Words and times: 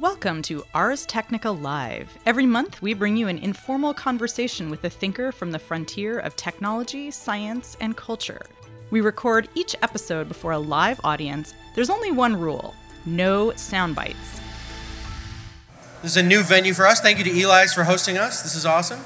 Welcome 0.00 0.42
to 0.42 0.64
Ars 0.74 1.06
Technica 1.06 1.48
Live. 1.52 2.18
Every 2.26 2.46
month, 2.46 2.82
we 2.82 2.94
bring 2.94 3.16
you 3.16 3.28
an 3.28 3.38
informal 3.38 3.94
conversation 3.94 4.68
with 4.68 4.82
a 4.82 4.90
thinker 4.90 5.30
from 5.30 5.52
the 5.52 5.58
frontier 5.58 6.18
of 6.18 6.34
technology, 6.34 7.12
science, 7.12 7.76
and 7.80 7.96
culture. 7.96 8.40
We 8.90 9.00
record 9.00 9.48
each 9.54 9.76
episode 9.82 10.26
before 10.26 10.50
a 10.50 10.58
live 10.58 11.00
audience. 11.04 11.54
There's 11.76 11.90
only 11.90 12.10
one 12.10 12.34
rule 12.34 12.74
no 13.06 13.52
sound 13.54 13.94
bites. 13.94 14.40
This 16.02 16.10
is 16.10 16.16
a 16.16 16.24
new 16.24 16.42
venue 16.42 16.74
for 16.74 16.86
us. 16.86 17.00
Thank 17.00 17.18
you 17.18 17.24
to 17.24 17.30
Eli's 17.30 17.72
for 17.72 17.84
hosting 17.84 18.18
us. 18.18 18.42
This 18.42 18.56
is 18.56 18.66
awesome. 18.66 19.00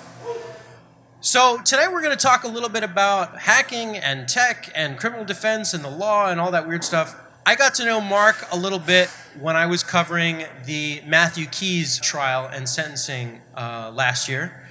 So, 1.21 1.61
today 1.67 1.87
we're 1.93 2.03
going 2.03 2.17
to 2.17 2.23
talk 2.23 2.45
a 2.45 2.49
little 2.49 2.71
bit 2.71 2.83
about 2.83 3.41
hacking 3.41 3.97
and 3.97 4.27
tech 4.27 4.71
and 4.75 4.97
criminal 4.97 5.27
defense 5.27 5.75
and 5.75 5.85
the 5.85 5.91
law 5.91 6.31
and 6.31 6.41
all 6.41 6.51
that 6.53 6.67
weird 6.67 6.83
stuff. 6.83 7.28
I 7.49 7.55
got 7.55 7.73
to 7.77 7.87
know 7.87 7.99
Mark 7.99 8.47
a 8.53 8.59
little 8.59 8.79
bit 8.79 9.09
when 9.41 9.57
I 9.57 9.65
was 9.65 9.83
covering 9.83 10.45
the 10.67 11.01
Matthew 11.07 11.47
Keys 11.47 11.99
trial 11.99 12.47
and 12.47 12.69
sentencing 12.69 13.41
uh, 13.57 13.91
last 13.95 14.29
year. 14.29 14.69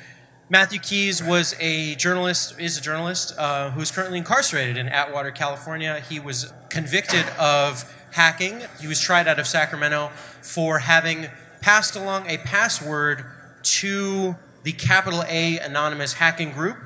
Matthew 0.47 0.77
Keys 0.77 1.23
was 1.23 1.55
a 1.59 1.95
journalist, 1.95 2.59
is 2.59 2.77
a 2.77 2.81
journalist 2.81 3.33
uh, 3.35 3.71
who 3.71 3.81
is 3.81 3.89
currently 3.89 4.19
incarcerated 4.19 4.77
in 4.77 4.89
Atwater, 4.89 5.31
California. 5.31 6.03
He 6.07 6.19
was 6.19 6.53
convicted 6.69 7.25
of 7.39 7.91
hacking. 8.11 8.61
He 8.79 8.85
was 8.85 9.01
tried 9.01 9.27
out 9.27 9.39
of 9.39 9.47
Sacramento 9.47 10.11
for 10.43 10.77
having 10.77 11.29
passed 11.61 11.95
along 11.95 12.29
a 12.29 12.37
password 12.37 13.25
to 13.63 14.35
the 14.61 14.73
capital 14.73 15.23
A 15.27 15.57
anonymous 15.57 16.13
hacking 16.13 16.51
group, 16.51 16.77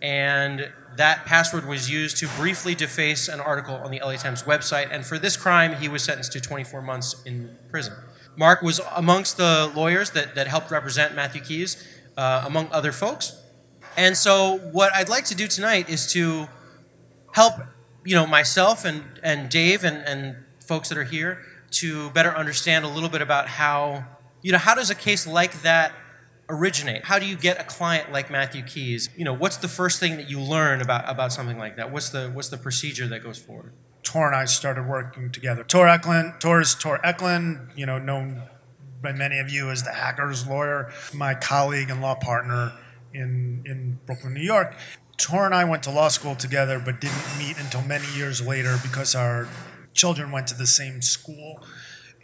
and 0.00 0.72
that 0.96 1.24
password 1.24 1.66
was 1.66 1.90
used 1.90 2.16
to 2.18 2.28
briefly 2.36 2.74
deface 2.74 3.28
an 3.28 3.40
article 3.40 3.74
on 3.76 3.90
the 3.90 4.00
LA 4.00 4.16
Times 4.16 4.42
website, 4.44 4.88
and 4.90 5.04
for 5.04 5.18
this 5.18 5.36
crime, 5.36 5.74
he 5.76 5.88
was 5.88 6.02
sentenced 6.02 6.32
to 6.32 6.40
24 6.40 6.82
months 6.82 7.22
in 7.24 7.56
prison. 7.70 7.94
Mark 8.36 8.62
was 8.62 8.80
amongst 8.94 9.36
the 9.36 9.70
lawyers 9.74 10.10
that, 10.10 10.34
that 10.34 10.48
helped 10.48 10.70
represent 10.70 11.14
Matthew 11.14 11.40
Keys, 11.40 11.86
uh, 12.16 12.44
among 12.46 12.68
other 12.72 12.92
folks. 12.92 13.40
And 13.96 14.16
so, 14.16 14.58
what 14.72 14.92
I'd 14.92 15.08
like 15.08 15.24
to 15.26 15.34
do 15.34 15.46
tonight 15.46 15.88
is 15.88 16.10
to 16.12 16.48
help, 17.32 17.54
you 18.04 18.14
know, 18.14 18.26
myself 18.26 18.84
and, 18.84 19.04
and 19.22 19.48
Dave 19.48 19.84
and, 19.84 19.98
and 19.98 20.36
folks 20.60 20.88
that 20.88 20.98
are 20.98 21.04
here 21.04 21.42
to 21.72 22.10
better 22.10 22.34
understand 22.34 22.84
a 22.84 22.88
little 22.88 23.08
bit 23.08 23.22
about 23.22 23.48
how, 23.48 24.04
you 24.42 24.52
know, 24.52 24.58
how 24.58 24.74
does 24.74 24.90
a 24.90 24.94
case 24.94 25.26
like 25.26 25.62
that 25.62 25.92
originate? 26.48 27.04
How 27.04 27.18
do 27.18 27.26
you 27.26 27.36
get 27.36 27.60
a 27.60 27.64
client 27.64 28.12
like 28.12 28.30
Matthew 28.30 28.62
Keys? 28.62 29.08
You 29.16 29.24
know, 29.24 29.32
what's 29.32 29.56
the 29.56 29.68
first 29.68 30.00
thing 30.00 30.16
that 30.16 30.28
you 30.28 30.40
learn 30.40 30.80
about, 30.80 31.08
about 31.08 31.32
something 31.32 31.58
like 31.58 31.76
that? 31.76 31.90
What's 31.90 32.10
the, 32.10 32.30
what's 32.30 32.48
the 32.48 32.58
procedure 32.58 33.06
that 33.08 33.22
goes 33.22 33.38
forward? 33.38 33.72
Tor 34.02 34.26
and 34.26 34.36
I 34.36 34.44
started 34.44 34.86
working 34.86 35.30
together. 35.30 35.64
Tor 35.64 35.86
Ekeland, 35.86 36.38
Tor 36.40 36.60
is 36.60 36.74
Tor 36.74 37.00
Ekeland, 37.04 37.76
you 37.76 37.86
know, 37.86 37.98
known 37.98 38.42
by 39.02 39.12
many 39.12 39.38
of 39.38 39.50
you 39.50 39.70
as 39.70 39.82
the 39.82 39.92
hacker's 39.92 40.46
lawyer, 40.46 40.92
my 41.12 41.34
colleague 41.34 41.90
and 41.90 42.00
law 42.00 42.14
partner 42.14 42.72
in, 43.12 43.62
in 43.64 43.98
Brooklyn, 44.06 44.34
New 44.34 44.40
York. 44.40 44.76
Tor 45.16 45.46
and 45.46 45.54
I 45.54 45.64
went 45.64 45.82
to 45.84 45.90
law 45.90 46.08
school 46.08 46.34
together, 46.34 46.80
but 46.84 47.00
didn't 47.00 47.38
meet 47.38 47.58
until 47.58 47.82
many 47.82 48.06
years 48.14 48.44
later 48.44 48.78
because 48.82 49.14
our 49.14 49.48
children 49.92 50.32
went 50.32 50.48
to 50.48 50.54
the 50.54 50.66
same 50.66 51.00
school. 51.00 51.62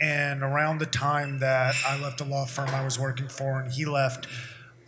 And 0.00 0.42
around 0.42 0.78
the 0.78 0.86
time 0.86 1.40
that 1.40 1.74
I 1.86 2.00
left 2.00 2.20
a 2.20 2.24
law 2.24 2.46
firm 2.46 2.70
I 2.70 2.82
was 2.82 2.98
working 2.98 3.28
for, 3.28 3.60
and 3.60 3.70
he 3.70 3.84
left 3.84 4.26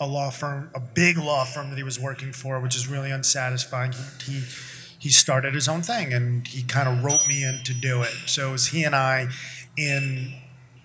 a 0.01 0.07
law 0.07 0.31
firm, 0.31 0.71
a 0.75 0.81
big 0.81 1.19
law 1.19 1.45
firm 1.45 1.69
that 1.71 1.77
he 1.77 1.85
was 1.85 2.01
working 2.01 2.33
for, 2.33 2.59
which 2.61 2.75
is 2.75 2.89
really 2.89 3.11
unsatisfying. 3.11 3.93
He 3.93 4.33
he, 4.33 4.43
he 4.99 5.09
started 5.11 5.55
his 5.55 5.69
own 5.69 5.83
thing, 5.83 6.13
and 6.13 6.47
he 6.47 6.63
kind 6.63 6.89
of 6.89 7.05
wrote 7.05 7.27
me 7.29 7.45
in 7.45 7.61
to 7.65 7.75
do 7.75 8.03
it. 8.03 8.13
So 8.27 8.49
it 8.49 8.53
was 8.53 8.69
he 8.69 8.85
and 8.85 8.97
I 8.97 9.29
in 9.77 10.35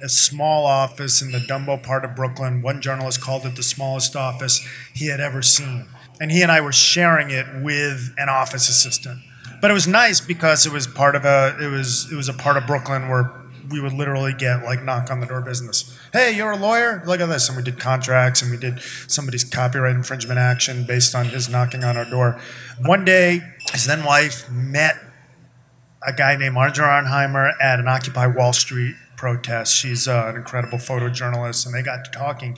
a 0.02 0.10
small 0.10 0.66
office 0.66 1.22
in 1.22 1.32
the 1.32 1.40
Dumbo 1.40 1.82
part 1.82 2.06
of 2.06 2.16
Brooklyn. 2.16 2.62
One 2.62 2.82
journalist 2.82 3.22
called 3.22 3.46
it 3.46 3.56
the 3.56 3.64
smallest 3.64 4.16
office 4.16 4.66
he 4.94 5.08
had 5.08 5.20
ever 5.20 5.42
seen, 5.42 5.88
and 6.20 6.32
he 6.32 6.42
and 6.42 6.52
I 6.52 6.62
were 6.62 6.74
sharing 6.74 7.30
it 7.30 7.48
with 7.62 8.14
an 8.18 8.30
office 8.30 8.68
assistant. 8.70 9.22
But 9.62 9.72
it 9.72 9.74
was 9.74 9.88
nice 9.88 10.22
because 10.22 10.66
it 10.66 10.72
was 10.72 10.86
part 10.86 11.16
of 11.16 11.26
a 11.26 11.58
it 11.60 11.72
was 11.72 12.12
it 12.12 12.16
was 12.16 12.30
a 12.30 12.34
part 12.34 12.58
of 12.58 12.68
Brooklyn 12.68 13.08
where 13.08 13.32
we 13.70 13.80
would 13.80 13.94
literally 13.94 14.34
get 14.34 14.64
like 14.64 14.84
knock 14.84 15.10
on 15.12 15.20
the 15.20 15.26
door 15.26 15.42
business. 15.42 15.98
Hey, 16.14 16.36
you're 16.36 16.52
a 16.52 16.58
lawyer? 16.58 17.04
Look 17.06 17.20
at 17.20 17.28
this. 17.28 17.48
And 17.48 17.58
we 17.58 17.64
did 17.64 17.80
contracts 17.80 18.42
and 18.42 18.52
we 18.52 18.58
did 18.58 18.80
somebody's 19.08 19.44
copyright 19.44 19.96
infringement 19.96 20.40
action 20.40 20.86
based 20.86 21.16
on 21.16 21.26
his 21.26 21.50
knocking 21.50 21.84
on 21.84 21.98
our 21.98 22.06
door. 22.06 22.40
One 22.86 23.06
day, 23.06 23.42
his 23.72 23.86
then 23.86 24.04
wife 24.04 24.50
met 24.50 24.98
a 26.06 26.14
guy 26.14 26.38
named 26.38 26.58
Andrew 26.58 26.86
Auernheimer 26.86 27.54
at 27.62 27.80
an 27.80 27.88
Occupy 27.88 28.28
Wall 28.28 28.54
Street 28.54 28.96
protest. 29.16 29.76
She's 29.76 30.08
uh, 30.08 30.28
an 30.28 30.36
incredible 30.36 30.78
photojournalist, 30.78 31.66
and 31.66 31.74
they 31.74 31.82
got 31.82 32.06
to 32.06 32.12
talking. 32.12 32.58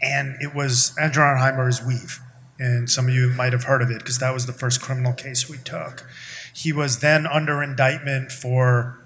And 0.00 0.36
it 0.40 0.54
was 0.54 0.96
Andrew 0.98 1.22
Auernheimer's 1.22 1.80
weev. 1.80 2.20
And 2.58 2.90
some 2.90 3.06
of 3.08 3.14
you 3.14 3.28
might 3.28 3.52
have 3.52 3.64
heard 3.64 3.82
of 3.82 3.90
it 3.90 3.98
because 3.98 4.18
that 4.18 4.34
was 4.34 4.46
the 4.46 4.52
first 4.52 4.80
criminal 4.80 5.12
case 5.12 5.48
we 5.48 5.58
took. 5.58 6.04
He 6.52 6.72
was 6.72 6.98
then 6.98 7.26
under 7.26 7.62
indictment 7.62 8.32
for 8.32 8.97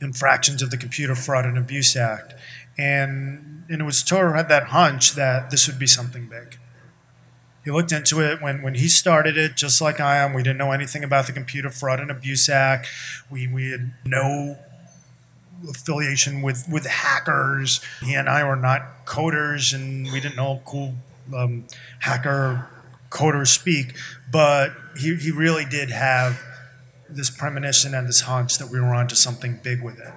infractions 0.00 0.62
of 0.62 0.70
the 0.70 0.76
Computer 0.76 1.14
Fraud 1.14 1.44
and 1.44 1.58
Abuse 1.58 1.96
Act. 1.96 2.34
And, 2.78 3.64
and 3.68 3.82
it 3.82 3.84
was 3.84 4.02
Tor 4.02 4.34
had 4.34 4.48
that 4.48 4.64
hunch 4.64 5.12
that 5.14 5.50
this 5.50 5.66
would 5.66 5.78
be 5.78 5.86
something 5.86 6.28
big. 6.28 6.58
He 7.64 7.70
looked 7.70 7.92
into 7.92 8.20
it 8.20 8.40
when, 8.40 8.62
when 8.62 8.74
he 8.74 8.88
started 8.88 9.36
it, 9.36 9.54
just 9.56 9.82
like 9.82 10.00
I 10.00 10.16
am. 10.16 10.32
We 10.32 10.42
didn't 10.42 10.58
know 10.58 10.72
anything 10.72 11.04
about 11.04 11.26
the 11.26 11.32
Computer 11.32 11.70
Fraud 11.70 12.00
and 12.00 12.10
Abuse 12.10 12.48
Act. 12.48 12.88
We, 13.30 13.46
we 13.46 13.70
had 13.70 13.92
no 14.04 14.58
affiliation 15.68 16.40
with, 16.40 16.66
with 16.70 16.86
hackers. 16.86 17.82
He 18.02 18.14
and 18.14 18.30
I 18.30 18.44
were 18.44 18.56
not 18.56 19.04
coders, 19.04 19.74
and 19.74 20.10
we 20.10 20.20
didn't 20.20 20.36
know 20.36 20.62
cool 20.64 20.94
um, 21.36 21.66
hacker 21.98 22.66
coders 23.10 23.48
speak. 23.48 23.94
But 24.32 24.72
he, 24.96 25.14
he 25.16 25.30
really 25.30 25.66
did 25.66 25.90
have 25.90 26.42
this 27.14 27.30
premonition 27.30 27.94
and 27.94 28.08
this 28.08 28.22
hunch 28.22 28.58
that 28.58 28.70
we 28.70 28.80
were 28.80 28.94
onto 28.94 29.14
something 29.14 29.60
big 29.62 29.82
with 29.82 29.98
it. 29.98 30.12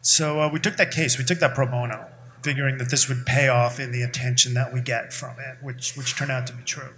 So 0.00 0.40
uh, 0.40 0.50
we 0.52 0.58
took 0.58 0.76
that 0.76 0.90
case, 0.90 1.18
we 1.18 1.24
took 1.24 1.38
that 1.38 1.54
pro 1.54 1.66
bono, 1.66 2.06
figuring 2.42 2.78
that 2.78 2.90
this 2.90 3.08
would 3.08 3.24
pay 3.24 3.48
off 3.48 3.78
in 3.78 3.92
the 3.92 4.02
attention 4.02 4.54
that 4.54 4.72
we 4.72 4.80
get 4.80 5.12
from 5.12 5.36
it, 5.38 5.58
which, 5.62 5.94
which 5.94 6.16
turned 6.16 6.32
out 6.32 6.46
to 6.48 6.52
be 6.52 6.64
true. 6.64 6.90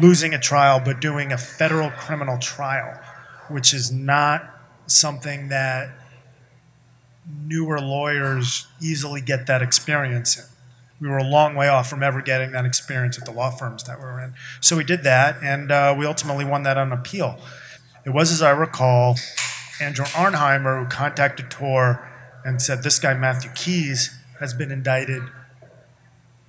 Losing 0.00 0.34
a 0.34 0.38
trial, 0.38 0.80
but 0.84 1.00
doing 1.00 1.32
a 1.32 1.38
federal 1.38 1.90
criminal 1.90 2.38
trial, 2.38 3.00
which 3.48 3.72
is 3.72 3.92
not 3.92 4.48
something 4.86 5.48
that 5.48 5.90
newer 7.44 7.80
lawyers 7.80 8.66
easily 8.80 9.20
get 9.20 9.46
that 9.46 9.62
experience 9.62 10.36
in. 10.36 10.44
We 11.00 11.08
were 11.08 11.18
a 11.18 11.24
long 11.24 11.56
way 11.56 11.68
off 11.68 11.88
from 11.88 12.02
ever 12.02 12.22
getting 12.22 12.52
that 12.52 12.64
experience 12.64 13.18
at 13.18 13.24
the 13.24 13.32
law 13.32 13.50
firms 13.50 13.84
that 13.84 13.98
we 13.98 14.04
were 14.04 14.20
in. 14.20 14.34
So 14.60 14.76
we 14.76 14.84
did 14.84 15.02
that, 15.02 15.36
and 15.42 15.72
uh, 15.72 15.94
we 15.98 16.06
ultimately 16.06 16.44
won 16.44 16.62
that 16.62 16.78
on 16.78 16.92
appeal. 16.92 17.40
It 18.04 18.10
was, 18.10 18.32
as 18.32 18.42
I 18.42 18.50
recall, 18.50 19.16
Andrew 19.80 20.04
Auernheimer 20.06 20.82
who 20.82 20.88
contacted 20.88 21.50
Tor 21.50 22.08
and 22.44 22.60
said, 22.60 22.82
This 22.82 22.98
guy, 22.98 23.14
Matthew 23.14 23.50
Keys, 23.54 24.16
has 24.40 24.54
been 24.54 24.72
indicted. 24.72 25.22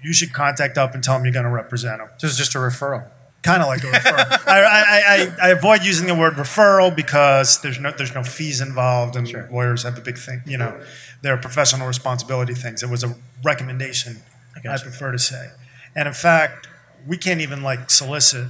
You 0.01 0.13
should 0.13 0.33
contact 0.33 0.77
up 0.77 0.93
and 0.93 1.03
tell 1.03 1.17
him 1.17 1.25
you're 1.25 1.33
going 1.33 1.45
to 1.45 1.51
represent 1.51 2.01
him. 2.01 2.09
This 2.19 2.31
is 2.31 2.37
just 2.37 2.55
a 2.55 2.57
referral. 2.57 3.09
Kind 3.43 3.61
of 3.61 3.67
like 3.67 3.83
a 3.83 3.87
referral. 3.87 4.47
I, 4.47 4.61
I, 4.61 4.83
I, 4.89 5.47
I, 5.47 5.49
avoid 5.49 5.83
using 5.83 6.07
the 6.07 6.15
word 6.15 6.33
referral 6.33 6.95
because 6.95 7.61
there's 7.61 7.79
no, 7.79 7.91
there's 7.91 8.15
no 8.15 8.23
fees 8.23 8.61
involved, 8.61 9.15
and 9.15 9.27
sure. 9.27 9.49
lawyers 9.51 9.83
have 9.83 9.97
a 9.97 10.01
big 10.01 10.17
thing. 10.17 10.41
You 10.45 10.57
know, 10.57 10.81
there 11.21 11.33
are 11.33 11.37
professional 11.37 11.85
responsibility 11.85 12.53
things. 12.53 12.83
It 12.83 12.89
was 12.89 13.03
a 13.03 13.15
recommendation, 13.43 14.21
I, 14.55 14.73
I 14.73 14.77
prefer 14.77 15.11
to 15.11 15.19
say. 15.19 15.51
And 15.93 16.07
in 16.07 16.13
fact, 16.13 16.67
we 17.05 17.17
can't 17.17 17.41
even 17.41 17.63
like 17.63 17.89
solicit 17.89 18.47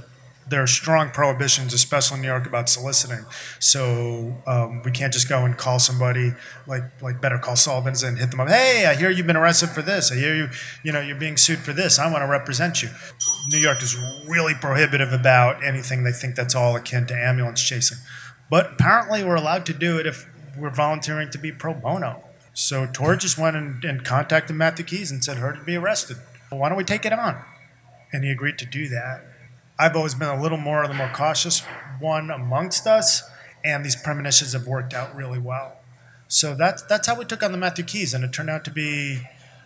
there 0.48 0.62
are 0.62 0.66
strong 0.66 1.10
prohibitions, 1.10 1.72
especially 1.72 2.16
in 2.16 2.22
New 2.22 2.28
York, 2.28 2.46
about 2.46 2.68
soliciting. 2.68 3.24
So 3.58 4.42
um, 4.46 4.82
we 4.84 4.90
can't 4.90 5.12
just 5.12 5.28
go 5.28 5.44
and 5.44 5.56
call 5.56 5.78
somebody 5.78 6.32
like 6.66 7.02
like 7.02 7.20
Better 7.20 7.38
Call 7.38 7.56
Sullivan's 7.56 8.02
and 8.02 8.18
hit 8.18 8.30
them 8.30 8.40
up. 8.40 8.48
Hey, 8.48 8.86
I 8.86 8.94
hear 8.94 9.10
you've 9.10 9.26
been 9.26 9.36
arrested 9.36 9.70
for 9.70 9.82
this. 9.82 10.12
I 10.12 10.16
hear 10.16 10.34
you, 10.34 10.48
you 10.82 10.92
know, 10.92 11.00
you're 11.00 11.16
being 11.16 11.36
sued 11.36 11.60
for 11.60 11.72
this. 11.72 11.98
I 11.98 12.10
want 12.10 12.22
to 12.22 12.28
represent 12.28 12.82
you. 12.82 12.90
New 13.50 13.58
York 13.58 13.82
is 13.82 13.96
really 14.26 14.54
prohibitive 14.54 15.12
about 15.12 15.64
anything 15.64 16.04
they 16.04 16.12
think 16.12 16.34
that's 16.34 16.54
all 16.54 16.76
akin 16.76 17.06
to 17.06 17.14
ambulance 17.14 17.62
chasing. 17.62 17.98
But 18.50 18.74
apparently, 18.74 19.24
we're 19.24 19.36
allowed 19.36 19.64
to 19.66 19.72
do 19.72 19.98
it 19.98 20.06
if 20.06 20.28
we're 20.56 20.70
volunteering 20.70 21.30
to 21.30 21.38
be 21.38 21.52
pro 21.52 21.74
bono. 21.74 22.22
So 22.52 22.86
Tor 22.86 23.16
just 23.16 23.36
went 23.36 23.56
and, 23.56 23.84
and 23.84 24.04
contacted 24.04 24.54
Matthew 24.54 24.84
Keys 24.84 25.10
and 25.10 25.24
said, 25.24 25.38
"Heard 25.38 25.56
to 25.56 25.64
be 25.64 25.76
arrested. 25.76 26.18
Well, 26.50 26.60
why 26.60 26.68
don't 26.68 26.78
we 26.78 26.84
take 26.84 27.06
it 27.06 27.12
on?" 27.12 27.42
And 28.12 28.24
he 28.24 28.30
agreed 28.30 28.58
to 28.58 28.66
do 28.66 28.88
that. 28.88 29.24
I've 29.78 29.96
always 29.96 30.14
been 30.14 30.28
a 30.28 30.40
little 30.40 30.58
more 30.58 30.82
of 30.82 30.88
the 30.88 30.94
more 30.94 31.10
cautious 31.12 31.60
one 31.98 32.30
amongst 32.30 32.86
us, 32.86 33.22
and 33.64 33.84
these 33.84 33.96
premonitions 33.96 34.52
have 34.52 34.66
worked 34.66 34.94
out 34.94 35.14
really 35.14 35.38
well. 35.38 35.78
So 36.28 36.54
that's 36.54 36.82
that's 36.82 37.06
how 37.06 37.18
we 37.18 37.24
took 37.24 37.42
on 37.42 37.52
the 37.52 37.58
Matthew 37.58 37.84
Keys, 37.84 38.14
and 38.14 38.24
it 38.24 38.32
turned 38.32 38.50
out 38.50 38.64
to 38.64 38.70
be 38.70 39.22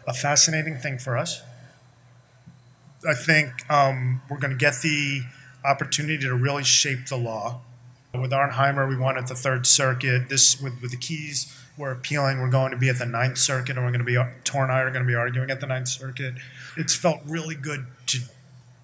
a 0.06 0.14
fascinating 0.14 0.78
thing 0.78 0.98
for 0.98 1.16
us. 1.16 1.42
I 3.08 3.14
think 3.14 3.70
um, 3.70 4.22
we're 4.28 4.38
going 4.38 4.50
to 4.50 4.56
get 4.56 4.80
the 4.82 5.22
opportunity 5.64 6.18
to 6.24 6.34
really 6.34 6.64
shape 6.64 7.06
the 7.06 7.16
law. 7.16 7.60
With 8.12 8.32
Auernheimer, 8.32 8.88
we 8.88 8.96
wanted 8.96 9.28
the 9.28 9.34
Third 9.34 9.66
Circuit. 9.66 10.28
This 10.28 10.60
with, 10.60 10.80
with 10.80 10.90
the 10.90 10.96
Keys 10.96 11.54
we're 11.78 11.92
appealing. 11.92 12.40
We're 12.40 12.50
going 12.50 12.72
to 12.72 12.76
be 12.76 12.88
at 12.88 12.98
the 12.98 13.06
Ninth 13.06 13.38
Circuit, 13.38 13.76
and 13.76 13.84
we're 13.84 13.92
going 13.92 14.04
to 14.04 14.04
be 14.04 14.18
Tor 14.44 14.64
and 14.64 14.72
I 14.72 14.80
are 14.80 14.90
going 14.90 15.04
to 15.04 15.08
be 15.08 15.14
arguing 15.14 15.50
at 15.50 15.60
the 15.60 15.66
Ninth 15.66 15.88
Circuit. 15.88 16.34
It's 16.76 16.94
felt 16.94 17.20
really 17.24 17.54
good 17.54 17.86
to 18.06 18.20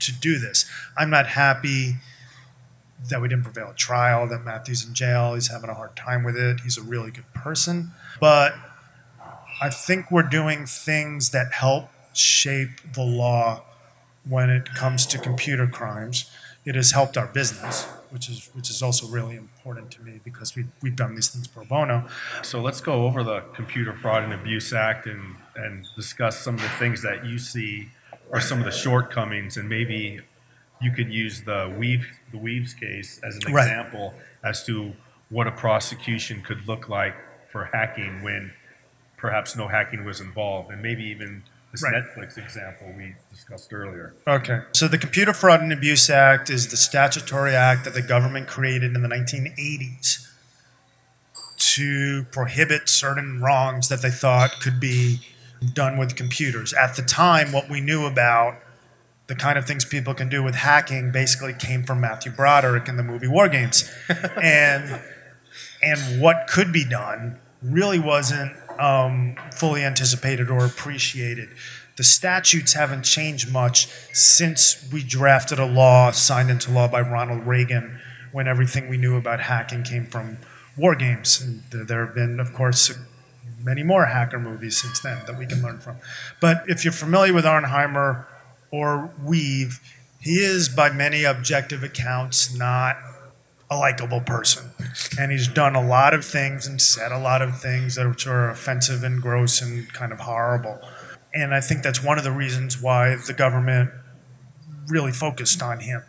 to 0.01 0.13
do 0.13 0.39
this. 0.39 0.69
I'm 0.97 1.11
not 1.11 1.29
happy 1.29 1.97
that 3.11 3.21
we 3.21 3.29
didn't 3.29 3.45
prevail 3.45 3.69
at 3.69 3.77
trial. 3.77 4.27
That 4.29 4.45
Matthew's 4.45 4.87
in 4.87 4.95
jail. 4.95 5.35
He's 5.35 5.51
having 5.51 5.71
a 5.71 5.75
hard 5.75 5.97
time 5.97 6.25
with 6.25 6.37
it. 6.37 6.61
He's 6.61 6.79
a 6.79 6.83
really 6.83 7.11
good 7.11 7.33
person, 7.35 7.93
but 8.21 8.55
I 9.61 9.71
think 9.71 10.11
we're 10.11 10.23
doing 10.23 10.67
things 10.67 11.31
that 11.31 11.53
help 11.53 11.91
shape 12.13 12.93
the 12.95 13.03
law 13.03 13.63
when 14.29 14.51
it 14.51 14.75
comes 14.75 15.07
to 15.07 15.19
computer 15.19 15.67
crimes. 15.67 16.31
It 16.65 16.75
has 16.75 16.93
helped 16.93 17.17
our 17.19 17.27
business, 17.27 17.85
which 18.11 18.29
is 18.29 18.49
which 18.55 18.71
is 18.71 18.83
also 18.83 19.07
really 19.07 19.37
important 19.37 19.91
to 19.93 20.03
me 20.03 20.21
because 20.25 20.57
we 20.57 20.65
we've 20.81 20.97
done 20.97 21.15
these 21.15 21.29
things 21.29 21.47
pro 21.47 21.65
bono. 21.65 22.09
So 22.43 22.61
let's 22.61 22.81
go 22.81 23.07
over 23.07 23.23
the 23.23 23.41
Computer 23.55 23.93
Fraud 23.93 24.23
and 24.25 24.33
Abuse 24.33 24.73
Act 24.73 25.07
and, 25.07 25.37
and 25.55 25.87
discuss 25.95 26.39
some 26.39 26.55
of 26.55 26.63
the 26.63 26.69
things 26.71 27.03
that 27.03 27.27
you 27.27 27.39
see 27.39 27.89
are 28.35 28.41
some 28.41 28.59
of 28.59 28.65
the 28.65 28.71
shortcomings, 28.73 29.57
and 29.57 29.69
maybe 29.69 30.21
you 30.81 30.91
could 30.91 31.13
use 31.13 31.43
the 31.43 31.67
weev 31.79 32.05
the 32.33 32.39
weev's 32.39 32.75
case 32.75 33.21
as 33.23 33.37
an 33.37 33.53
Right. 33.53 33.63
example 33.67 34.15
as 34.43 34.65
to 34.67 34.95
what 35.31 35.47
a 35.47 35.53
prosecution 35.53 36.43
could 36.43 36.67
look 36.69 36.89
like 36.89 37.15
for 37.51 37.67
hacking 37.73 38.23
when 38.23 38.53
perhaps 39.17 39.57
no 39.57 39.69
hacking 39.69 40.05
was 40.05 40.21
involved, 40.21 40.71
and 40.71 40.83
maybe 40.83 41.05
even 41.05 41.45
this 41.73 41.83
Right. 41.83 41.95
Netflix 41.95 42.37
example 42.39 42.93
we 42.97 43.15
discussed 43.31 43.73
earlier. 43.73 44.15
Okay. 44.27 44.61
So 44.73 44.87
the 44.87 44.99
Computer 44.99 45.33
Fraud 45.33 45.61
and 45.61 45.73
Abuse 45.73 46.09
Act 46.11 46.51
is 46.51 46.69
the 46.69 46.77
statutory 46.77 47.55
act 47.57 47.85
that 47.85 47.95
the 47.95 48.03
government 48.03 48.47
created 48.49 48.95
in 48.95 49.03
the 49.03 49.09
1980s 49.09 50.29
to 51.59 52.25
prohibit 52.31 52.89
certain 52.89 53.41
wrongs 53.41 53.89
that 53.89 54.03
they 54.03 54.11
thought 54.11 54.61
could 54.61 54.79
be 54.79 55.21
done 55.73 55.97
with 55.97 56.17
computers. 56.17 56.73
At 56.73 56.97
the 56.97 57.03
time, 57.03 57.53
what 57.53 57.69
we 57.69 57.81
knew 57.81 58.07
about 58.07 58.59
the 59.27 59.35
kind 59.35 59.59
of 59.59 59.67
things 59.67 59.85
people 59.85 60.13
can 60.15 60.29
do 60.29 60.43
with 60.43 60.55
hacking 60.55 61.11
basically 61.11 61.55
came 61.55 61.85
from 61.85 62.01
Matthew 62.01 62.31
Broderick 62.31 62.89
in 62.89 62.97
the 62.97 63.03
movie 63.03 63.27
War 63.27 63.49
Games. 63.49 63.91
and 64.41 65.01
and 65.83 66.21
what 66.21 66.47
could 66.49 66.73
be 66.73 66.85
done 66.85 67.39
really 67.63 67.99
wasn't 67.99 68.53
um, 68.79 69.37
fully 69.53 69.85
anticipated 69.85 70.51
or 70.51 70.65
appreciated. 70.65 71.51
The 71.97 72.05
statutes 72.05 72.73
haven't 72.73 73.05
changed 73.05 73.53
much 73.53 73.87
since 74.13 74.89
we 74.93 75.03
drafted 75.03 75.59
a 75.59 75.67
law 75.67 76.11
signed 76.11 76.51
into 76.51 76.73
law 76.73 76.89
by 76.89 77.01
Ronald 77.01 77.47
Reagan 77.47 78.01
when 78.33 78.49
everything 78.49 78.89
we 78.89 78.97
knew 78.97 79.17
about 79.17 79.41
hacking 79.41 79.85
came 79.85 80.07
from 80.07 80.39
war 80.77 80.97
games. 80.97 81.41
And 81.41 81.63
there 81.71 82.05
have 82.05 82.15
been, 82.15 82.41
of 82.41 82.53
course, 82.53 82.93
many 83.65 83.83
more 83.83 84.07
hacker 84.07 84.39
movies 84.39 84.81
since 84.81 85.01
then 85.01 85.19
that 85.27 85.39
we 85.39 85.47
can 85.47 85.63
learn 85.63 85.81
from. 85.81 85.97
But 86.41 86.65
if 86.69 86.85
you're 86.85 86.93
familiar 86.93 87.33
with 87.33 87.45
Auernheimer 87.45 88.27
or 88.71 89.11
weev, 89.25 89.81
he 90.21 90.37
is, 90.37 90.69
by 90.69 90.91
many 90.91 91.25
objective 91.25 91.83
accounts, 91.83 92.55
not 92.55 92.97
a 93.71 93.77
likable 93.77 94.21
person. 94.21 94.71
And 95.19 95.33
he's 95.33 95.49
done 95.49 95.75
a 95.75 95.87
lot 95.87 96.15
of 96.15 96.25
things 96.25 96.67
and 96.67 96.81
said 96.81 97.13
a 97.13 97.19
lot 97.19 97.43
of 97.43 97.61
things 97.61 97.97
that 97.97 98.27
are 98.27 98.51
offensive 98.51 99.03
and 99.03 99.21
gross 99.21 99.61
and 99.61 99.93
kind 99.93 100.13
of 100.13 100.21
horrible. 100.21 100.81
And 101.33 101.55
I 101.55 101.61
think 101.61 101.83
that's 101.83 102.03
one 102.03 102.19
of 102.19 102.25
the 102.25 102.33
reasons 102.33 102.81
why 102.81 103.17
the 103.17 103.33
government 103.33 103.91
really 104.89 105.13
focused 105.13 105.63
on 105.63 105.81
him. 105.81 106.03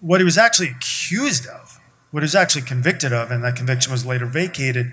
What 0.00 0.20
he 0.20 0.24
was 0.24 0.38
actually 0.38 0.68
accused 0.68 1.46
of, 1.46 1.78
what 2.10 2.22
he 2.22 2.24
was 2.24 2.34
actually 2.34 2.62
convicted 2.62 3.12
of, 3.12 3.30
and 3.30 3.44
that 3.44 3.54
conviction 3.54 3.92
was 3.92 4.04
later 4.04 4.26
vacated, 4.26 4.92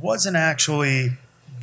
wasn't 0.00 0.36
actually 0.36 1.18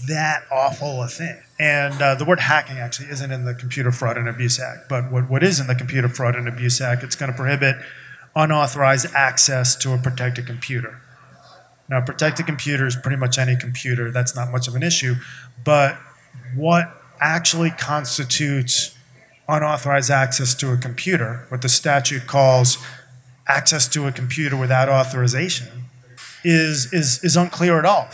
that 0.08 0.44
awful 0.52 1.02
a 1.02 1.08
thing. 1.08 1.42
And 1.60 2.02
uh, 2.02 2.16
the 2.16 2.26
word 2.26 2.40
hacking 2.40 2.78
actually 2.78 3.10
isn't 3.10 3.32
in 3.32 3.46
the 3.46 3.56
Computer 3.56 3.92
Fraud 3.92 4.18
and 4.18 4.30
Abuse 4.30 4.60
Act, 4.60 4.88
but 4.90 5.12
what, 5.12 5.30
what 5.30 5.44
is 5.44 5.60
in 5.60 5.68
the 5.68 5.76
Computer 5.76 6.08
Fraud 6.08 6.36
and 6.36 6.48
Abuse 6.48 6.80
Act, 6.80 7.04
it's 7.04 7.16
going 7.16 7.32
to 7.32 7.38
prohibit 7.38 7.78
unauthorized 8.36 9.08
access 9.16 9.76
to 9.78 9.94
a 9.94 9.98
protected 9.98 10.46
computer. 10.46 11.02
Now, 11.90 12.02
protected 12.02 12.46
computer 12.46 12.86
is 12.86 12.96
pretty 12.96 13.18
much 13.18 13.38
any 13.38 13.56
computer. 13.56 14.12
That's 14.12 14.36
not 14.36 14.52
much 14.52 14.68
of 14.68 14.76
an 14.76 14.84
issue. 14.84 15.16
But 15.64 15.98
what 16.56 17.02
actually 17.20 17.72
constitutes 17.72 18.96
unauthorized 19.48 20.12
access 20.12 20.54
to 20.56 20.74
a 20.74 20.78
computer, 20.78 21.46
what 21.50 21.62
the 21.62 21.70
statute 21.70 22.28
calls 22.28 22.78
access 23.48 23.88
to 23.88 24.06
a 24.06 24.12
computer 24.12 24.58
without 24.58 24.90
authorization, 24.90 25.86
is, 26.48 26.94
is, 26.94 27.24
is 27.24 27.36
unclear 27.36 27.78
at 27.78 27.86
all. 27.86 28.08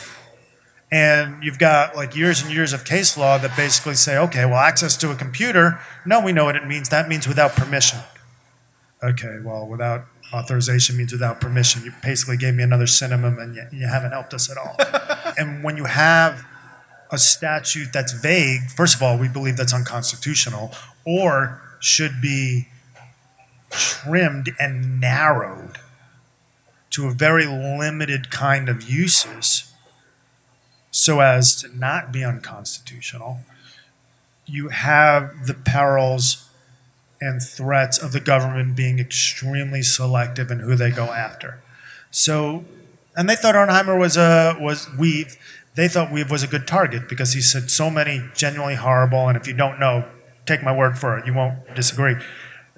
And 0.92 1.44
you've 1.44 1.60
got 1.60 1.96
like 1.96 2.16
years 2.16 2.42
and 2.42 2.52
years 2.52 2.74
of 2.74 2.84
case 2.84 3.18
law 3.18 3.38
that 3.38 3.56
basically 3.56 3.96
say, 3.96 4.18
okay, 4.18 4.46
well, 4.46 4.60
access 4.60 4.98
to 4.98 5.12
a 5.12 5.16
computer, 5.16 5.80
no, 6.06 6.20
we 6.20 6.32
know 6.32 6.46
what 6.46 6.56
it 6.56 6.68
means. 6.68 6.90
That 6.90 7.08
means 7.08 7.28
without 7.28 7.56
permission. 7.56 8.00
Okay, 9.04 9.38
well, 9.44 9.68
without 9.68 10.06
authorization 10.34 10.98
means 10.98 11.12
without 11.12 11.40
permission. 11.40 11.84
You 11.84 11.94
basically 12.02 12.38
gave 12.38 12.56
me 12.56 12.64
another 12.64 12.88
synonym 12.88 13.38
and 13.38 13.56
you, 13.56 13.68
you 13.72 13.88
haven't 13.88 14.12
helped 14.12 14.34
us 14.34 14.50
at 14.50 14.58
all. 14.58 14.76
and 15.38 15.64
when 15.64 15.78
you 15.78 15.86
have 15.86 16.44
a 17.12 17.18
statute 17.20 17.90
that's 17.94 18.14
vague, 18.14 18.70
first 18.72 18.96
of 18.96 19.04
all, 19.04 19.18
we 19.18 19.28
believe 19.28 19.58
that's 19.58 19.74
unconstitutional 19.74 20.74
or 21.06 21.62
should 21.80 22.22
be 22.22 22.68
trimmed 23.70 24.52
and 24.60 25.00
narrowed 25.00 25.78
to 26.94 27.08
a 27.08 27.12
very 27.12 27.46
limited 27.46 28.30
kind 28.30 28.70
of 28.70 28.90
uses 28.90 29.72
so 30.92 31.22
as 31.22 31.56
to 31.56 31.76
not 31.76 32.12
be 32.12 32.24
unconstitutional. 32.24 33.40
You 34.46 34.70
have 34.70 35.48
the 35.48 35.56
perils 35.56 36.48
and 37.20 37.42
threats 37.42 37.98
of 37.98 38.12
the 38.12 38.20
government 38.20 38.76
being 38.76 39.00
extremely 39.00 39.82
selective 39.82 40.52
in 40.52 40.60
who 40.60 40.76
they 40.76 40.92
go 40.92 41.06
after. 41.06 41.64
So, 42.12 42.64
and 43.16 43.28
they 43.28 43.36
thought 43.36 43.56
Auernheimer 43.56 43.98
was 43.98 44.16
a 44.16 44.56
was 44.60 44.86
weev. 44.86 45.36
They 45.74 45.88
thought 45.88 46.10
weev 46.10 46.30
was 46.30 46.44
a 46.44 46.48
good 46.48 46.68
target 46.68 47.10
because 47.10 47.34
he 47.34 47.42
said 47.42 47.72
so 47.72 47.90
many 47.90 48.30
genuinely 48.36 48.76
horrible, 48.76 49.28
and 49.28 49.36
if 49.36 49.48
you 49.48 49.54
don't 49.54 49.80
know, 49.80 50.06
take 50.46 50.62
my 50.62 50.76
word 50.76 51.00
for 51.00 51.18
it, 51.18 51.26
you 51.26 51.34
won't 51.34 51.74
disagree. 51.74 52.18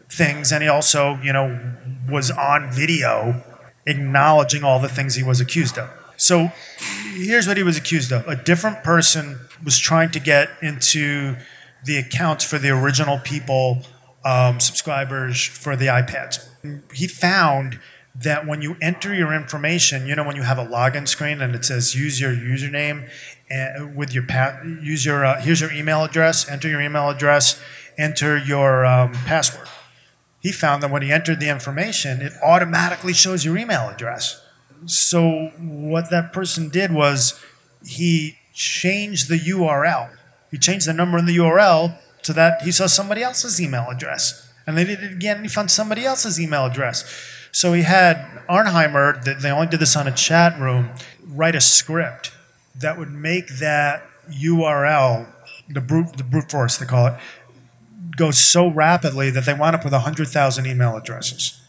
Things, 0.10 0.54
and 0.54 0.64
he 0.64 0.70
also, 0.70 1.20
you 1.22 1.34
know, 1.34 1.60
was 2.08 2.32
on 2.32 2.72
video 2.72 3.44
acknowledging 3.86 4.64
all 4.64 4.80
the 4.80 4.90
things 4.90 5.16
he 5.16 5.24
was 5.24 5.40
accused 5.40 5.78
of. 5.78 5.90
So, 6.18 6.52
here's 7.14 7.48
what 7.48 7.58
he 7.58 7.64
was 7.64 7.78
accused 7.78 8.12
of: 8.12 8.28
a 8.28 8.36
different 8.36 8.84
person 8.84 9.40
was 9.64 9.78
trying 9.78 10.12
to 10.12 10.20
get 10.20 10.50
into 10.62 11.36
the 11.84 11.98
accounts 11.98 12.44
for 12.44 12.58
the 12.58 12.70
original 12.70 13.20
people 13.20 13.84
um, 14.24 14.60
subscribers 14.60 15.46
for 15.46 15.76
the 15.76 15.86
iPads. 15.86 16.48
He 16.94 17.08
found 17.08 17.80
that 18.16 18.48
when 18.48 18.62
you 18.62 18.76
enter 18.82 19.14
your 19.14 19.34
information, 19.34 20.08
you 20.08 20.16
know, 20.16 20.24
when 20.24 20.36
you 20.36 20.44
have 20.44 20.58
a 20.58 20.66
login 20.66 21.08
screen 21.08 21.42
and 21.42 21.54
it 21.54 21.66
says 21.66 21.96
use 21.96 22.20
your 22.20 22.32
username 22.32 23.10
and 23.50 23.96
with 23.96 24.14
your 24.14 24.26
pa- 24.26 24.62
use 24.64 25.06
your 25.06 25.26
uh, 25.26 25.42
here's 25.42 25.62
your 25.62 25.72
email 25.72 26.04
address, 26.04 26.50
enter 26.50 26.68
your 26.68 26.82
email 26.82 27.10
address, 27.10 27.62
enter 27.98 28.38
your 28.38 28.86
um, 28.86 29.12
password. 29.26 29.68
He 30.46 30.52
found 30.52 30.84
that 30.84 30.92
when 30.92 31.02
he 31.02 31.12
entered 31.12 31.40
the 31.40 31.50
information, 31.50 32.22
it 32.22 32.32
automatically 32.44 33.14
shows 33.14 33.44
your 33.44 33.58
email 33.58 33.90
address. 33.90 34.40
So 34.86 35.48
what 35.58 36.12
that 36.12 36.34
person 36.34 36.70
did 36.70 36.94
was 36.94 37.44
he 37.84 38.38
changed 38.54 39.28
the 39.28 39.40
URL. 39.40 40.12
He 40.52 40.60
changed 40.60 40.88
the 40.88 40.94
number 40.94 41.18
in 41.18 41.26
the 41.26 41.36
URL 41.38 41.98
so 42.22 42.32
that 42.34 42.62
he 42.62 42.72
saw 42.72 42.86
somebody 42.86 43.24
else's 43.24 43.60
email 43.60 43.88
address. 43.90 44.48
And 44.68 44.78
they 44.78 44.84
did 44.84 45.02
it 45.02 45.14
again, 45.14 45.38
and 45.38 45.46
he 45.46 45.50
found 45.50 45.72
somebody 45.72 46.06
else's 46.06 46.40
email 46.40 46.68
address. 46.68 47.04
So 47.52 47.74
he 47.74 47.82
had 47.82 48.18
Auernheimer, 48.48 49.42
they 49.42 49.50
only 49.50 49.66
did 49.66 49.80
this 49.80 49.96
on 49.96 50.08
a 50.08 50.12
chat 50.12 50.60
room, 50.60 50.92
write 51.28 51.56
a 51.56 51.62
script 51.62 52.34
that 52.76 53.00
would 53.00 53.12
make 53.12 53.48
that 53.58 54.04
URL, 54.30 55.26
the 55.68 55.82
brute, 55.82 56.18
the 56.18 56.24
brute 56.24 56.52
force 56.52 56.78
they 56.78 56.86
call 56.86 57.08
it, 57.08 57.16
go 58.16 58.32
so 58.32 58.68
rapidly 58.68 59.30
that 59.30 59.46
they 59.46 59.54
wound 59.54 59.76
up 59.76 59.84
with 59.84 59.94
100,000 59.94 60.66
email 60.66 60.96
addresses. 60.96 61.62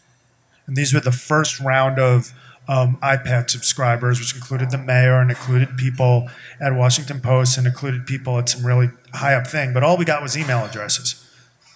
And 0.65 0.75
these 0.75 0.93
were 0.93 0.99
the 0.99 1.11
first 1.11 1.59
round 1.59 1.99
of 1.99 2.33
um, 2.67 2.97
iPad 3.01 3.49
subscribers, 3.49 4.19
which 4.19 4.35
included 4.35 4.71
the 4.71 4.77
mayor 4.77 5.21
and 5.21 5.29
included 5.29 5.77
people 5.77 6.29
at 6.59 6.75
Washington 6.75 7.21
Post 7.21 7.57
and 7.57 7.65
included 7.65 8.05
people 8.05 8.37
at 8.37 8.49
some 8.49 8.65
really 8.65 8.89
high 9.13 9.33
up 9.33 9.47
thing. 9.47 9.73
But 9.73 9.83
all 9.83 9.97
we 9.97 10.05
got 10.05 10.21
was 10.21 10.37
email 10.37 10.65
addresses, 10.65 11.25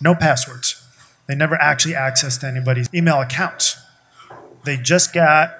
no 0.01 0.13
passwords. 0.13 0.83
They 1.27 1.35
never 1.35 1.55
actually 1.61 1.93
accessed 1.93 2.43
anybody's 2.43 2.93
email 2.93 3.21
accounts. 3.21 3.77
They 4.65 4.75
just 4.75 5.13
got 5.13 5.55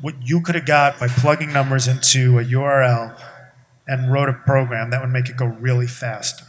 what 0.00 0.14
you 0.22 0.40
could 0.40 0.54
have 0.54 0.66
got 0.66 0.98
by 0.98 1.08
plugging 1.08 1.52
numbers 1.52 1.86
into 1.86 2.38
a 2.38 2.44
URL 2.44 3.18
and 3.86 4.10
wrote 4.12 4.28
a 4.28 4.32
program 4.32 4.90
that 4.90 5.00
would 5.00 5.10
make 5.10 5.28
it 5.28 5.36
go 5.36 5.46
really 5.46 5.86
fast. 5.86 6.42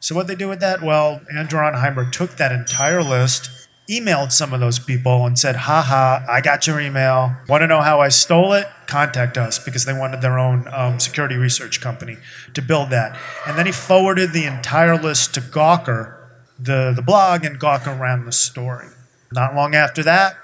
So 0.00 0.14
what 0.14 0.26
they 0.26 0.34
do 0.34 0.48
with 0.48 0.60
that? 0.60 0.82
Well, 0.82 1.20
Andrew 1.34 1.60
Auernheimer 1.60 2.10
took 2.10 2.38
that 2.38 2.52
entire 2.52 3.02
list, 3.02 3.50
emailed 3.88 4.32
some 4.32 4.54
of 4.54 4.60
those 4.60 4.78
people 4.78 5.26
and 5.26 5.38
said, 5.38 5.56
haha, 5.56 6.24
I 6.26 6.40
got 6.40 6.66
your 6.66 6.80
email. 6.80 7.36
Want 7.48 7.60
to 7.60 7.66
know 7.66 7.82
how 7.82 8.00
I 8.00 8.08
stole 8.08 8.54
it? 8.54 8.66
Contact 8.86 9.36
us 9.36 9.58
because 9.58 9.84
they 9.84 9.92
wanted 9.92 10.22
their 10.22 10.38
own 10.38 10.66
um, 10.72 10.98
security 10.98 11.36
research 11.36 11.82
company 11.82 12.16
to 12.54 12.62
build 12.62 12.88
that. 12.90 13.18
And 13.46 13.58
then 13.58 13.66
he 13.66 13.72
forwarded 13.72 14.32
the 14.32 14.46
entire 14.46 14.96
list 14.96 15.34
to 15.34 15.40
Gawker, 15.42 16.16
the, 16.58 16.92
the 16.96 17.02
blog, 17.02 17.44
and 17.44 17.60
Gawker 17.60 17.98
ran 17.98 18.24
the 18.24 18.32
story. 18.32 18.88
Not 19.32 19.54
long 19.54 19.74
after 19.74 20.02
that, 20.02 20.36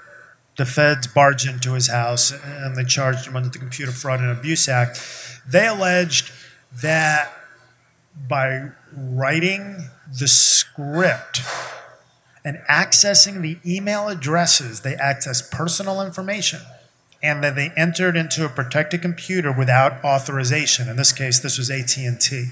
the 0.55 0.65
feds 0.65 1.07
barged 1.07 1.47
into 1.47 1.73
his 1.73 1.89
house 1.89 2.31
and 2.31 2.75
they 2.75 2.83
charged 2.83 3.27
him 3.27 3.35
under 3.35 3.49
the 3.49 3.59
Computer 3.59 3.91
Fraud 3.91 4.19
and 4.19 4.29
Abuse 4.29 4.69
Act. 4.69 4.99
They 5.47 5.67
alleged 5.67 6.31
that 6.81 7.31
by 8.27 8.71
writing 8.93 9.89
the 10.19 10.27
script 10.27 11.41
and 12.43 12.57
accessing 12.69 13.41
the 13.41 13.57
email 13.65 14.07
addresses, 14.07 14.81
they 14.81 14.95
accessed 14.95 15.51
personal 15.51 16.01
information 16.01 16.61
and 17.21 17.43
that 17.43 17.55
they 17.55 17.71
entered 17.75 18.15
into 18.15 18.45
a 18.45 18.49
protected 18.49 19.01
computer 19.01 19.51
without 19.51 20.03
authorization. 20.03 20.87
In 20.87 20.95
this 20.95 21.11
case, 21.11 21.39
this 21.39 21.57
was 21.57 21.69
AT&T. 21.69 22.51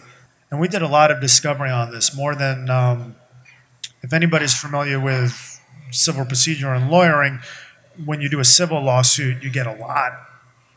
And 0.52 0.60
we 0.60 0.68
did 0.68 0.82
a 0.82 0.88
lot 0.88 1.12
of 1.12 1.22
discovery 1.22 1.70
on 1.70 1.92
this, 1.92 2.16
more 2.16 2.36
than 2.36 2.70
um, 2.70 3.16
if 4.02 4.14
anybody's 4.14 4.54
familiar 4.58 5.00
with 5.00 5.62
civil 5.92 6.26
procedure 6.26 6.74
and 6.74 6.90
lawyering, 6.90 7.40
when 8.04 8.22
you 8.22 8.30
do 8.30 8.40
a 8.40 8.46
civil 8.46 8.84
lawsuit, 8.84 9.44
you 9.44 9.50
get 9.50 9.68
a 9.68 9.74
lot 9.74 10.12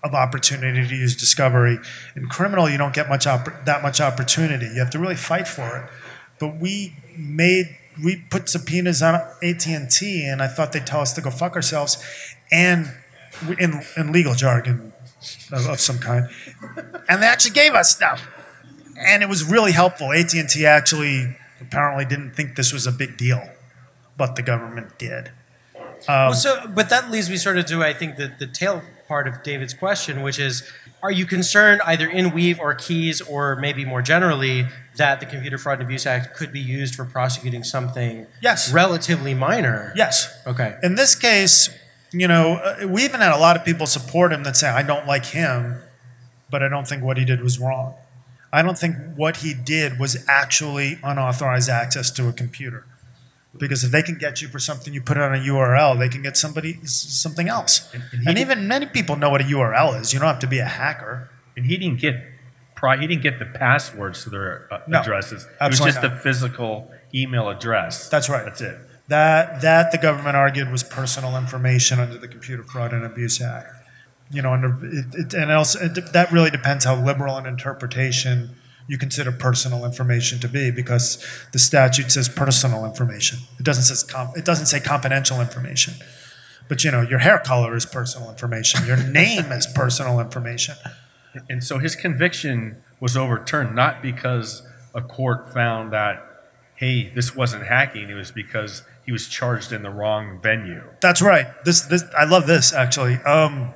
of 0.03 0.15
opportunity 0.15 0.87
to 0.87 0.95
use 0.95 1.17
discovery. 1.17 1.79
In 2.15 2.29
criminal, 2.29 2.69
you 2.69 2.79
don't 2.79 2.95
get 2.95 3.09
much 3.09 3.25
that 3.25 3.81
much 3.83 4.01
opportunity. 4.01 4.67
You 4.67 4.79
have 4.79 4.91
to 4.91 4.99
really 4.99 5.17
fight 5.17 5.49
for 5.49 5.77
it. 5.79 5.91
But 6.39 6.61
we 6.61 6.95
made 7.17 7.77
we 8.03 8.17
put 8.31 8.49
subpoenas 8.49 9.03
on 9.03 9.15
AT 9.43 9.67
and 9.67 9.91
T, 9.91 10.25
and 10.25 10.43
I 10.43 10.47
thought 10.47 10.73
they'd 10.73 10.87
tell 10.87 11.01
us 11.01 11.13
to 11.15 11.21
go 11.21 11.31
fuck 11.31 11.57
ourselves, 11.57 12.03
and 12.51 12.93
in 13.59 13.83
in 13.97 14.13
legal 14.13 14.35
jargon 14.35 14.93
of, 15.53 15.67
of 15.67 15.81
some 15.81 15.99
kind, 15.99 16.29
and 17.09 17.23
they 17.23 17.27
actually 17.27 17.55
gave 17.55 17.75
us 17.75 17.91
stuff, 17.91 18.29
and 18.97 19.23
it 19.23 19.29
was 19.29 19.45
really 19.45 19.73
helpful. 19.73 20.13
AT 20.13 20.33
and 20.35 20.49
T 20.49 20.65
actually 20.65 21.37
apparently 21.61 22.05
didn't 22.05 22.33
think 22.33 22.55
this 22.55 22.73
was 22.73 22.87
a 22.87 22.93
big 22.93 23.17
deal, 23.17 23.43
but 24.17 24.37
the 24.37 24.43
government 24.43 24.99
did. 24.99 25.33
Well, 26.07 26.33
so, 26.33 26.65
but 26.69 26.91
that 26.91 27.11
leads 27.11 27.29
me 27.29 27.37
sort 27.37 27.59
of 27.59 27.67
to, 27.67 27.83
I 27.83 27.93
think, 27.93 28.17
the, 28.17 28.33
the 28.39 28.47
tail 28.47 28.83
part 29.09 29.27
of 29.27 29.43
David's 29.43 29.73
question, 29.75 30.23
which 30.23 30.39
is, 30.39 30.63
are 31.03 31.11
you 31.11 31.25
concerned 31.25 31.81
either 31.87 32.07
in 32.07 32.27
weev 32.31 32.59
or 32.59 32.75
Keys, 32.75 33.21
or 33.23 33.57
maybe 33.57 33.85
more 33.85 34.03
generally, 34.03 34.67
that 34.97 35.19
the 35.19 35.27
Computer 35.27 35.57
Fraud 35.59 35.79
and 35.79 35.85
Abuse 35.85 36.07
Act 36.07 36.37
could 36.37 36.53
be 36.53 36.61
used 36.61 36.95
for 36.95 37.05
prosecuting 37.05 37.65
something 37.65 38.27
Yes. 38.43 38.71
relatively 38.73 39.33
minor? 39.35 39.93
Yes. 39.97 40.29
Okay. 40.47 40.77
In 40.83 40.95
this 40.95 41.15
case, 41.15 41.71
you 42.13 42.29
know, 42.29 42.57
uh, 42.57 42.87
we 42.87 43.05
even 43.05 43.21
had 43.21 43.33
a 43.33 43.39
lot 43.39 43.57
of 43.57 43.65
people 43.65 43.87
support 43.87 44.33
him 44.33 44.45
that 44.45 44.57
say, 44.57 44.69
I 44.69 44.83
don't 44.83 45.07
like 45.07 45.27
him, 45.27 45.81
but 46.51 46.63
I 46.63 46.69
don't 46.69 46.87
think 46.87 47.03
what 47.03 47.17
he 47.17 47.25
did 47.25 47.43
was 47.43 47.59
wrong. 47.59 47.95
I 48.53 48.63
don't 48.63 48.79
think 48.79 48.97
what 49.17 49.39
he 49.39 49.53
did 49.55 49.99
was 49.99 50.25
actually 50.29 50.99
unauthorized 51.03 51.69
access 51.69 52.11
to 52.13 52.29
a 52.29 52.33
computer. 52.33 52.87
Because 53.57 53.83
if 53.83 53.91
they 53.91 54.03
can 54.03 54.19
get 54.19 54.43
you 54.43 54.49
for 54.49 54.59
something 54.59 54.93
you 54.93 55.01
put 55.03 55.17
it 55.17 55.23
on 55.23 55.35
a 55.35 55.39
URL, 55.39 55.99
they 55.99 56.09
can 56.09 56.23
get 56.23 56.37
somebody 56.37 56.79
something 56.85 57.49
else. 57.49 57.89
And- 57.95 58.03
And, 58.13 58.29
and 58.29 58.39
even 58.39 58.69
many 58.69 58.87
people 58.87 59.17
know 59.17 59.31
what 59.31 59.41
a 59.41 59.45
URL 59.45 59.99
is. 60.01 60.13
You 60.13 60.19
don't 60.21 60.29
have 60.29 60.39
to 60.41 60.47
be 60.47 60.59
a 60.59 60.65
hacker. 60.67 61.31
And 61.57 61.67
he 61.67 61.77
didn't 61.77 62.01
get 62.01 62.15
he 63.01 63.07
didn't 63.09 63.23
get 63.23 63.41
the 63.41 63.45
passwords 63.47 64.23
to 64.23 64.31
their 64.31 64.69
uh, 64.73 64.81
No, 64.87 65.01
addresses. 65.01 65.45
It 65.61 65.69
was 65.69 65.81
just 65.81 66.01
not. 66.01 66.11
the 66.11 66.17
physical 66.17 66.89
email 67.13 67.49
address. 67.49 68.09
That's 68.09 68.29
right. 68.29 68.45
That's 68.45 68.61
it. 68.61 68.79
That 69.09 69.63
that 69.63 69.91
the 69.91 69.99
government 69.99 70.37
argued 70.37 70.71
was 70.71 70.85
personal 70.85 71.37
information 71.37 71.99
under 71.99 72.17
the 72.19 72.29
Computer 72.29 72.63
Fraud 72.63 72.93
and 72.93 73.05
Abuse 73.05 73.41
Act. 73.41 73.67
You 74.31 74.43
know, 74.43 74.53
under 74.53 74.79
it, 74.85 75.07
it, 75.15 75.35
and 75.35 75.51
also 75.51 75.81
it, 75.87 76.13
that 76.13 76.31
really 76.31 76.51
depends 76.51 76.85
how 76.85 76.95
liberal 77.03 77.37
an 77.39 77.47
interpretation 77.47 78.55
you 78.89 78.99
consider 78.99 79.31
personal 79.31 79.85
information 79.85 80.41
to 80.41 80.49
be, 80.49 80.71
because 80.71 81.25
the 81.53 81.59
statute 81.59 82.11
says 82.11 82.29
personal 82.29 82.85
information. 82.85 83.39
It 83.59 83.65
doesn't 83.65 83.85
says 83.85 84.03
com- 84.03 84.33
it 84.35 84.45
doesn't 84.45 84.67
say 84.67 84.81
confidential 84.81 85.41
information. 85.41 85.95
But 86.69 86.85
you 86.85 86.91
know, 86.91 87.03
your 87.03 87.21
hair 87.21 87.39
color 87.39 87.77
is 87.77 87.87
personal 87.87 88.31
information. 88.31 88.87
Your 88.87 88.97
name 89.11 89.53
is 89.53 89.67
personal 89.67 90.21
information. 90.21 90.75
And 91.49 91.63
so 91.63 91.79
his 91.79 91.95
conviction 91.95 92.83
was 93.01 93.17
overturned 93.17 93.77
not 93.77 94.03
because 94.03 94.67
a 94.95 95.03
court 95.03 95.53
found 95.53 95.93
that, 95.93 96.25
hey, 96.75 97.11
this 97.15 97.37
wasn't 97.37 97.67
hacking. 97.67 98.09
It 98.09 98.15
was 98.15 98.31
because 98.31 98.83
he 99.05 99.13
was 99.13 99.29
charged 99.29 99.73
in 99.73 99.83
the 99.83 99.91
wrong 99.91 100.41
venue. 100.43 100.83
That's 101.01 101.23
right. 101.23 101.47
This, 101.65 101.83
this, 101.83 102.05
I 102.17 102.25
love 102.25 102.47
this 102.47 102.73
actually. 102.73 103.17
Um, 103.17 103.75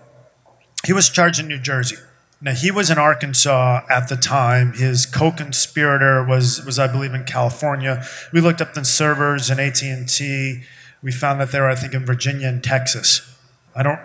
he 0.87 0.93
was 0.93 1.09
charged 1.11 1.39
in 1.39 1.49
New 1.49 1.61
Jersey. 1.61 1.97
Now 2.43 2.55
he 2.55 2.73
was 2.73 2.91
in 2.91 2.99
Arkansas 2.99 3.83
at 3.89 4.09
the 4.09 4.17
time. 4.17 4.73
His 4.73 5.07
co-conspirator 5.07 6.25
was, 6.27 6.65
was 6.67 6.77
I 6.77 6.89
believe, 6.89 7.15
in 7.15 7.23
California. 7.23 8.05
We 8.33 8.41
looked 8.41 8.61
up 8.61 8.75
the 8.75 8.85
servers 8.85 9.49
in 9.49 9.61
AT 9.61 9.81
and 9.83 10.09
T. 10.09 10.65
We 11.03 11.13
found 11.13 11.41
that 11.41 11.53
they 11.53 11.61
were, 11.61 11.71
I 11.71 11.77
think, 11.77 11.95
in 11.95 12.05
Virginia 12.05 12.49
and 12.49 12.63
Texas. 12.63 13.39
I 13.77 13.85
don't 13.85 14.01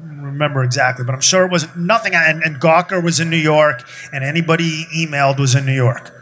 remember 0.00 0.64
exactly, 0.64 1.04
but 1.04 1.14
I'm 1.14 1.20
sure 1.20 1.44
it 1.44 1.52
was 1.52 1.74
nothing. 1.76 2.14
And, 2.14 2.42
and 2.42 2.56
Gawker 2.56 3.04
was 3.04 3.20
in 3.20 3.28
New 3.28 3.36
York, 3.36 3.86
and 4.10 4.24
anybody 4.24 4.86
emailed 4.96 5.38
was 5.38 5.54
in 5.54 5.66
New 5.66 5.74
York. 5.74 6.12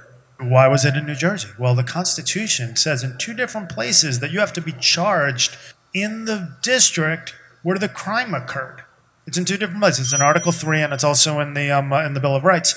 Why 0.40 0.66
was 0.66 0.84
it 0.84 0.96
in 0.96 1.06
New 1.06 1.14
Jersey? 1.14 1.50
Well, 1.56 1.76
the 1.76 1.84
Constitution 1.84 2.74
says 2.74 3.04
in 3.04 3.16
two 3.16 3.34
different 3.34 3.68
places 3.68 4.18
that 4.18 4.32
you 4.32 4.40
have 4.40 4.52
to 4.54 4.60
be 4.60 4.72
charged 4.72 5.56
in 5.94 6.24
the 6.24 6.56
district 6.62 7.34
where 7.62 7.78
the 7.78 7.88
crime 7.88 8.34
occurred. 8.34 8.82
It's 9.30 9.38
in 9.38 9.44
two 9.44 9.56
different 9.56 9.80
places. 9.80 10.06
It's 10.06 10.12
in 10.12 10.22
Article 10.22 10.50
Three, 10.50 10.80
and 10.82 10.92
it's 10.92 11.04
also 11.04 11.38
in 11.38 11.54
the 11.54 11.70
um, 11.70 11.92
uh, 11.92 12.04
in 12.04 12.14
the 12.14 12.20
Bill 12.20 12.34
of 12.34 12.42
Rights. 12.42 12.74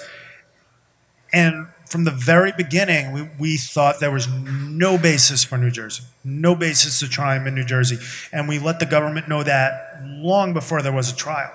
And 1.33 1.65
from 1.87 2.03
the 2.03 2.11
very 2.11 2.51
beginning, 2.55 3.11
we, 3.11 3.27
we 3.39 3.57
thought 3.57 3.99
there 3.99 4.11
was 4.11 4.27
no 4.27 4.99
basis 4.99 5.43
for 5.43 5.57
New 5.57 5.71
Jersey, 5.71 6.03
no 6.23 6.53
basis 6.53 6.99
to 6.99 7.09
try 7.09 7.35
him 7.37 7.47
in 7.47 7.55
New 7.55 7.65
Jersey, 7.65 7.97
and 8.31 8.47
we 8.47 8.59
let 8.59 8.79
the 8.79 8.85
government 8.85 9.27
know 9.27 9.41
that 9.41 9.99
long 10.03 10.53
before 10.53 10.83
there 10.83 10.93
was 10.93 11.11
a 11.11 11.15
trial. 11.15 11.51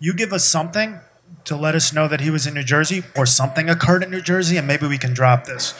You 0.00 0.12
give 0.12 0.32
us 0.32 0.44
something 0.44 0.98
to 1.44 1.54
let 1.54 1.76
us 1.76 1.92
know 1.92 2.08
that 2.08 2.20
he 2.20 2.30
was 2.30 2.48
in 2.48 2.54
New 2.54 2.64
Jersey 2.64 3.04
or 3.16 3.26
something 3.26 3.70
occurred 3.70 4.02
in 4.02 4.10
New 4.10 4.22
Jersey, 4.22 4.56
and 4.56 4.66
maybe 4.66 4.88
we 4.88 4.98
can 4.98 5.14
drop 5.14 5.44
this. 5.44 5.72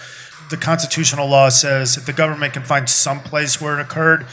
The 0.50 0.56
constitutional 0.56 1.26
law 1.26 1.48
says 1.48 1.96
if 1.96 2.06
the 2.06 2.12
government 2.12 2.52
can 2.52 2.62
find 2.62 2.88
some 2.88 3.18
place 3.18 3.60
where 3.60 3.76
it 3.76 3.82
occurred, 3.82 4.24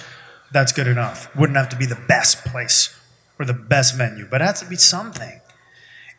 that's 0.52 0.72
good 0.72 0.86
enough. 0.86 1.36
Wouldn't 1.36 1.58
have 1.58 1.70
to 1.70 1.76
be 1.76 1.88
the 1.88 2.00
best 2.08 2.46
place 2.46 2.96
or 3.40 3.46
the 3.46 3.54
best 3.54 3.96
venue, 3.96 4.28
but 4.30 4.42
it 4.42 4.46
has 4.46 4.62
to 4.62 4.68
be 4.68 4.76
something. 4.76 5.42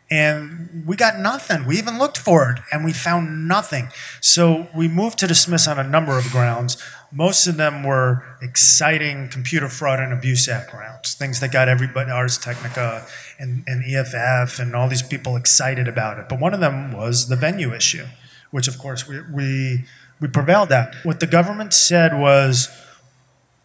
And 0.09 0.83
we 0.85 0.95
got 0.95 1.17
nothing. 1.17 1.65
We 1.65 1.77
even 1.77 1.97
looked 1.97 2.17
for 2.17 2.51
it 2.51 2.59
and 2.71 2.85
we 2.85 2.93
found 2.93 3.47
nothing. 3.47 3.89
So 4.21 4.67
we 4.75 4.87
moved 4.87 5.17
to 5.19 5.27
dismiss 5.27 5.67
on 5.67 5.79
a 5.79 5.83
number 5.83 6.17
of 6.17 6.25
grounds. 6.25 6.77
Most 7.11 7.47
of 7.47 7.57
them 7.57 7.83
were 7.83 8.23
exciting 8.41 9.29
Computer 9.29 9.67
Fraud 9.67 9.99
and 9.99 10.13
Abuse 10.13 10.47
Act 10.47 10.69
grounds, 10.69 11.15
things 11.15 11.39
that 11.39 11.51
got 11.51 11.69
everybody, 11.69 12.11
Ars 12.11 12.37
Technica 12.37 13.07
and, 13.39 13.63
and 13.65 13.83
EFF 13.83 14.59
and 14.59 14.75
all 14.75 14.87
these 14.87 15.01
people 15.01 15.35
excited 15.35 15.87
about 15.87 16.19
it. 16.19 16.29
But 16.29 16.39
one 16.39 16.53
of 16.53 16.59
them 16.59 16.91
was 16.91 17.27
the 17.27 17.35
venue 17.35 17.73
issue, 17.73 18.05
which 18.51 18.67
of 18.67 18.77
course 18.77 19.07
we, 19.07 19.21
we, 19.33 19.85
we 20.19 20.27
prevailed 20.27 20.71
at. 20.71 20.93
What 21.03 21.19
the 21.19 21.27
government 21.27 21.73
said 21.73 22.19
was, 22.19 22.69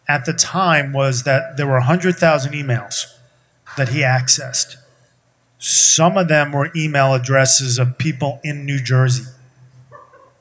at 0.07 0.25
the 0.25 0.33
time, 0.33 0.91
was 0.91 1.23
that 1.23 1.55
there 1.55 1.67
were 1.67 1.73
100,000 1.73 2.53
emails 2.53 3.05
that 3.77 3.89
he 3.89 3.99
accessed. 3.99 4.75
Some 5.57 6.17
of 6.17 6.27
them 6.27 6.51
were 6.51 6.71
email 6.75 7.13
addresses 7.13 7.77
of 7.77 7.97
people 7.97 8.39
in 8.43 8.65
New 8.65 8.79
Jersey. 8.79 9.25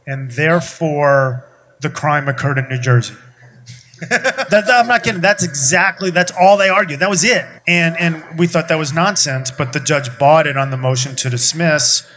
And 0.07 0.31
therefore, 0.31 1.45
the 1.81 1.91
crime 1.91 2.29
occurred 2.29 2.59
in 2.59 2.69
New 2.69 2.81
Jersey. 2.81 3.15
that, 4.09 4.65
I'm 4.73 4.87
not 4.87 5.03
kidding. 5.03 5.21
That's 5.21 5.43
exactly, 5.43 6.11
that's 6.11 6.33
all 6.33 6.57
they 6.57 6.71
argued. 6.71 7.01
That 7.01 7.11
was 7.11 7.23
it. 7.23 7.45
And, 7.67 7.99
and 7.99 8.39
we 8.39 8.47
thought 8.47 8.69
that 8.69 8.79
was 8.79 8.95
nonsense, 8.95 9.51
but 9.51 9.75
the 9.75 9.81
judge 9.81 10.19
bought 10.19 10.47
it 10.47 10.57
on 10.57 10.71
the 10.71 10.79
motion 10.79 11.15
to 11.17 11.29
dismiss, 11.29 12.11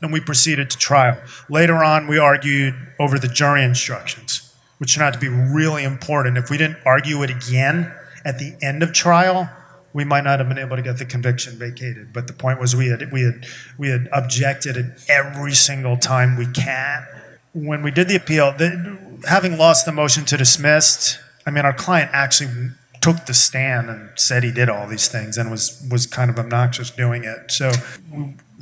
and 0.00 0.10
we 0.10 0.20
proceeded 0.20 0.70
to 0.70 0.78
trial. 0.78 1.20
Later 1.50 1.84
on, 1.84 2.06
we 2.06 2.18
argued 2.18 2.74
over 2.98 3.18
the 3.18 3.28
jury 3.28 3.62
instructions, 3.62 4.54
which 4.78 4.94
turned 4.94 5.04
out 5.04 5.12
to 5.12 5.20
be 5.20 5.28
really 5.28 5.84
important. 5.84 6.38
If 6.38 6.48
we 6.48 6.56
didn't 6.56 6.78
argue 6.86 7.22
it 7.22 7.30
again 7.30 7.92
at 8.24 8.38
the 8.38 8.56
end 8.62 8.82
of 8.82 8.94
trial, 8.94 9.50
we 9.98 10.04
might 10.04 10.22
not 10.22 10.38
have 10.38 10.48
been 10.48 10.58
able 10.58 10.76
to 10.76 10.82
get 10.82 10.96
the 10.98 11.04
conviction 11.04 11.58
vacated. 11.58 12.12
But 12.12 12.28
the 12.28 12.32
point 12.32 12.60
was, 12.60 12.76
we 12.76 12.86
had 12.86 13.10
we 13.10 13.22
had 13.22 13.44
we 13.78 13.88
had 13.88 14.08
objected 14.12 14.76
it 14.76 14.86
every 15.08 15.54
single 15.54 15.96
time 15.96 16.36
we 16.36 16.46
can. 16.46 17.04
When 17.52 17.82
we 17.82 17.90
did 17.90 18.06
the 18.06 18.14
appeal, 18.14 18.52
the, 18.52 18.96
having 19.26 19.58
lost 19.58 19.86
the 19.86 19.90
motion 19.90 20.24
to 20.26 20.36
dismiss, 20.36 21.18
I 21.44 21.50
mean, 21.50 21.64
our 21.64 21.72
client 21.72 22.10
actually 22.12 22.70
took 23.00 23.26
the 23.26 23.34
stand 23.34 23.90
and 23.90 24.10
said 24.14 24.44
he 24.44 24.52
did 24.52 24.68
all 24.68 24.86
these 24.86 25.08
things 25.08 25.36
and 25.36 25.50
was 25.50 25.84
was 25.90 26.06
kind 26.06 26.30
of 26.30 26.38
obnoxious 26.38 26.92
doing 26.92 27.24
it. 27.24 27.50
So, 27.50 27.72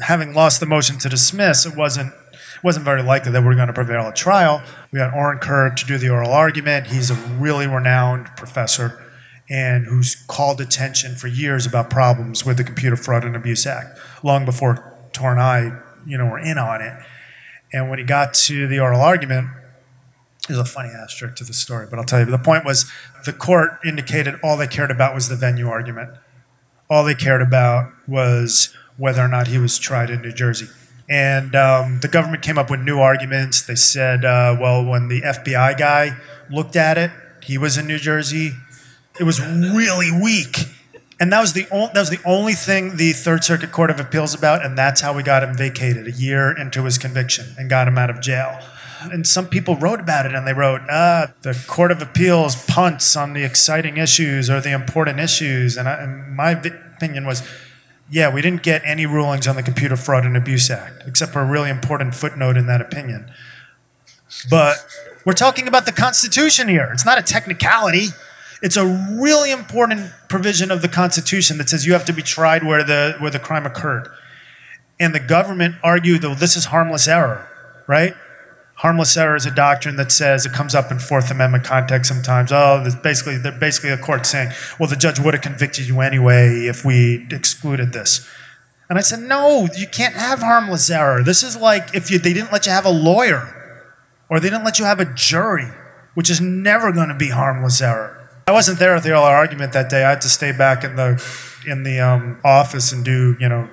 having 0.01 0.33
lost 0.33 0.61
the 0.61 0.67
motion 0.67 0.97
to 1.01 1.11
dismiss, 1.11 1.67
it 1.67 1.77
wasn't 1.77 2.15
it 2.33 2.65
wasn't 2.65 2.87
very 2.87 3.03
likely 3.03 3.31
that 3.33 3.43
we 3.43 3.49
were 3.49 3.55
going 3.55 3.69
to 3.69 3.75
prevail 3.75 4.05
at 4.05 4.17
trial. 4.17 4.63
We 4.91 5.01
got 5.01 5.13
Orin 5.13 5.39
Kerr 5.41 5.69
to 5.69 5.85
do 5.85 5.99
the 5.99 6.09
oral 6.09 6.33
argument. 6.33 6.87
He's 6.87 7.11
a 7.11 7.15
really 7.15 7.67
renowned 7.67 8.29
professor 8.39 9.03
and 9.49 9.87
who's 9.87 10.17
called 10.27 10.61
attention 10.61 11.15
for 11.15 11.29
years 11.29 11.67
about 11.67 11.91
problems 11.91 12.45
with 12.45 12.57
the 12.57 12.65
Computer 12.65 12.97
Fraud 12.97 13.25
and 13.25 13.37
Abuse 13.37 13.67
Act, 13.67 13.99
long 14.23 14.45
before 14.45 14.97
Tor 15.13 15.33
and 15.33 15.41
I, 15.41 15.81
you 16.05 16.19
know, 16.19 16.27
were 16.27 16.39
in 16.39 16.59
on 16.59 16.81
it. 16.81 16.95
And 17.73 17.89
when 17.91 17.99
he 17.99 18.05
got 18.05 18.35
to 18.35 18.67
the 18.67 18.81
oral 18.81 19.01
argument, 19.01 19.49
there's 20.47 20.59
a 20.59 20.65
funny 20.65 20.91
asterisk 20.91 21.37
to 21.37 21.45
the 21.45 21.53
story, 21.53 21.87
but 21.89 21.99
I'll 21.99 22.05
tell 22.05 22.21
you. 22.21 22.27
The 22.27 22.39
point 22.39 22.65
was 22.65 22.91
the 23.25 23.33
court 23.33 23.79
indicated 23.85 24.37
all 24.43 24.57
they 24.57 24.67
cared 24.67 24.91
about 24.91 25.15
was 25.15 25.29
the 25.29 25.37
venue 25.37 25.69
argument. 25.69 26.11
All 26.89 27.05
they 27.05 27.15
cared 27.15 27.43
about 27.43 27.93
was 28.07 28.75
whether 28.97 29.21
or 29.23 29.29
not 29.29 29.49
he 29.49 29.59
was 29.59 29.79
tried 29.79 30.11
in 30.11 30.23
New 30.23 30.33
Jersey. 30.33 30.69
And 31.09 31.55
um, 31.55 32.01
the 32.01 32.09
government 32.09 32.43
came 32.43 32.59
up 32.59 32.71
with 32.71 32.81
new 32.81 32.99
arguments. 32.99 33.63
They 33.63 33.75
said, 33.75 34.25
uh, 34.25 34.57
well, 34.61 34.85
when 34.85 35.09
the 35.09 35.23
FBI 35.23 35.79
guy 35.79 36.17
looked 36.51 36.77
at 36.77 36.99
it, 36.99 37.11
he 37.43 37.59
was 37.59 37.77
in 37.77 37.87
New 37.87 37.99
Jersey. 37.99 38.53
It 39.19 39.25
was 39.25 39.41
really 39.41 40.11
weak. 40.11 40.57
And 41.19 41.33
that 41.33 41.41
was 41.41 41.55
the 41.55 41.67
only 41.71 41.91
that 41.95 42.01
was 42.01 42.11
the 42.11 42.21
only 42.27 42.53
thing 42.53 42.97
the 42.97 43.13
Third 43.13 43.43
Circuit 43.43 43.73
Court 43.73 43.91
of 43.91 43.99
Appeals 43.99 44.35
about, 44.35 44.65
and 44.65 44.77
that's 44.77 45.01
how 45.01 45.15
we 45.15 45.23
got 45.23 45.43
him 45.43 45.57
vacated 45.57 46.07
a 46.07 46.13
year 46.13 46.51
into 46.57 46.85
his 46.85 46.99
conviction 46.99 47.55
and 47.59 47.71
got 47.71 47.89
him 47.89 47.97
out 47.97 48.11
of 48.11 48.21
jail. 48.21 48.61
And 49.01 49.27
some 49.27 49.47
people 49.47 49.77
wrote 49.77 50.01
about 50.01 50.27
it, 50.27 50.35
and 50.35 50.47
they 50.47 50.53
wrote, 50.53 50.83
"Ah, 50.91 51.29
the 51.41 51.55
Court 51.67 51.91
of 51.91 52.03
Appeals 52.03 52.57
punts 52.67 53.17
on 53.17 53.33
the 53.33 53.45
exciting 53.45 53.97
issues 53.97 54.51
or 54.51 54.61
the 54.61 54.73
important 54.73 55.19
issues." 55.19 55.79
And, 55.79 55.89
I, 55.89 55.95
and 56.03 56.37
my 56.37 56.51
opinion 56.51 57.25
was, 57.25 57.43
yeah, 58.11 58.33
we 58.33 58.41
didn't 58.41 58.63
get 58.63 58.83
any 58.85 59.07
rulings 59.07 59.49
on 59.49 59.57
the 59.57 59.63
Computer 59.63 59.97
Fraud 59.97 60.25
and 60.25 60.37
Abuse 60.37 60.71
Act, 60.71 61.03
except 61.07 61.33
for 61.33 61.41
a 61.41 61.45
really 61.45 61.71
important 61.71 62.15
footnote 62.15 62.57
in 62.57 62.67
that 62.67 62.81
opinion. 62.81 63.31
But 64.49 64.85
we're 65.25 65.33
talking 65.33 65.67
about 65.67 65.87
the 65.87 65.93
Constitution 65.93 66.69
here. 66.69 66.91
It's 66.93 67.05
not 67.05 67.19
a 67.19 67.23
technicality. 67.23 68.09
It's 68.63 68.77
a 68.77 68.87
really 68.87 69.51
important 69.51 70.11
provision 70.29 70.71
of 70.71 70.83
the 70.83 70.89
Constitution 70.89 71.59
that 71.59 71.69
says 71.69 71.87
you 71.87 71.93
have 71.93 72.07
to 72.07 72.13
be 72.13 72.23
tried 72.23 72.65
where 72.65 72.83
the 72.83 73.17
where 73.19 73.31
the 73.31 73.39
crime 73.39 73.67
occurred. 73.67 74.09
And 74.99 75.15
the 75.15 75.21
government 75.21 75.75
argued, 75.83 76.25
well, 76.25 76.35
this 76.35 76.57
is 76.57 76.67
harmless 76.67 77.07
error, 77.07 77.49
right? 77.87 78.15
Harmless 78.77 79.17
error 79.17 79.37
is 79.37 79.47
a 79.47 79.51
doctrine 79.51 79.97
that 79.97 80.11
says 80.11 80.47
it 80.47 80.53
comes 80.53 80.75
up 80.75 80.91
in 80.91 80.99
Fourth 80.99 81.31
Amendment 81.31 81.65
context 81.65 82.09
sometimes. 82.09 82.51
Oh, 82.53 82.81
there's 82.81 82.97
basically 82.97 83.37
they're 83.37 83.53
basically 83.53 83.91
a 83.91 83.99
court 83.99 84.27
saying, 84.27 84.53
well, 84.79 84.89
the 84.89 84.97
judge 84.97 85.19
would 85.19 85.35
have 85.35 85.43
convicted 85.43 85.87
you 85.87 86.01
anyway 86.01 86.67
if 86.67 86.85
we 86.85 87.27
excluded 87.31 87.93
this. 87.93 88.27
And 88.89 88.99
I 88.99 89.03
said, 89.03 89.21
no, 89.21 89.69
you 89.77 89.87
can't 89.87 90.15
have 90.15 90.41
harmless 90.41 90.89
error. 90.91 91.23
This 91.23 91.43
is 91.43 91.57
like 91.57 91.95
if 91.95 92.11
you, 92.11 92.19
they 92.19 92.33
didn't 92.33 92.53
let 92.53 92.67
you 92.67 92.73
have 92.73 92.85
a 92.85 92.91
lawyer 92.91 93.53
or 94.29 94.41
they 94.41 94.49
didn't 94.49 94.65
let 94.65 94.79
you 94.79 94.85
have 94.85 95.01
a 95.01 95.13
jury, 95.15 95.69
which 96.15 96.31
is 96.31 96.41
never 96.41 96.93
going 96.93 97.09
to 97.09 97.15
be 97.15 97.31
harmless 97.31 97.81
error. 97.81 98.26
I 98.49 98.53
wasn't 98.53 98.79
there 98.79 98.95
at 98.95 99.03
the 99.03 99.11
oral 99.11 99.25
argument 99.25 99.73
that 99.73 99.91
day. 99.91 100.05
I 100.05 100.11
had 100.11 100.21
to 100.21 100.29
stay 100.29 100.53
back 100.53 100.85
in 100.85 100.95
the 100.95 101.21
in 101.67 101.83
the 101.83 101.99
um, 101.99 102.41
office 102.45 102.93
and 102.93 103.05
do 103.05 103.37
you 103.41 103.49
know 103.49 103.69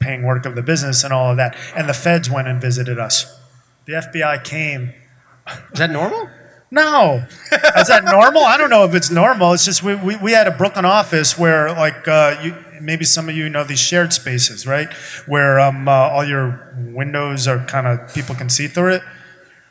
paying 0.00 0.22
work 0.22 0.44
of 0.44 0.54
the 0.54 0.62
business 0.62 1.02
and 1.02 1.14
all 1.14 1.30
of 1.30 1.38
that. 1.38 1.56
And 1.74 1.88
the 1.88 1.94
feds 1.94 2.28
went 2.28 2.46
and 2.46 2.60
visited 2.60 2.98
us. 2.98 3.40
The 3.86 3.94
FBI 3.94 4.44
came. 4.44 4.92
Is 5.72 5.78
that 5.78 5.90
normal? 5.90 6.28
No, 6.70 7.26
is 7.76 7.88
that 7.88 8.04
normal? 8.04 8.44
I 8.44 8.56
don't 8.56 8.70
know 8.70 8.84
if 8.84 8.94
it's 8.94 9.10
normal. 9.10 9.52
It's 9.52 9.64
just 9.64 9.82
we, 9.82 9.94
we, 9.94 10.16
we 10.16 10.32
had 10.32 10.46
a 10.46 10.50
Brooklyn 10.50 10.84
office 10.84 11.38
where 11.38 11.70
like 11.70 12.06
uh, 12.06 12.38
you 12.42 12.54
maybe 12.82 13.04
some 13.04 13.28
of 13.28 13.36
you 13.36 13.48
know 13.48 13.64
these 13.64 13.80
shared 13.80 14.12
spaces, 14.12 14.66
right? 14.66 14.92
Where 15.26 15.58
um, 15.58 15.88
uh, 15.88 15.92
all 15.92 16.24
your 16.24 16.74
windows 16.76 17.48
are 17.48 17.64
kind 17.66 17.86
of 17.86 18.14
people 18.14 18.34
can 18.34 18.50
see 18.50 18.68
through 18.68 18.94
it. 18.94 19.02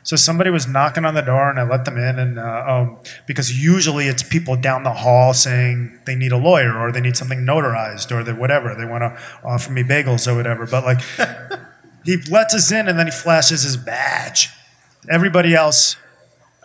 So 0.04 0.16
somebody 0.16 0.50
was 0.50 0.66
knocking 0.66 1.04
on 1.04 1.14
the 1.14 1.22
door, 1.22 1.48
and 1.48 1.60
I 1.60 1.62
let 1.62 1.84
them 1.84 1.96
in, 1.96 2.18
and 2.18 2.38
uh, 2.38 2.64
um, 2.66 2.98
because 3.26 3.62
usually 3.62 4.08
it's 4.08 4.22
people 4.22 4.56
down 4.56 4.82
the 4.82 4.92
hall 4.92 5.32
saying 5.32 6.00
they 6.06 6.16
need 6.16 6.32
a 6.32 6.36
lawyer 6.36 6.76
or 6.76 6.90
they 6.90 7.00
need 7.00 7.16
something 7.16 7.40
notarized 7.40 8.10
or 8.10 8.24
they 8.24 8.32
whatever 8.32 8.74
they 8.74 8.84
want 8.84 9.02
to 9.02 9.22
offer 9.44 9.70
me 9.70 9.82
bagels 9.82 10.26
or 10.26 10.34
whatever. 10.34 10.66
But 10.66 10.84
like, 10.84 11.00
he 12.04 12.16
lets 12.30 12.54
us 12.54 12.72
in, 12.72 12.88
and 12.88 12.98
then 12.98 13.06
he 13.06 13.12
flashes 13.12 13.62
his 13.62 13.76
badge. 13.76 14.50
Everybody 15.08 15.54
else, 15.54 15.96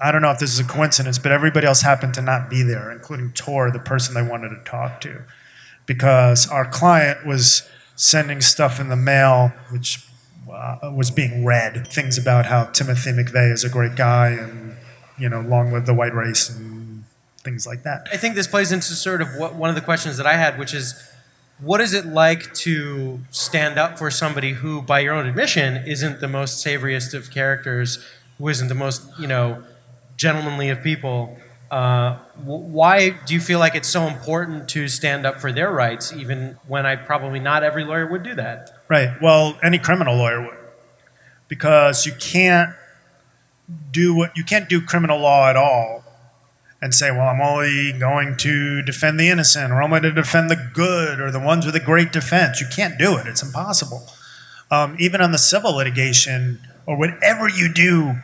I 0.01 0.11
don't 0.11 0.23
know 0.23 0.31
if 0.31 0.39
this 0.39 0.53
is 0.53 0.59
a 0.59 0.63
coincidence, 0.63 1.19
but 1.19 1.31
everybody 1.31 1.67
else 1.67 1.81
happened 1.81 2.15
to 2.15 2.21
not 2.23 2.49
be 2.49 2.63
there, 2.63 2.91
including 2.91 3.33
Tor, 3.33 3.69
the 3.69 3.79
person 3.79 4.15
they 4.15 4.27
wanted 4.27 4.49
to 4.49 4.63
talk 4.63 4.99
to, 5.01 5.23
because 5.85 6.47
our 6.47 6.67
client 6.67 7.25
was 7.25 7.69
sending 7.95 8.41
stuff 8.41 8.79
in 8.79 8.89
the 8.89 8.95
mail, 8.95 9.51
which 9.69 10.06
uh, 10.51 10.91
was 10.93 11.11
being 11.11 11.45
read 11.45 11.87
things 11.87 12.17
about 12.17 12.45
how 12.45 12.65
Timothy 12.65 13.11
McVeigh 13.11 13.51
is 13.51 13.63
a 13.63 13.69
great 13.69 13.95
guy 13.95 14.29
and 14.29 14.75
you 15.17 15.29
know 15.29 15.41
long 15.41 15.71
live 15.71 15.85
the 15.85 15.93
white 15.93 16.13
race 16.13 16.49
and 16.49 17.03
things 17.43 17.65
like 17.65 17.83
that. 17.83 18.07
I 18.11 18.17
think 18.17 18.35
this 18.35 18.47
plays 18.47 18.71
into 18.71 18.93
sort 18.93 19.21
of 19.21 19.29
what 19.37 19.55
one 19.55 19.69
of 19.69 19.75
the 19.75 19.81
questions 19.81 20.17
that 20.17 20.27
I 20.27 20.35
had, 20.35 20.59
which 20.59 20.73
is, 20.73 21.01
what 21.59 21.79
is 21.81 21.93
it 21.93 22.05
like 22.05 22.53
to 22.55 23.21
stand 23.31 23.79
up 23.79 23.97
for 23.97 24.11
somebody 24.11 24.51
who, 24.53 24.81
by 24.81 24.99
your 24.99 25.13
own 25.13 25.25
admission, 25.25 25.83
isn't 25.87 26.19
the 26.19 26.27
most 26.27 26.61
savoriest 26.61 27.13
of 27.13 27.31
characters, 27.31 28.03
who 28.37 28.47
isn't 28.49 28.67
the 28.67 28.75
most 28.75 29.01
you 29.19 29.27
know 29.27 29.63
gentlemanly 30.17 30.69
of 30.69 30.83
people? 30.83 31.37
Uh, 31.69 32.17
why 32.43 33.09
do 33.09 33.33
you 33.33 33.41
feel 33.41 33.59
like 33.59 33.75
it's 33.75 33.89
so 33.89 34.07
important 34.07 34.69
to 34.69 34.87
stand 34.87 35.25
up 35.25 35.41
for 35.41 35.51
their 35.51 35.71
rights, 35.71 36.13
even 36.13 36.57
when 36.67 36.85
I 36.85 36.95
probably 36.95 37.39
not 37.39 37.63
every 37.63 37.83
lawyer 37.83 38.07
would 38.07 38.23
do 38.23 38.35
that? 38.35 38.69
Right. 38.87 39.09
Well, 39.21 39.57
any 39.61 39.77
criminal 39.77 40.15
lawyer 40.15 40.41
would, 40.41 40.57
because 41.47 42.05
you 42.05 42.13
can't 42.19 42.73
do 43.91 44.15
what 44.15 44.35
you 44.37 44.45
can't 44.45 44.69
do 44.69 44.79
criminal 44.79 45.19
law 45.19 45.49
at 45.49 45.57
all 45.57 46.05
and 46.81 46.93
say, 46.93 47.11
well, 47.11 47.27
I'm 47.27 47.41
only 47.41 47.91
going 47.91 48.37
to 48.37 48.81
defend 48.83 49.19
the 49.19 49.29
innocent, 49.29 49.73
or 49.73 49.81
I'm 49.81 49.89
going 49.89 50.03
to 50.03 50.11
defend 50.11 50.49
the 50.49 50.69
good, 50.73 51.19
or 51.19 51.31
the 51.31 51.39
ones 51.39 51.65
with 51.65 51.75
a 51.75 51.79
great 51.79 52.11
defense. 52.13 52.61
You 52.61 52.67
can't 52.73 52.97
do 52.97 53.17
it. 53.17 53.27
It's 53.27 53.43
impossible. 53.43 54.07
Um, 54.69 54.95
even 54.99 55.19
on 55.19 55.31
the 55.31 55.37
civil 55.37 55.75
litigation, 55.75 56.59
or 56.85 56.97
whatever 56.97 57.49
you 57.49 57.73
do 57.73 58.17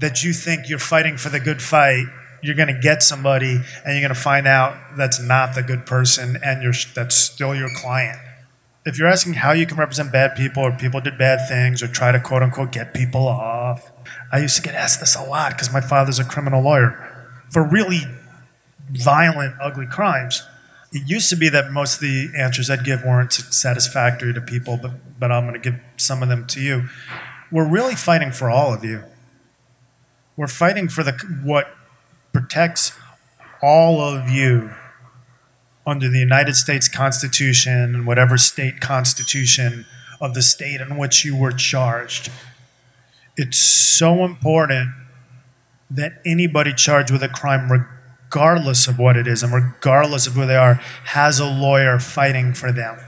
that 0.00 0.24
you 0.24 0.32
think 0.32 0.68
you're 0.68 0.78
fighting 0.78 1.16
for 1.16 1.28
the 1.28 1.38
good 1.38 1.62
fight, 1.62 2.06
you're 2.42 2.56
going 2.56 2.74
to 2.74 2.80
get 2.80 3.02
somebody, 3.02 3.54
and 3.84 3.86
you're 3.86 4.00
going 4.00 4.14
to 4.14 4.20
find 4.20 4.46
out 4.46 4.76
that's 4.96 5.20
not 5.20 5.54
the 5.54 5.62
good 5.62 5.86
person, 5.86 6.38
and 6.42 6.62
you're 6.62 6.74
that's 6.94 7.14
still 7.14 7.54
your 7.54 7.70
client 7.76 8.18
if 8.84 8.98
you're 8.98 9.08
asking 9.08 9.34
how 9.34 9.52
you 9.52 9.66
can 9.66 9.76
represent 9.76 10.10
bad 10.10 10.34
people 10.34 10.62
or 10.62 10.72
people 10.72 11.00
did 11.00 11.18
bad 11.18 11.46
things 11.48 11.82
or 11.82 11.88
try 11.88 12.12
to 12.12 12.20
quote 12.20 12.42
unquote 12.42 12.72
get 12.72 12.94
people 12.94 13.28
off, 13.28 13.92
I 14.32 14.38
used 14.38 14.56
to 14.56 14.62
get 14.62 14.74
asked 14.74 15.00
this 15.00 15.14
a 15.14 15.22
lot 15.22 15.52
because 15.52 15.72
my 15.72 15.80
father's 15.80 16.18
a 16.18 16.24
criminal 16.24 16.62
lawyer 16.62 17.06
for 17.50 17.62
really 17.62 18.00
violent, 18.90 19.54
ugly 19.60 19.86
crimes. 19.86 20.42
It 20.92 21.08
used 21.08 21.30
to 21.30 21.36
be 21.36 21.48
that 21.50 21.70
most 21.70 21.96
of 21.96 22.00
the 22.00 22.30
answers 22.36 22.70
I'd 22.70 22.84
give 22.84 23.04
weren't 23.04 23.32
satisfactory 23.32 24.32
to 24.32 24.40
people, 24.40 24.76
but, 24.76 24.92
but 25.20 25.30
I'm 25.30 25.46
going 25.46 25.60
to 25.60 25.70
give 25.70 25.80
some 25.96 26.22
of 26.22 26.28
them 26.28 26.46
to 26.48 26.60
you. 26.60 26.88
We're 27.52 27.68
really 27.68 27.94
fighting 27.94 28.32
for 28.32 28.50
all 28.50 28.72
of 28.74 28.82
you. 28.82 29.04
We're 30.36 30.48
fighting 30.48 30.88
for 30.88 31.04
the 31.04 31.12
what 31.44 31.68
protects 32.32 32.92
all 33.62 34.00
of 34.00 34.28
you 34.28 34.70
under 35.86 36.08
the 36.08 36.18
United 36.18 36.54
States 36.54 36.88
Constitution 36.88 37.94
and 37.94 38.06
whatever 38.06 38.36
state 38.36 38.80
constitution 38.80 39.86
of 40.20 40.34
the 40.34 40.42
state 40.42 40.80
in 40.80 40.96
which 40.96 41.24
you 41.24 41.36
were 41.36 41.52
charged. 41.52 42.30
It's 43.36 43.58
so 43.58 44.24
important 44.24 44.90
that 45.90 46.20
anybody 46.24 46.72
charged 46.72 47.10
with 47.10 47.22
a 47.22 47.28
crime, 47.28 47.70
regardless 47.70 48.86
of 48.86 48.98
what 48.98 49.16
it 49.16 49.26
is 49.26 49.42
and 49.42 49.52
regardless 49.52 50.26
of 50.26 50.34
who 50.34 50.46
they 50.46 50.56
are, 50.56 50.74
has 51.06 51.40
a 51.40 51.46
lawyer 51.46 51.98
fighting 51.98 52.54
for 52.54 52.70
them. 52.70 52.98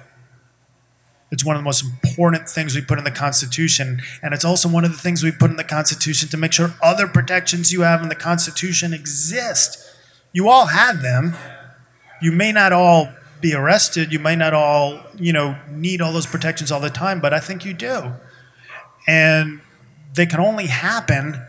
It's 1.32 1.44
one 1.44 1.56
of 1.56 1.60
the 1.60 1.64
most 1.64 1.82
important 1.82 2.48
things 2.48 2.76
we 2.76 2.82
put 2.82 2.98
in 2.98 3.04
the 3.04 3.10
Constitution, 3.10 4.00
and 4.22 4.32
it's 4.32 4.44
also 4.44 4.68
one 4.68 4.84
of 4.84 4.92
the 4.92 4.98
things 4.98 5.24
we 5.24 5.32
put 5.32 5.50
in 5.50 5.56
the 5.56 5.64
Constitution 5.64 6.28
to 6.28 6.36
make 6.36 6.52
sure 6.52 6.74
other 6.80 7.08
protections 7.08 7.72
you 7.72 7.80
have 7.80 8.02
in 8.02 8.08
the 8.08 8.14
Constitution 8.14 8.92
exist. 8.92 9.78
You 10.32 10.48
all 10.48 10.66
have 10.66 11.02
them, 11.02 11.34
you 12.22 12.30
may 12.30 12.52
not 12.52 12.72
all 12.72 13.08
be 13.42 13.54
arrested. 13.54 14.12
You 14.12 14.20
may 14.20 14.36
not 14.36 14.54
all, 14.54 15.00
you 15.18 15.32
know, 15.32 15.58
need 15.68 16.00
all 16.00 16.12
those 16.12 16.26
protections 16.26 16.72
all 16.72 16.80
the 16.80 16.88
time, 16.88 17.20
but 17.20 17.34
I 17.34 17.40
think 17.40 17.66
you 17.66 17.74
do. 17.74 18.12
And 19.06 19.60
they 20.14 20.24
can 20.24 20.40
only 20.40 20.66
happen 20.66 21.44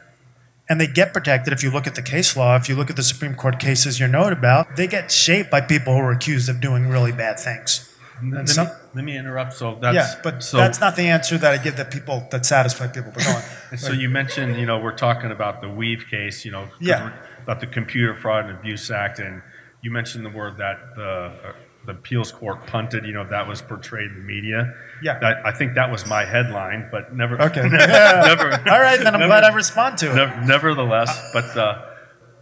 and 0.68 0.82
they 0.82 0.88
get 0.88 1.14
protected 1.14 1.54
if 1.54 1.62
you 1.62 1.70
look 1.70 1.86
at 1.86 1.96
the 1.96 2.02
case 2.02 2.36
law. 2.36 2.56
If 2.56 2.68
you 2.68 2.76
look 2.76 2.90
at 2.90 2.96
the 2.96 3.04
Supreme 3.04 3.36
Court 3.36 3.60
cases 3.60 4.00
you're 4.00 4.10
note 4.10 4.34
about, 4.34 4.76
they 4.76 4.88
get 4.88 5.12
shaped 5.12 5.52
by 5.52 5.62
people 5.62 5.94
who 5.94 6.00
are 6.00 6.12
accused 6.12 6.50
of 6.50 6.60
doing 6.60 6.88
really 6.88 7.12
bad 7.12 7.40
things. 7.40 7.94
Let 8.24 8.48
me, 8.48 8.74
let 8.96 9.04
me 9.04 9.18
interrupt. 9.18 9.54
So 9.54 9.78
that's 9.82 9.96
yeah, 9.96 10.20
but 10.24 10.44
so, 10.44 10.58
that's 10.58 10.80
not 10.80 10.96
the 10.96 11.04
answer 11.08 11.38
that 11.38 11.52
I 11.52 11.58
give 11.64 11.78
that 11.78 11.92
people 11.92 12.28
that 12.32 12.46
satisfy 12.46 12.88
people. 12.88 13.12
But 13.14 13.24
go 13.24 13.32
on. 13.32 13.78
so 13.78 13.92
you 13.92 14.10
mentioned, 14.10 14.58
you 14.58 14.66
know, 14.66 14.80
we're 14.80 14.96
talking 14.96 15.32
about 15.32 15.62
the 15.62 15.68
weev 15.68 16.10
case, 16.10 16.46
you 16.46 16.52
know, 16.52 16.68
Yeah. 16.80 17.12
about 17.42 17.60
the 17.60 17.68
Computer 17.68 18.16
Fraud 18.16 18.46
and 18.46 18.58
Abuse 18.60 18.90
Act, 18.92 19.20
and 19.20 19.42
you 19.82 19.92
mentioned 19.92 20.26
the 20.26 20.30
word 20.30 20.58
that 20.58 20.96
the 20.96 21.10
uh, 21.50 21.54
the 21.86 21.92
appeals 21.92 22.32
court 22.32 22.66
punted, 22.66 23.04
you 23.06 23.12
know, 23.12 23.28
that 23.30 23.46
was 23.46 23.62
portrayed 23.62 24.10
in 24.10 24.16
the 24.20 24.24
media. 24.24 24.74
Yeah. 25.02 25.20
That, 25.20 25.46
I 25.46 25.52
think 25.52 25.76
that 25.76 25.92
was 25.92 26.06
my 26.08 26.24
headline, 26.24 26.88
but 26.92 27.14
never. 27.14 27.42
Okay. 27.42 27.62
never. 27.68 28.52
All 28.70 28.80
right, 28.80 28.98
then 28.98 29.08
I'm 29.14 29.20
never- 29.20 29.28
glad 29.28 29.44
I 29.44 29.54
respond 29.54 29.98
to 29.98 30.12
it. 30.12 30.16
nev- 30.16 30.48
Nevertheless, 30.48 31.12
but 31.34 31.54
the, 31.54 31.84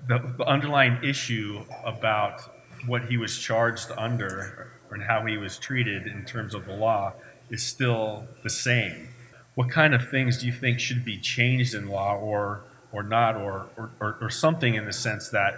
the, 0.08 0.34
the 0.38 0.44
underlying 0.46 1.00
issue 1.04 1.64
about 1.84 2.42
what 2.86 3.06
he 3.06 3.18
was 3.18 3.38
charged 3.40 3.90
under 3.98 4.72
and 4.92 5.04
how 5.04 5.26
he 5.26 5.38
was 5.38 5.58
treated 5.58 6.08
in 6.08 6.26
terms 6.26 6.54
of 6.54 6.66
the 6.66 6.74
law 6.74 7.14
is 7.50 7.64
still 7.64 8.26
the 8.44 8.50
same. 8.50 9.10
What 9.56 9.70
kind 9.70 9.94
of 9.94 10.10
things 10.10 10.38
do 10.38 10.46
you 10.46 10.54
think 10.54 10.80
should 10.80 11.04
be 11.04 11.20
changed 11.20 11.74
in 11.74 11.88
law 11.88 12.16
or, 12.16 12.62
or 12.92 13.04
not, 13.04 13.36
or, 13.36 13.68
or, 13.78 14.18
or, 14.22 14.30
something 14.30 14.76
in 14.76 14.86
the 14.86 14.94
sense 14.94 15.30
that 15.30 15.54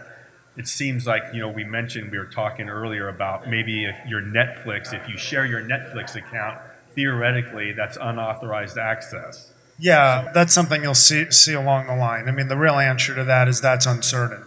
it 0.55 0.67
seems 0.67 1.05
like, 1.07 1.23
you 1.33 1.39
know, 1.39 1.49
we 1.49 1.63
mentioned, 1.63 2.11
we 2.11 2.17
were 2.17 2.25
talking 2.25 2.69
earlier 2.69 3.07
about 3.07 3.49
maybe 3.49 3.85
if 3.85 3.95
your 4.07 4.21
Netflix, 4.21 4.93
if 4.93 5.07
you 5.09 5.17
share 5.17 5.45
your 5.45 5.61
Netflix 5.61 6.15
account, 6.15 6.59
theoretically, 6.93 7.71
that's 7.71 7.97
unauthorized 7.99 8.77
access. 8.77 9.51
Yeah, 9.79 10.31
that's 10.33 10.53
something 10.53 10.83
you'll 10.83 10.93
see 10.93 11.31
see 11.31 11.53
along 11.53 11.87
the 11.87 11.95
line. 11.95 12.27
I 12.27 12.31
mean, 12.31 12.47
the 12.47 12.57
real 12.57 12.77
answer 12.77 13.15
to 13.15 13.23
that 13.23 13.47
is 13.47 13.61
that's 13.61 13.85
uncertain. 13.85 14.45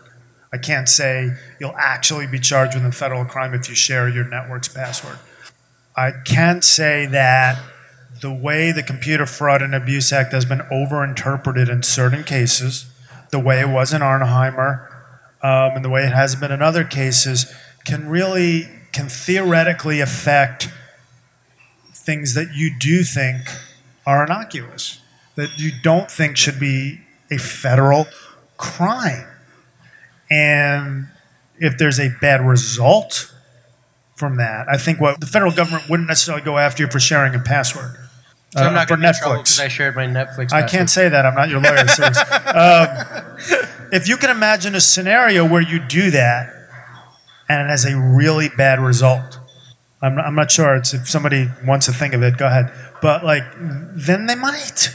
I 0.53 0.59
can't 0.59 0.89
say 0.89 1.33
you'll 1.61 1.77
actually 1.77 2.27
be 2.27 2.39
charged 2.39 2.75
with 2.75 2.85
a 2.85 2.93
federal 2.93 3.25
crime 3.25 3.55
if 3.55 3.69
you 3.69 3.75
share 3.75 4.09
your 4.09 4.25
network's 4.25 4.69
password. 4.69 5.19
I 5.97 6.13
can 6.25 6.63
say 6.63 7.07
that 7.07 7.59
the 8.21 8.33
way 8.33 8.73
the 8.73 8.83
Computer 8.83 9.27
Fraud 9.27 9.63
and 9.63 9.75
Abuse 9.75 10.13
Act 10.13 10.33
has 10.33 10.45
been 10.45 10.61
overinterpreted 10.61 11.69
in 11.69 11.83
certain 11.83 12.25
cases, 12.25 12.87
the 13.31 13.39
way 13.39 13.61
it 13.61 13.69
was 13.69 13.93
in 13.93 14.03
Auernheimer, 14.03 14.89
um, 15.43 15.73
and 15.77 15.85
the 15.85 15.91
way 15.91 16.05
it 16.05 16.13
has 16.13 16.35
been 16.37 16.53
in 16.53 16.63
other 16.63 16.85
cases, 16.85 17.53
can 17.85 18.09
really 18.09 18.69
can 18.93 19.09
theoretically 19.09 20.01
affect 20.01 20.71
things 21.93 22.35
that 22.35 22.55
you 22.55 22.71
do 22.79 23.03
think 23.03 23.43
are 24.07 24.25
innocuous, 24.25 25.01
that 25.35 25.59
you 25.59 25.71
don't 25.83 26.11
think 26.11 26.37
should 26.37 26.59
be 26.59 27.01
a 27.31 27.37
federal 27.37 28.07
crime. 28.57 29.27
And 30.31 31.09
if 31.59 31.79
there's 31.79 31.99
a 31.99 32.11
bad 32.21 32.41
result 32.47 33.33
from 34.17 34.37
that, 34.37 34.69
I 34.69 34.77
think 34.77 35.01
what 35.01 35.21
the 35.21 35.27
federal 35.27 35.53
government 35.53 35.89
wouldn't 35.89 36.09
necessarily 36.09 36.43
go 36.43 36.59
after 36.59 36.83
you 36.83 36.91
for 36.91 37.01
sharing 37.01 37.35
a 37.35 37.39
password. 37.39 37.97
So 38.53 38.63
I'm 38.63 38.69
uh, 38.69 38.71
not 38.71 38.89
for 38.89 38.97
going 38.97 39.01
to 39.01 39.05
be 39.05 39.09
in 39.09 39.15
trouble 39.15 39.37
Netflix. 39.37 39.43
because 39.43 39.61
I 39.61 39.69
shared 39.69 39.97
my 39.97 40.07
Netflix. 40.07 40.53
I 40.53 40.67
can't 40.67 40.89
say 40.89 41.09
that. 41.09 41.27
I'm 41.27 41.35
not 41.35 41.49
your 41.49 41.61
lawyer. 41.61 41.79
um, 42.55 43.89
if 43.93 44.09
you 44.09 44.17
can 44.17 44.31
imagine 44.31 44.75
a 44.75 44.81
scenario 44.81 45.47
where 45.47 45.61
you 45.61 45.79
do 45.79 46.11
that 46.11 46.53
and 47.49 47.67
it 47.67 47.71
has 47.71 47.85
a 47.85 47.97
really 47.97 48.49
bad 48.49 48.81
result, 48.81 49.39
I'm 50.01 50.15
not, 50.15 50.25
I'm 50.27 50.35
not 50.35 50.51
sure. 50.51 50.75
It's 50.77 50.95
if 50.95 51.09
somebody 51.09 51.49
wants 51.67 51.87
to 51.87 51.93
think 51.93 52.15
of 52.15 52.23
it, 52.23 52.37
go 52.37 52.47
ahead. 52.47 52.73
But 53.03 53.25
like, 53.25 53.45
then 53.59 54.27
they 54.27 54.35
might. 54.35 54.95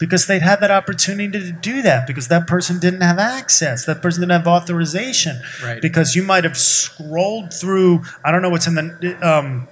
Because 0.00 0.26
they'd 0.26 0.42
had 0.42 0.60
that 0.60 0.70
opportunity 0.70 1.30
to 1.38 1.52
do 1.52 1.82
that 1.82 2.06
because 2.06 2.28
that 2.28 2.46
person 2.46 2.80
didn't 2.80 3.02
have 3.02 3.18
access. 3.18 3.84
That 3.84 4.00
person 4.00 4.22
didn't 4.22 4.32
have 4.32 4.46
authorization. 4.46 5.40
Right. 5.62 5.80
Because 5.80 6.16
you 6.16 6.22
might 6.22 6.42
have 6.44 6.56
scrolled 6.56 7.52
through, 7.52 8.04
I 8.24 8.32
don't 8.32 8.40
know 8.40 8.48
what's 8.48 8.66
in 8.66 8.74
the, 8.76 9.18
um, 9.20 9.68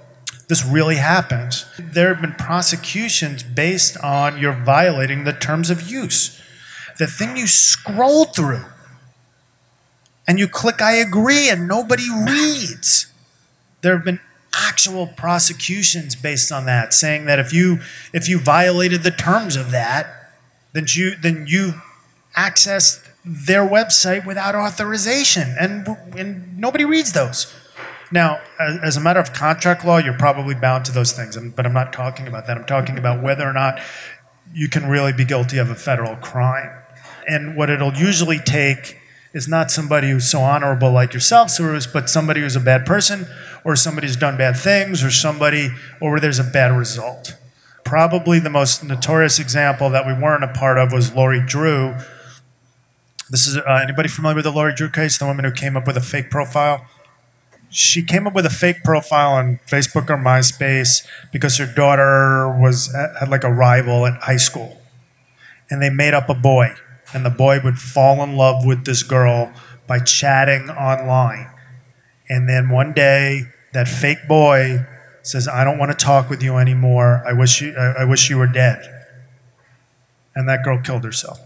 this 0.49 0.65
really 0.65 0.95
happened 0.95 1.63
There 1.77 2.11
have 2.11 2.21
been 2.21 2.33
prosecutions 2.33 3.43
based 3.43 3.97
on 4.03 4.37
you're 4.39 4.51
violating 4.51 5.23
the 5.23 5.31
terms 5.31 5.69
of 5.69 5.89
use. 5.89 6.41
The 6.97 7.07
thing 7.07 7.37
you 7.37 7.47
scrolled 7.47 8.35
through 8.35 8.65
and 10.27 10.37
you 10.37 10.47
click 10.47 10.81
I 10.81 10.93
agree 10.93 11.49
and 11.49 11.67
nobody 11.67 12.07
reads. 12.09 13.11
There 13.81 13.95
have 13.95 14.03
been 14.03 14.19
actual 14.53 15.07
prosecutions 15.07 16.15
based 16.15 16.51
on 16.51 16.65
that 16.65 16.93
saying 16.93 17.25
that 17.25 17.39
if 17.39 17.53
you 17.53 17.79
if 18.11 18.27
you 18.27 18.39
violated 18.39 19.03
the 19.03 19.11
terms 19.11 19.55
of 19.55 19.71
that 19.71 20.18
then 20.73 20.85
you 20.89 21.15
then 21.15 21.45
you 21.47 21.73
accessed 22.37 23.05
their 23.25 23.67
website 23.67 24.25
without 24.25 24.55
authorization 24.55 25.55
and 25.59 25.87
and 26.17 26.57
nobody 26.57 26.85
reads 26.85 27.13
those. 27.13 27.53
Now, 28.11 28.41
as, 28.59 28.79
as 28.83 28.97
a 28.97 28.99
matter 28.99 29.19
of 29.19 29.33
contract 29.33 29.85
law, 29.85 29.97
you're 29.97 30.17
probably 30.17 30.55
bound 30.55 30.85
to 30.85 30.91
those 30.91 31.11
things, 31.11 31.37
but 31.37 31.65
I'm 31.65 31.73
not 31.73 31.93
talking 31.93 32.27
about 32.27 32.47
that. 32.47 32.57
I'm 32.57 32.65
talking 32.65 32.97
about 32.97 33.21
whether 33.21 33.47
or 33.47 33.53
not 33.53 33.79
you 34.53 34.67
can 34.67 34.87
really 34.87 35.13
be 35.13 35.25
guilty 35.25 35.57
of 35.57 35.69
a 35.69 35.75
federal 35.75 36.15
crime. 36.15 36.71
And 37.27 37.55
what 37.55 37.69
it'll 37.69 37.93
usually 37.93 38.39
take 38.39 38.97
is 39.33 39.47
not 39.47 39.69
somebody 39.69 40.09
who's 40.09 40.29
so 40.29 40.41
honorable 40.41 40.91
like 40.91 41.13
yourself, 41.13 41.51
Cyrus, 41.51 41.85
but 41.85 42.09
somebody 42.09 42.41
who's 42.41 42.55
a 42.55 42.59
bad 42.59 42.85
person, 42.85 43.27
or 43.63 43.75
somebody 43.75 44.07
who's 44.07 44.17
done 44.17 44.37
bad 44.37 44.57
things, 44.57 45.03
or 45.03 45.11
somebody, 45.11 45.69
or 46.01 46.11
where 46.11 46.19
there's 46.19 46.39
a 46.39 46.43
bad 46.43 46.75
result. 46.75 47.35
Probably 47.89 48.37
the 48.37 48.51
most 48.51 48.83
notorious 48.83 49.39
example 49.39 49.89
that 49.89 50.05
we 50.05 50.13
weren't 50.13 50.43
a 50.43 50.47
part 50.47 50.77
of 50.77 50.93
was 50.93 51.15
Lori 51.15 51.41
Drew. 51.43 51.95
This 53.31 53.47
is 53.47 53.57
uh, 53.57 53.79
anybody 53.83 54.07
familiar 54.07 54.35
with 54.35 54.45
the 54.45 54.51
Lori 54.51 54.75
Drew 54.75 54.91
case, 54.91 55.17
the 55.17 55.25
woman 55.25 55.43
who 55.43 55.51
came 55.51 55.75
up 55.75 55.87
with 55.87 55.97
a 55.97 56.01
fake 56.01 56.29
profile? 56.29 56.85
she 57.71 58.03
came 58.03 58.27
up 58.27 58.33
with 58.33 58.45
a 58.45 58.51
fake 58.51 58.83
profile 58.83 59.31
on 59.31 59.59
Facebook 59.67 60.07
or 60.09 60.17
MySpace 60.17 61.05
because 61.31 61.57
her 61.57 61.65
daughter 61.65 62.49
was 62.49 62.93
had 63.19 63.29
like 63.29 63.43
a 63.43 63.51
rival 63.51 64.05
at 64.05 64.21
high 64.21 64.37
school, 64.37 64.81
and 65.69 65.81
they 65.81 65.89
made 65.89 66.13
up 66.13 66.29
a 66.29 66.35
boy, 66.35 66.73
and 67.11 67.25
the 67.25 67.31
boy 67.31 67.59
would 67.63 67.79
fall 67.79 68.23
in 68.23 68.35
love 68.35 68.65
with 68.65 68.85
this 68.85 69.03
girl 69.03 69.51
by 69.87 69.99
chatting 69.99 70.69
online, 70.69 71.49
and 72.29 72.47
then 72.49 72.69
one 72.69 72.93
day 72.93 73.43
that 73.73 73.87
fake 73.87 74.27
boy 74.27 74.85
says, 75.23 75.47
"I 75.47 75.63
don't 75.63 75.77
want 75.77 75.91
to 75.91 76.05
talk 76.05 76.29
with 76.29 76.41
you 76.41 76.57
anymore. 76.57 77.23
I 77.27 77.33
wish 77.33 77.61
you 77.61 77.75
I, 77.77 78.01
I 78.01 78.03
wish 78.05 78.29
you 78.29 78.37
were 78.37 78.47
dead," 78.47 79.05
and 80.35 80.47
that 80.49 80.63
girl 80.63 80.79
killed 80.81 81.03
herself. 81.03 81.39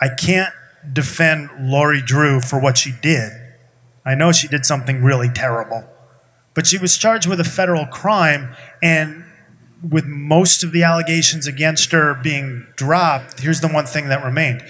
I 0.00 0.08
can't 0.08 0.52
defend 0.92 1.50
Lori 1.58 2.02
Drew 2.02 2.40
for 2.40 2.60
what 2.60 2.78
she 2.78 2.92
did. 3.02 3.32
I 4.04 4.14
know 4.14 4.30
she 4.30 4.46
did 4.46 4.64
something 4.64 5.02
really 5.02 5.28
terrible, 5.28 5.84
but 6.54 6.66
she 6.66 6.78
was 6.78 6.96
charged 6.96 7.26
with 7.26 7.40
a 7.40 7.44
federal 7.44 7.86
crime, 7.86 8.54
and 8.82 9.24
with 9.82 10.04
most 10.06 10.62
of 10.62 10.72
the 10.72 10.82
allegations 10.82 11.46
against 11.46 11.92
her 11.92 12.14
being 12.14 12.66
dropped, 12.76 13.40
here's 13.40 13.60
the 13.60 13.68
one 13.68 13.86
thing 13.86 14.08
that 14.08 14.24
remained. 14.24 14.62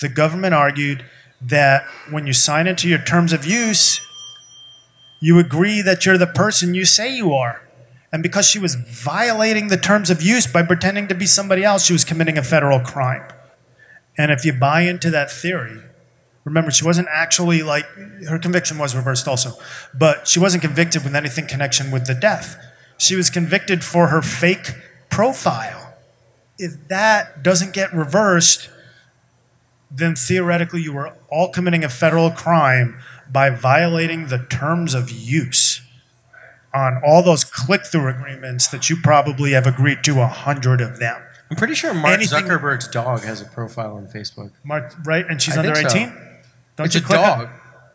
The 0.00 0.08
government 0.08 0.54
argued 0.54 1.04
that 1.40 1.84
when 2.10 2.26
you 2.26 2.32
sign 2.32 2.66
into 2.66 2.88
your 2.88 2.98
terms 2.98 3.32
of 3.32 3.44
use, 3.44 4.00
you 5.26 5.38
agree 5.38 5.82
that 5.82 6.06
you're 6.06 6.18
the 6.18 6.26
person 6.26 6.74
you 6.74 6.84
say 6.84 7.14
you 7.14 7.32
are. 7.32 7.62
And 8.12 8.22
because 8.22 8.46
she 8.46 8.60
was 8.60 8.76
violating 8.76 9.66
the 9.66 9.76
terms 9.76 10.08
of 10.08 10.22
use 10.22 10.46
by 10.46 10.62
pretending 10.62 11.08
to 11.08 11.14
be 11.14 11.26
somebody 11.26 11.64
else, 11.64 11.84
she 11.84 11.92
was 11.92 12.04
committing 12.04 12.38
a 12.38 12.44
federal 12.44 12.80
crime. 12.80 13.24
And 14.16 14.30
if 14.30 14.44
you 14.44 14.52
buy 14.52 14.82
into 14.82 15.10
that 15.10 15.30
theory, 15.30 15.80
Remember, 16.46 16.70
she 16.70 16.84
wasn't 16.84 17.08
actually 17.10 17.64
like 17.64 17.86
her 18.28 18.38
conviction 18.38 18.78
was 18.78 18.94
reversed 18.94 19.26
also, 19.26 19.54
but 19.92 20.28
she 20.28 20.38
wasn't 20.38 20.62
convicted 20.62 21.02
with 21.02 21.16
anything 21.16 21.48
connection 21.48 21.90
with 21.90 22.06
the 22.06 22.14
death. 22.14 22.56
She 22.98 23.16
was 23.16 23.30
convicted 23.30 23.82
for 23.82 24.06
her 24.06 24.22
fake 24.22 24.70
profile. 25.10 25.94
If 26.56 26.86
that 26.86 27.42
doesn't 27.42 27.72
get 27.72 27.92
reversed, 27.92 28.70
then 29.90 30.14
theoretically 30.14 30.82
you 30.82 30.92
were 30.92 31.14
all 31.28 31.50
committing 31.50 31.82
a 31.82 31.88
federal 31.88 32.30
crime 32.30 33.02
by 33.30 33.50
violating 33.50 34.28
the 34.28 34.38
terms 34.38 34.94
of 34.94 35.10
use 35.10 35.82
on 36.74 37.00
all 37.06 37.22
those 37.22 37.42
click-through 37.44 38.08
agreements 38.08 38.68
that 38.68 38.90
you 38.90 38.96
probably 39.02 39.52
have 39.52 39.66
agreed 39.66 40.04
to 40.04 40.20
a 40.20 40.26
hundred 40.26 40.80
of 40.80 40.98
them. 40.98 41.20
I'm 41.50 41.56
pretty 41.56 41.74
sure 41.74 41.94
Mark 41.94 42.14
Anything- 42.14 42.44
Zuckerberg's 42.44 42.88
dog 42.88 43.22
has 43.22 43.40
a 43.40 43.44
profile 43.46 43.94
on 43.96 44.06
Facebook. 44.08 44.50
Mark, 44.64 44.94
right? 45.04 45.24
And 45.28 45.40
she's 45.40 45.56
I 45.56 45.60
under 45.60 45.74
think 45.74 45.90
so. 45.90 45.96
18? 45.96 46.12
Don't 46.76 46.86
It's 46.86 46.94
you 46.94 47.00
a 47.00 47.04
click 47.04 47.18
on- 47.20 47.38
dog. 47.38 47.48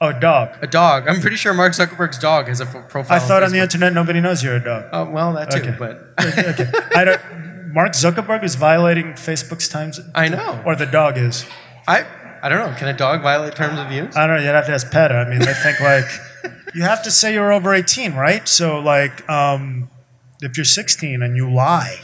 Oh, 0.04 0.12
dog. 0.13 0.58
A 0.63 0.67
dog. 0.67 1.08
I'm 1.08 1.22
pretty 1.22 1.36
sure 1.36 1.54
Mark 1.54 1.74
Zuckerberg's 1.74 2.17
dog 2.17 2.48
has 2.48 2.60
a 2.60 2.63
f- 2.65 2.89
profile. 2.89 3.15
I 3.15 3.20
thought 3.20 3.44
on 3.44 3.52
the 3.52 3.60
Facebook. 3.60 3.62
internet 3.62 3.94
nobody 3.94 4.20
knows 4.20 4.41
you're 4.44 4.56
a 4.56 4.63
dog. 4.63 4.86
Oh, 4.91 5.06
well, 5.06 5.34
that 5.34 5.52
too. 5.52 5.60
Okay. 5.60 5.76
But 5.78 6.13
I 6.98 7.04
don't. 7.04 7.72
Mark 7.72 7.91
Zuckerberg 7.91 8.44
is 8.44 8.56
violating 8.56 9.13
Facebook's 9.13 9.70
times. 9.70 10.00
I 10.15 10.28
know. 10.28 10.63
Or 10.65 10.76
the 10.76 10.88
dog 10.88 11.20
is. 11.20 11.46
I, 11.88 12.06
I 12.41 12.49
don't 12.49 12.60
know. 12.60 12.77
Can 12.77 12.88
a 12.88 12.97
dog 12.97 13.21
violate 13.21 13.56
terms 13.56 13.80
of 13.80 13.91
use? 13.91 14.15
I 14.15 14.25
don't 14.27 14.38
know. 14.38 14.43
You'd 14.43 14.56
have 14.56 14.65
to 14.65 14.73
ask 14.73 14.91
PETA. 14.91 15.13
I 15.13 15.30
mean, 15.30 15.39
they 15.39 15.54
think 15.54 15.80
like 15.82 16.06
you 16.73 16.84
have 16.84 17.04
to 17.04 17.12
say 17.12 17.34
you're 17.34 17.51
over 17.51 17.73
18, 17.73 18.13
right? 18.13 18.47
So 18.47 18.80
like, 18.80 19.27
um, 19.30 19.89
if 20.41 20.58
you're 20.58 20.65
16 20.65 21.21
and 21.21 21.36
you 21.36 21.51
lie, 21.51 22.01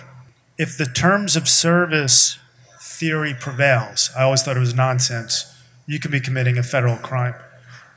if 0.57 0.77
the 0.77 0.85
terms 0.85 1.35
of 1.35 1.47
service 1.47 2.37
theory 2.79 3.33
prevails, 3.33 4.11
I 4.17 4.23
always 4.23 4.43
thought 4.43 4.57
it 4.57 4.61
was 4.61 4.75
nonsense. 4.75 5.53
You 5.85 5.99
could 5.99 6.11
be 6.11 6.19
committing 6.19 6.57
a 6.57 6.63
federal 6.63 6.97
crime. 6.97 7.35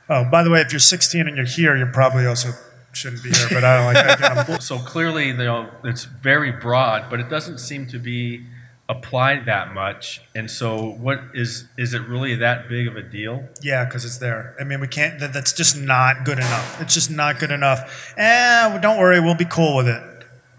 Oh, 0.09 0.25
by 0.29 0.43
the 0.43 0.49
way, 0.49 0.61
if 0.61 0.71
you're 0.71 0.79
16 0.79 1.27
and 1.27 1.37
you're 1.37 1.45
here, 1.45 1.75
you're 1.75 1.87
probably 1.87 2.25
also 2.25 2.51
shouldn't 2.93 3.23
be 3.23 3.29
here. 3.29 3.47
But 3.49 3.63
I 3.63 3.77
don't 3.77 3.93
like 3.93 4.05
that. 4.05 4.19
Kind 4.19 4.49
of 4.49 4.63
So 4.63 4.77
clearly, 4.77 5.27
you 5.27 5.33
know, 5.33 5.69
it's 5.83 6.03
very 6.03 6.51
broad, 6.51 7.09
but 7.09 7.19
it 7.19 7.29
doesn't 7.29 7.59
seem 7.59 7.87
to 7.87 7.99
be 7.99 8.45
apply 8.89 9.39
that 9.45 9.73
much. 9.73 10.21
And 10.35 10.49
so, 10.51 10.91
what 10.91 11.21
is 11.33 11.65
is 11.77 11.93
it 11.93 12.01
really 12.01 12.35
that 12.35 12.67
big 12.67 12.87
of 12.87 12.95
a 12.95 13.01
deal? 13.01 13.47
Yeah, 13.61 13.85
because 13.85 14.05
it's 14.05 14.17
there. 14.17 14.55
I 14.59 14.63
mean, 14.63 14.79
we 14.79 14.87
can't. 14.87 15.19
That, 15.19 15.33
that's 15.33 15.53
just 15.53 15.77
not 15.77 16.25
good 16.25 16.37
enough. 16.37 16.81
It's 16.81 16.93
just 16.93 17.09
not 17.11 17.39
good 17.39 17.51
enough. 17.51 18.13
Eh, 18.17 18.67
well, 18.67 18.81
don't 18.81 18.99
worry. 18.99 19.19
We'll 19.19 19.35
be 19.35 19.45
cool 19.45 19.77
with 19.77 19.87
it. 19.87 20.03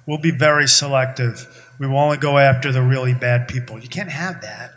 We'll 0.07 0.19
be 0.19 0.33
very 0.33 0.67
selective. 0.67 1.73
We 1.79 1.87
will 1.87 1.99
only 1.99 2.17
go 2.17 2.39
after 2.39 2.73
the 2.73 2.83
really 2.83 3.15
bad 3.15 3.49
people. 3.49 3.79
You 3.79 3.89
can't 3.89 4.11
have 4.11 4.41
that. 4.43 4.73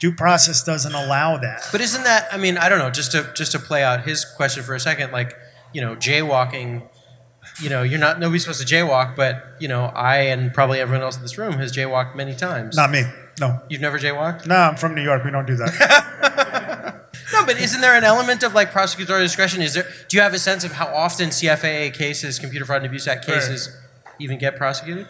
Due 0.00 0.12
process 0.12 0.62
doesn't 0.62 0.94
allow 0.94 1.38
that. 1.38 1.66
But 1.72 1.80
isn't 1.80 2.04
that? 2.04 2.28
I 2.32 2.36
mean, 2.36 2.58
I 2.58 2.68
don't 2.68 2.78
know. 2.78 2.90
Just 2.90 3.12
to 3.12 3.30
just 3.34 3.52
to 3.52 3.58
play 3.58 3.82
out 3.82 4.04
his 4.04 4.24
question 4.24 4.62
for 4.62 4.74
a 4.74 4.80
second, 4.80 5.12
like 5.12 5.34
you 5.72 5.80
know, 5.80 5.96
jaywalking. 5.96 6.88
You 7.62 7.70
know, 7.70 7.82
you're 7.82 8.00
not 8.00 8.18
nobody's 8.18 8.42
supposed 8.42 8.66
to 8.66 8.74
jaywalk, 8.74 9.14
but 9.16 9.44
you 9.60 9.68
know, 9.68 9.84
I 9.84 10.18
and 10.18 10.52
probably 10.52 10.80
everyone 10.80 11.02
else 11.02 11.16
in 11.16 11.22
this 11.22 11.38
room 11.38 11.54
has 11.54 11.72
jaywalked 11.72 12.14
many 12.16 12.34
times. 12.34 12.76
Not 12.76 12.90
me. 12.90 13.04
No. 13.40 13.60
You've 13.68 13.80
never 13.80 13.98
jaywalked? 13.98 14.46
No, 14.46 14.56
I'm 14.56 14.76
from 14.76 14.94
New 14.94 15.02
York. 15.02 15.24
We 15.24 15.30
don't 15.30 15.46
do 15.46 15.56
that. 15.56 16.90
No, 17.32 17.44
but 17.44 17.58
isn't 17.58 17.80
there 17.80 17.96
an 17.96 18.04
element 18.04 18.42
of 18.44 18.54
like 18.54 18.70
prosecutorial 18.70 19.22
discretion? 19.22 19.60
Is 19.62 19.74
there? 19.74 19.88
Do 20.08 20.16
you 20.16 20.22
have 20.22 20.34
a 20.34 20.38
sense 20.38 20.62
of 20.62 20.72
how 20.72 20.86
often 20.86 21.30
CFAA 21.30 21.92
cases, 21.92 22.38
Computer 22.38 22.64
Fraud 22.64 22.78
and 22.78 22.86
Abuse 22.86 23.08
Act 23.08 23.26
cases, 23.26 23.76
even 24.20 24.38
get 24.38 24.56
prosecuted? 24.56 25.08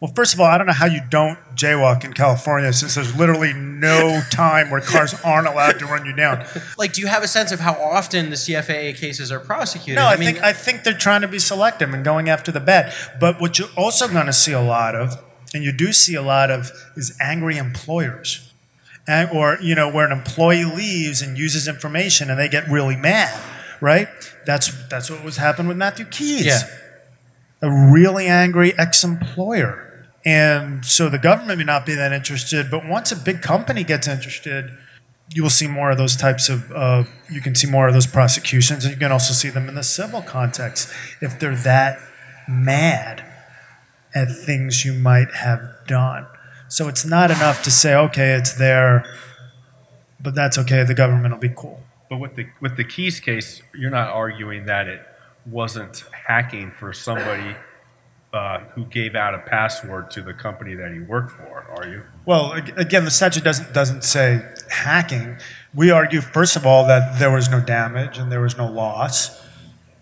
Well, 0.00 0.12
first 0.14 0.32
of 0.32 0.40
all, 0.40 0.46
I 0.46 0.58
don't 0.58 0.68
know 0.68 0.72
how 0.72 0.86
you 0.86 1.00
don't 1.10 1.38
jaywalk 1.56 2.04
in 2.04 2.12
California 2.12 2.72
since 2.72 2.94
there's 2.94 3.16
literally 3.16 3.52
no 3.52 4.20
time 4.30 4.70
where 4.70 4.80
cars 4.80 5.14
aren't 5.24 5.48
allowed 5.48 5.80
to 5.80 5.86
run 5.86 6.06
you 6.06 6.12
down. 6.14 6.44
Like, 6.76 6.92
do 6.92 7.00
you 7.00 7.08
have 7.08 7.24
a 7.24 7.28
sense 7.28 7.50
of 7.50 7.58
how 7.60 7.72
often 7.74 8.30
the 8.30 8.36
CFAA 8.36 8.96
cases 8.96 9.32
are 9.32 9.40
prosecuted? 9.40 9.96
No, 9.96 10.06
I, 10.06 10.16
think 10.16 10.40
I 10.42 10.52
think 10.52 10.84
they're 10.84 10.96
trying 10.96 11.22
to 11.22 11.28
be 11.28 11.40
selective 11.40 11.92
and 11.92 12.04
going 12.04 12.28
after 12.28 12.52
the 12.52 12.60
bad. 12.60 12.94
But 13.18 13.40
what 13.40 13.58
you're 13.58 13.68
also 13.76 14.06
going 14.06 14.26
to 14.26 14.32
see 14.32 14.52
a 14.52 14.60
lot 14.60 14.94
of, 14.94 15.16
and 15.52 15.64
you 15.64 15.72
do 15.72 15.92
see 15.92 16.14
a 16.14 16.22
lot 16.22 16.50
of, 16.50 16.70
is 16.96 17.16
angry 17.20 17.56
employers, 17.56 18.52
and, 19.08 19.30
or 19.30 19.58
you 19.60 19.74
know 19.74 19.90
where 19.90 20.06
an 20.06 20.12
employee 20.12 20.64
leaves 20.64 21.22
and 21.22 21.36
uses 21.36 21.66
information 21.66 22.30
and 22.30 22.38
they 22.38 22.48
get 22.48 22.68
really 22.68 22.94
mad, 22.94 23.36
right? 23.80 24.08
That's 24.46 24.70
that's 24.88 25.10
what 25.10 25.24
was 25.24 25.38
happened 25.38 25.66
with 25.66 25.76
Matthew 25.76 26.04
Keys. 26.04 26.46
Yeah. 26.46 26.60
a 27.62 27.70
really 27.92 28.26
angry 28.26 28.78
ex-employer. 28.78 29.86
And 30.24 30.84
so 30.84 31.08
the 31.08 31.18
government 31.18 31.58
may 31.58 31.64
not 31.64 31.86
be 31.86 31.94
that 31.94 32.12
interested, 32.12 32.70
but 32.70 32.86
once 32.86 33.12
a 33.12 33.16
big 33.16 33.40
company 33.40 33.84
gets 33.84 34.08
interested, 34.08 34.70
you 35.32 35.42
will 35.42 35.50
see 35.50 35.66
more 35.66 35.90
of 35.90 35.98
those 35.98 36.16
types 36.16 36.48
of, 36.48 36.72
uh, 36.72 37.04
you 37.30 37.40
can 37.40 37.54
see 37.54 37.68
more 37.70 37.86
of 37.88 37.94
those 37.94 38.06
prosecutions, 38.06 38.84
and 38.84 38.92
you 38.92 38.98
can 38.98 39.12
also 39.12 39.32
see 39.32 39.48
them 39.48 39.68
in 39.68 39.74
the 39.74 39.82
civil 39.82 40.22
context 40.22 40.90
if 41.20 41.38
they're 41.38 41.54
that 41.56 41.98
mad 42.48 43.24
at 44.14 44.28
things 44.34 44.84
you 44.84 44.92
might 44.92 45.32
have 45.34 45.60
done. 45.86 46.26
So 46.68 46.88
it's 46.88 47.04
not 47.04 47.30
enough 47.30 47.62
to 47.64 47.70
say, 47.70 47.94
okay, 47.94 48.32
it's 48.32 48.54
there, 48.54 49.04
but 50.20 50.34
that's 50.34 50.58
okay, 50.58 50.82
the 50.82 50.94
government 50.94 51.32
will 51.32 51.40
be 51.40 51.54
cool. 51.54 51.82
But 52.10 52.18
with 52.18 52.36
the 52.36 52.46
with 52.60 52.76
the 52.76 52.84
Keys 52.84 53.20
case, 53.20 53.62
you're 53.74 53.90
not 53.90 54.08
arguing 54.08 54.64
that 54.64 54.88
it 54.88 55.02
wasn't 55.44 56.04
hacking 56.26 56.70
for 56.70 56.92
somebody 56.92 57.54
uh, 58.32 58.60
who 58.74 58.84
gave 58.84 59.14
out 59.14 59.34
a 59.34 59.38
password 59.38 60.10
to 60.10 60.20
the 60.20 60.34
company 60.34 60.74
that 60.74 60.92
he 60.92 61.00
worked 61.00 61.32
for, 61.32 61.64
are 61.76 61.88
you? 61.88 62.02
Well, 62.26 62.52
again, 62.52 63.04
the 63.04 63.10
statute 63.10 63.44
doesn't 63.44 63.72
doesn't 63.72 64.04
say 64.04 64.44
hacking. 64.68 65.38
We 65.74 65.90
argue 65.90 66.20
first 66.20 66.56
of 66.56 66.66
all 66.66 66.86
that 66.88 67.18
there 67.18 67.30
was 67.30 67.48
no 67.48 67.60
damage 67.60 68.18
and 68.18 68.30
there 68.30 68.42
was 68.42 68.56
no 68.56 68.66
loss, 68.66 69.42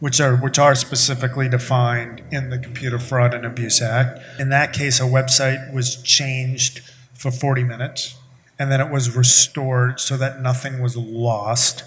which 0.01 0.21
are 0.21 0.37
which 0.37 0.59
are 0.59 0.75
specifically 0.75 1.49
defined 1.49 2.23
in 2.33 2.51
the 2.51 2.59
Computer 2.59 2.99
Fraud 2.99 3.33
and 3.33 3.47
Abuse 3.47 3.81
Act. 3.81 4.19
In 4.41 4.49
that 4.49 4.73
case, 4.73 4.99
a 4.99 5.05
website 5.05 5.73
was 5.73 6.03
changed 6.03 6.81
for 7.15 7.31
40 7.31 7.63
minutes, 7.63 8.17
and 8.59 8.73
then 8.73 8.81
it 8.81 8.91
was 8.91 9.15
restored 9.15 10.01
so 10.01 10.17
that 10.17 10.41
nothing 10.41 10.83
was 10.83 10.97
lost. 10.97 11.85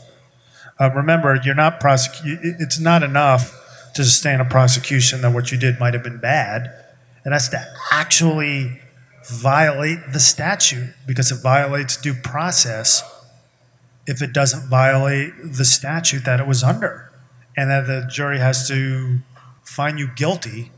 Uh, 0.80 0.90
remember, 0.96 1.38
you're 1.44 1.54
not 1.54 1.82
prosecute. 1.82 2.40
It's 2.42 2.80
not 2.80 3.04
enough 3.04 3.59
to 3.96 4.04
sustain 4.04 4.40
a 4.40 4.46
prosecution 4.46 5.22
that 5.22 5.34
what 5.34 5.52
you 5.52 5.58
did 5.58 5.80
might 5.80 5.94
have 5.94 6.04
been 6.04 6.20
bad. 6.20 6.74
It 7.26 7.32
has 7.32 7.50
to 7.50 7.66
actually 7.92 8.82
violate 9.30 10.00
the 10.12 10.20
statute 10.20 10.94
because 11.06 11.32
it 11.32 11.42
violates 11.42 11.98
due 11.98 12.14
process 12.14 13.04
if 14.08 14.22
it 14.22 14.34
doesn't 14.34 14.70
violate 14.70 15.34
the 15.44 15.66
statute 15.66 16.26
that 16.26 16.40
it 16.40 16.48
was 16.48 16.64
under. 16.64 17.12
And 17.56 17.70
that 17.70 17.88
the 17.88 18.10
jury 18.10 18.40
has 18.40 18.68
to 18.70 19.20
find 19.64 20.00
you 20.00 20.10
guilty 20.16 20.72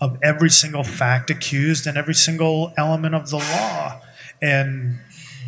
of 0.00 0.18
every 0.22 0.50
single 0.50 0.82
fact 0.82 1.30
accused 1.30 1.86
and 1.86 1.96
every 1.96 2.14
single 2.14 2.72
element 2.76 3.14
of 3.14 3.30
the 3.30 3.36
law. 3.36 4.00
And 4.42 4.98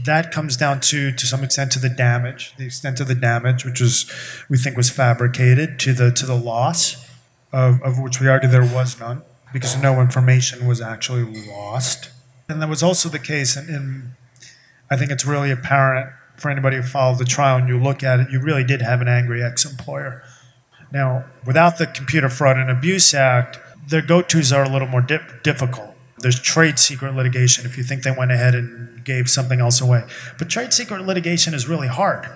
that 0.09 0.33
comes 0.33 0.57
down 0.57 0.81
to, 0.81 1.13
to 1.13 1.27
some 1.27 1.45
extent, 1.45 1.71
to 1.73 1.79
the 1.79 1.89
damage, 1.89 2.55
the 2.57 2.65
extent 2.65 2.99
of 3.01 3.07
the 3.09 3.15
damage, 3.15 3.65
which 3.65 3.81
was, 3.81 4.11
we 4.49 4.57
think, 4.59 4.77
was 4.77 4.91
fabricated, 4.91 5.79
to 5.81 5.93
the 5.93 6.11
to 6.11 6.27
the 6.27 6.35
loss, 6.35 7.07
of, 7.53 7.81
of 7.83 7.99
which 7.99 8.21
we 8.21 8.27
argue 8.29 8.49
there 8.49 8.63
was 8.63 8.99
none, 8.99 9.23
because 9.53 9.81
no 9.81 10.01
information 10.01 10.67
was 10.67 10.81
actually 10.81 11.25
lost. 11.47 12.11
And 12.49 12.61
that 12.63 12.69
was 12.69 12.83
also 12.83 13.09
the 13.09 13.19
case, 13.19 13.57
and, 13.57 13.69
and 13.69 14.13
I 14.91 14.97
think 14.97 15.11
it's 15.11 15.27
really 15.27 15.51
apparent 15.51 16.11
for 16.37 16.51
anybody 16.51 16.77
who 16.77 16.83
followed 16.83 17.19
the 17.19 17.25
trial 17.25 17.57
and 17.59 17.69
you 17.69 17.79
look 17.79 18.03
at 18.03 18.21
it, 18.21 18.31
you 18.31 18.41
really 18.41 18.65
did 18.65 18.81
have 18.81 19.01
an 19.01 19.09
angry 19.09 19.43
ex-employer. 19.43 20.23
Now, 20.93 21.25
without 21.45 21.79
the 21.79 21.87
Computer 21.87 22.29
Fraud 22.29 22.57
and 22.57 22.71
Abuse 22.71 23.13
Act, 23.13 23.59
their 23.89 24.03
go-tos 24.03 24.53
are 24.53 24.65
a 24.65 24.69
little 24.69 24.89
more 24.89 25.03
dip- 25.03 25.43
difficult. 25.43 25.95
There's 26.21 26.41
trade 26.41 26.79
secret 26.79 27.15
litigation 27.15 27.65
if 27.65 27.77
you 27.77 27.85
think 27.85 28.03
they 28.03 28.11
went 28.11 28.33
ahead 28.33 28.55
and 28.55 29.05
gave 29.05 29.31
something 29.31 29.61
else 29.61 29.81
away. 29.81 30.05
But 30.39 30.49
trade 30.49 30.73
secret 30.73 31.07
litigation 31.07 31.55
is 31.55 31.69
really 31.69 31.89
hard. 31.89 32.29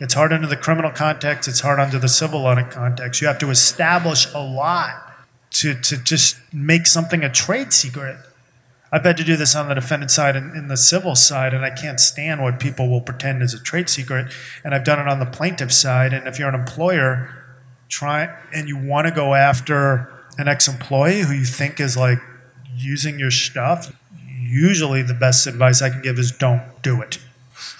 It's 0.00 0.14
hard 0.14 0.32
under 0.32 0.46
the 0.46 0.56
criminal 0.56 0.92
context, 0.92 1.48
it's 1.48 1.60
hard 1.60 1.80
under 1.80 1.98
the 1.98 2.08
civil 2.08 2.42
context. 2.70 3.20
You 3.20 3.26
have 3.26 3.38
to 3.38 3.50
establish 3.50 4.32
a 4.32 4.40
lot 4.40 5.08
to, 5.50 5.74
to 5.74 5.96
just 5.96 6.36
make 6.52 6.86
something 6.86 7.24
a 7.24 7.30
trade 7.30 7.72
secret. 7.72 8.16
I've 8.90 9.04
had 9.04 9.16
to 9.18 9.24
do 9.24 9.36
this 9.36 9.54
on 9.54 9.68
the 9.68 9.74
defendant 9.74 10.10
side 10.10 10.34
and 10.34 10.56
in 10.56 10.68
the 10.68 10.76
civil 10.76 11.14
side, 11.14 11.52
and 11.52 11.64
I 11.64 11.70
can't 11.70 12.00
stand 12.00 12.42
what 12.42 12.58
people 12.58 12.88
will 12.88 13.00
pretend 13.00 13.42
is 13.42 13.52
a 13.52 13.60
trade 13.60 13.90
secret. 13.90 14.32
And 14.64 14.74
I've 14.74 14.84
done 14.84 14.98
it 14.98 15.08
on 15.08 15.18
the 15.18 15.26
plaintiff 15.26 15.72
side. 15.72 16.14
And 16.14 16.26
if 16.26 16.38
you're 16.38 16.48
an 16.48 16.54
employer, 16.54 17.28
try 17.88 18.34
and 18.54 18.68
you 18.68 18.78
want 18.78 19.06
to 19.06 19.12
go 19.12 19.34
after 19.34 20.10
an 20.38 20.48
ex-employee 20.48 21.22
who 21.22 21.34
you 21.34 21.44
think 21.44 21.80
is 21.80 21.96
like 21.96 22.20
using 22.78 23.18
your 23.18 23.30
stuff, 23.30 23.92
usually 24.40 25.02
the 25.02 25.14
best 25.14 25.46
advice 25.46 25.82
I 25.82 25.90
can 25.90 26.02
give 26.02 26.18
is 26.18 26.32
don't 26.32 26.62
do 26.82 27.02
it. 27.02 27.18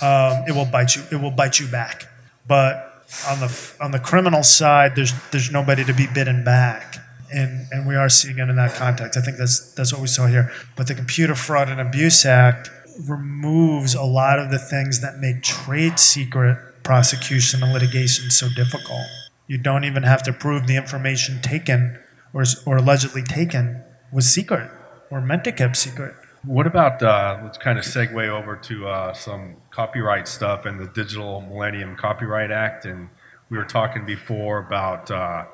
Um, 0.03 0.45
it 0.47 0.55
will 0.55 0.67
bite 0.67 0.97
you. 0.97 1.03
It 1.11 1.17
will 1.17 1.31
bite 1.31 1.61
you 1.61 1.67
back. 1.67 2.07
But 2.47 3.05
on 3.29 3.41
the 3.41 3.75
on 3.81 3.91
the 3.93 3.99
criminal 3.99 4.43
side, 4.43 4.97
there's 4.97 5.13
there's 5.31 5.51
nobody 5.51 5.85
to 5.85 5.95
be 5.95 6.07
bitten 6.07 6.45
back, 6.45 6.99
and 7.33 7.67
and 7.71 7.87
we 7.87 7.97
are 7.97 8.09
seeing 8.09 8.39
it 8.39 8.49
in 8.49 8.57
that 8.57 8.75
context. 8.75 9.19
I 9.19 9.23
think 9.23 9.39
that's 9.39 9.73
that's 9.75 9.93
what 9.93 10.03
we 10.03 10.09
saw 10.09 10.27
here. 10.27 10.53
But 10.77 10.89
the 10.89 10.95
Computer 10.95 11.35
Fraud 11.35 11.69
and 11.69 11.81
Abuse 11.81 12.25
Act 12.27 12.71
removes 13.07 13.95
a 13.95 14.03
lot 14.03 14.39
of 14.39 14.51
the 14.51 14.59
things 14.59 15.01
that 15.01 15.19
make 15.19 15.43
trade 15.43 15.99
secret 15.99 16.83
prosecution 16.83 17.63
and 17.63 17.73
litigation 17.73 18.31
so 18.31 18.49
difficult. 18.55 19.07
You 19.47 19.59
don't 19.59 19.85
even 19.85 20.03
have 20.03 20.23
to 20.25 20.33
prove 20.33 20.67
the 20.67 20.77
information 20.77 21.41
taken 21.41 21.99
or, 22.35 22.45
or 22.67 22.79
allegedly 22.79 23.23
taken 23.23 23.83
was 24.13 24.29
secret 24.29 24.71
or 25.11 25.21
meant 25.21 25.45
to 25.45 25.53
keep 25.53 25.77
secret. 25.77 26.15
What 26.45 26.67
about 26.67 27.03
uh, 27.03 27.41
let's 27.43 27.59
kind 27.59 27.79
of 27.79 27.85
segue 27.85 28.29
over 28.29 28.57
to 28.57 28.89
uh, 28.89 29.13
some 29.13 29.57
copyright 29.71 30.29
stuff 30.29 30.67
and 30.67 30.79
the 30.79 30.87
Digital 30.87 31.41
Millennium 31.41 31.97
Copyright 31.97 32.51
Act, 32.51 32.85
and 32.85 33.09
we 33.51 33.59
were 33.59 33.65
talking 33.65 34.07
before 34.07 34.59
about 34.59 35.11
uh, 35.11 35.47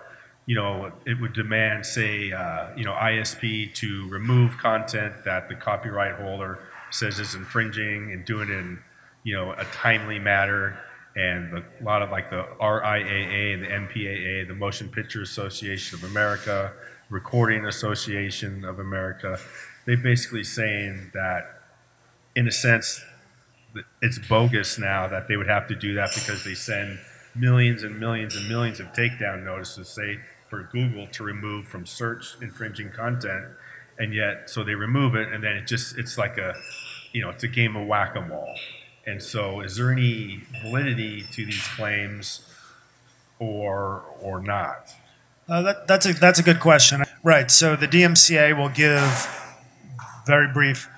you 0.46 0.54
know 0.54 0.92
it 1.06 1.20
would 1.20 1.32
demand, 1.32 1.86
say, 1.86 2.32
uh, 2.32 2.68
you 2.76 2.84
know 2.84 2.92
ISP 2.92 3.72
to 3.74 4.08
remove 4.08 4.58
content 4.58 5.24
that 5.24 5.48
the 5.48 5.54
copyright 5.54 6.16
holder 6.16 6.60
says 6.90 7.18
is 7.18 7.34
infringing 7.34 8.12
and 8.12 8.24
doing 8.24 8.50
it 8.50 8.52
in 8.52 8.78
you 9.22 9.34
know 9.34 9.52
a 9.52 9.64
timely 9.72 10.18
manner, 10.18 10.78
and 11.16 11.50
the, 11.50 11.64
a 11.80 11.82
lot 11.82 12.02
of 12.02 12.10
like 12.10 12.28
the 12.28 12.46
RIAA, 12.60 13.54
and 13.54 13.62
the 13.62 13.68
MPAA, 13.68 14.46
the 14.46 14.54
Motion 14.54 14.90
Picture 14.90 15.22
Association 15.22 15.98
of 15.98 16.04
America, 16.04 16.72
Recording 17.10 17.66
Association 17.66 18.64
of 18.64 18.78
America 18.78 19.38
They're 19.84 19.96
basically 19.96 20.44
saying 20.44 21.10
that, 21.12 21.60
in 22.34 22.48
a 22.48 22.50
sense, 22.50 23.04
it's 24.00 24.18
bogus 24.18 24.78
now 24.78 25.06
that 25.08 25.28
they 25.28 25.36
would 25.36 25.48
have 25.48 25.66
to 25.68 25.74
do 25.74 25.94
that 25.94 26.10
because 26.14 26.44
they 26.44 26.54
send 26.54 26.98
millions 27.34 27.82
and 27.82 27.98
millions 27.98 28.34
and 28.36 28.48
millions 28.48 28.80
of 28.80 28.86
takedown 28.88 29.44
notices, 29.44 29.88
say 29.88 30.20
for 30.48 30.62
Google 30.72 31.06
to 31.08 31.24
remove 31.24 31.66
from 31.66 31.84
search 31.84 32.36
infringing 32.40 32.90
content, 32.90 33.44
and 33.98 34.14
yet 34.14 34.48
so 34.48 34.64
they 34.64 34.74
remove 34.74 35.14
it, 35.14 35.32
and 35.32 35.42
then 35.42 35.56
it 35.56 35.66
just 35.66 35.98
it's 35.98 36.16
like 36.16 36.38
a, 36.38 36.54
you 37.12 37.20
know, 37.20 37.30
it's 37.30 37.44
a 37.44 37.48
game 37.48 37.76
of 37.76 37.86
whack-a-mole. 37.86 38.54
And 39.06 39.22
so, 39.22 39.60
is 39.60 39.76
there 39.76 39.92
any 39.92 40.44
validity 40.62 41.24
to 41.32 41.44
these 41.44 41.66
claims, 41.76 42.48
or 43.38 44.04
or 44.20 44.40
not? 44.40 44.94
Uh, 45.48 45.62
that, 45.62 45.86
that's 45.86 46.06
a 46.06 46.12
that's 46.14 46.38
a 46.38 46.42
good 46.42 46.60
question. 46.60 47.02
Right. 47.22 47.50
So 47.50 47.76
the 47.76 47.88
DMCA 47.88 48.56
will 48.56 48.70
give 48.70 49.28
very 50.26 50.50
brief 50.52 50.88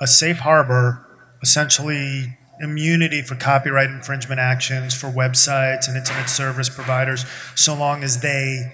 a 0.00 0.06
safe 0.06 0.38
harbor, 0.38 1.06
essentially 1.42 2.36
immunity 2.60 3.22
for 3.22 3.34
copyright 3.34 3.90
infringement 3.90 4.40
actions 4.40 4.94
for 4.94 5.08
websites 5.08 5.88
and 5.88 5.96
internet 5.96 6.28
service 6.28 6.68
providers, 6.68 7.24
so 7.54 7.74
long 7.74 8.04
as 8.04 8.20
they 8.20 8.72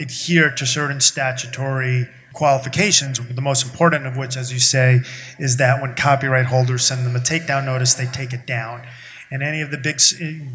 adhere 0.00 0.50
to 0.50 0.64
certain 0.64 1.00
statutory 1.00 2.08
qualifications, 2.32 3.18
the 3.18 3.40
most 3.42 3.64
important 3.64 4.06
of 4.06 4.16
which, 4.16 4.36
as 4.36 4.52
you 4.52 4.58
say, 4.58 5.00
is 5.38 5.56
that 5.58 5.82
when 5.82 5.94
copyright 5.94 6.46
holders 6.46 6.84
send 6.84 7.04
them 7.04 7.16
a 7.16 7.18
takedown 7.18 7.66
notice, 7.66 7.94
they 7.94 8.06
take 8.06 8.32
it 8.32 8.46
down. 8.46 8.86
And 9.30 9.42
any 9.42 9.60
of 9.60 9.70
the 9.70 9.78
big, 9.78 10.00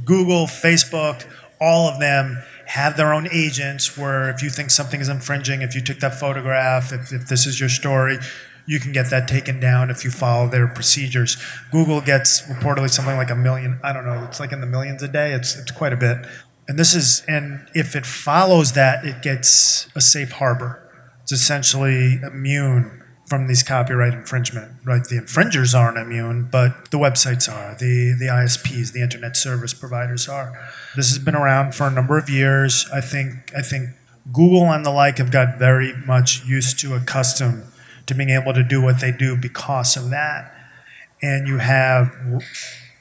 Google, 0.05 0.47
Facebook, 0.47 1.25
all 1.61 1.87
of 1.87 1.99
them 1.99 2.41
have 2.67 2.97
their 2.97 3.13
own 3.13 3.27
agents 3.31 3.97
where 3.97 4.29
if 4.29 4.41
you 4.41 4.49
think 4.49 4.71
something 4.71 4.99
is 4.99 5.09
infringing, 5.09 5.61
if 5.61 5.75
you 5.75 5.81
took 5.81 5.99
that 5.99 6.19
photograph, 6.19 6.91
if, 6.91 7.11
if 7.11 7.27
this 7.27 7.45
is 7.45 7.59
your 7.59 7.69
story, 7.69 8.17
you 8.65 8.79
can 8.79 8.91
get 8.91 9.09
that 9.11 9.27
taken 9.27 9.59
down 9.59 9.89
if 9.89 10.03
you 10.03 10.09
follow 10.09 10.47
their 10.47 10.67
procedures. 10.67 11.37
Google 11.71 12.01
gets 12.01 12.41
reportedly 12.43 12.89
something 12.89 13.15
like 13.15 13.29
a 13.29 13.35
million, 13.35 13.79
I 13.83 13.93
don't 13.93 14.05
know, 14.05 14.23
it's 14.23 14.39
like 14.39 14.51
in 14.51 14.61
the 14.61 14.67
millions 14.67 15.03
a 15.03 15.07
day. 15.07 15.33
It's, 15.33 15.55
it's 15.55 15.71
quite 15.71 15.93
a 15.93 15.97
bit. 15.97 16.25
And 16.67 16.79
this 16.79 16.95
is, 16.95 17.23
and 17.27 17.67
if 17.75 17.95
it 17.95 18.05
follows 18.05 18.73
that, 18.73 19.05
it 19.05 19.21
gets 19.21 19.87
a 19.95 20.01
safe 20.01 20.31
harbor. 20.31 20.81
It's 21.21 21.31
essentially 21.31 22.19
immune 22.23 23.03
from 23.25 23.47
these 23.47 23.63
copyright 23.63 24.13
infringement. 24.13 24.71
Right, 24.83 25.03
the 25.03 25.17
infringers 25.17 25.73
aren't 25.73 25.97
immune, 25.97 26.47
but 26.51 26.91
the 26.91 26.97
websites 26.97 27.51
are, 27.51 27.75
the 27.75 28.13
the 28.17 28.25
ISPs, 28.25 28.91
the 28.91 29.01
internet 29.01 29.35
service 29.35 29.73
providers 29.73 30.27
are. 30.27 30.53
This 30.95 31.09
has 31.09 31.19
been 31.19 31.35
around 31.35 31.75
for 31.75 31.87
a 31.87 31.91
number 31.91 32.17
of 32.17 32.29
years. 32.29 32.85
I 32.93 33.01
think 33.01 33.51
I 33.55 33.61
think 33.61 33.89
Google 34.31 34.71
and 34.71 34.85
the 34.85 34.91
like 34.91 35.17
have 35.17 35.31
got 35.31 35.57
very 35.57 35.93
much 36.05 36.45
used 36.45 36.79
to 36.79 36.95
accustomed 36.95 37.63
to 38.05 38.13
being 38.13 38.29
able 38.29 38.53
to 38.53 38.63
do 38.63 38.81
what 38.81 38.99
they 38.99 39.11
do 39.11 39.35
because 39.35 39.97
of 39.97 40.09
that. 40.11 40.51
And 41.21 41.47
you 41.47 41.57
have 41.57 42.13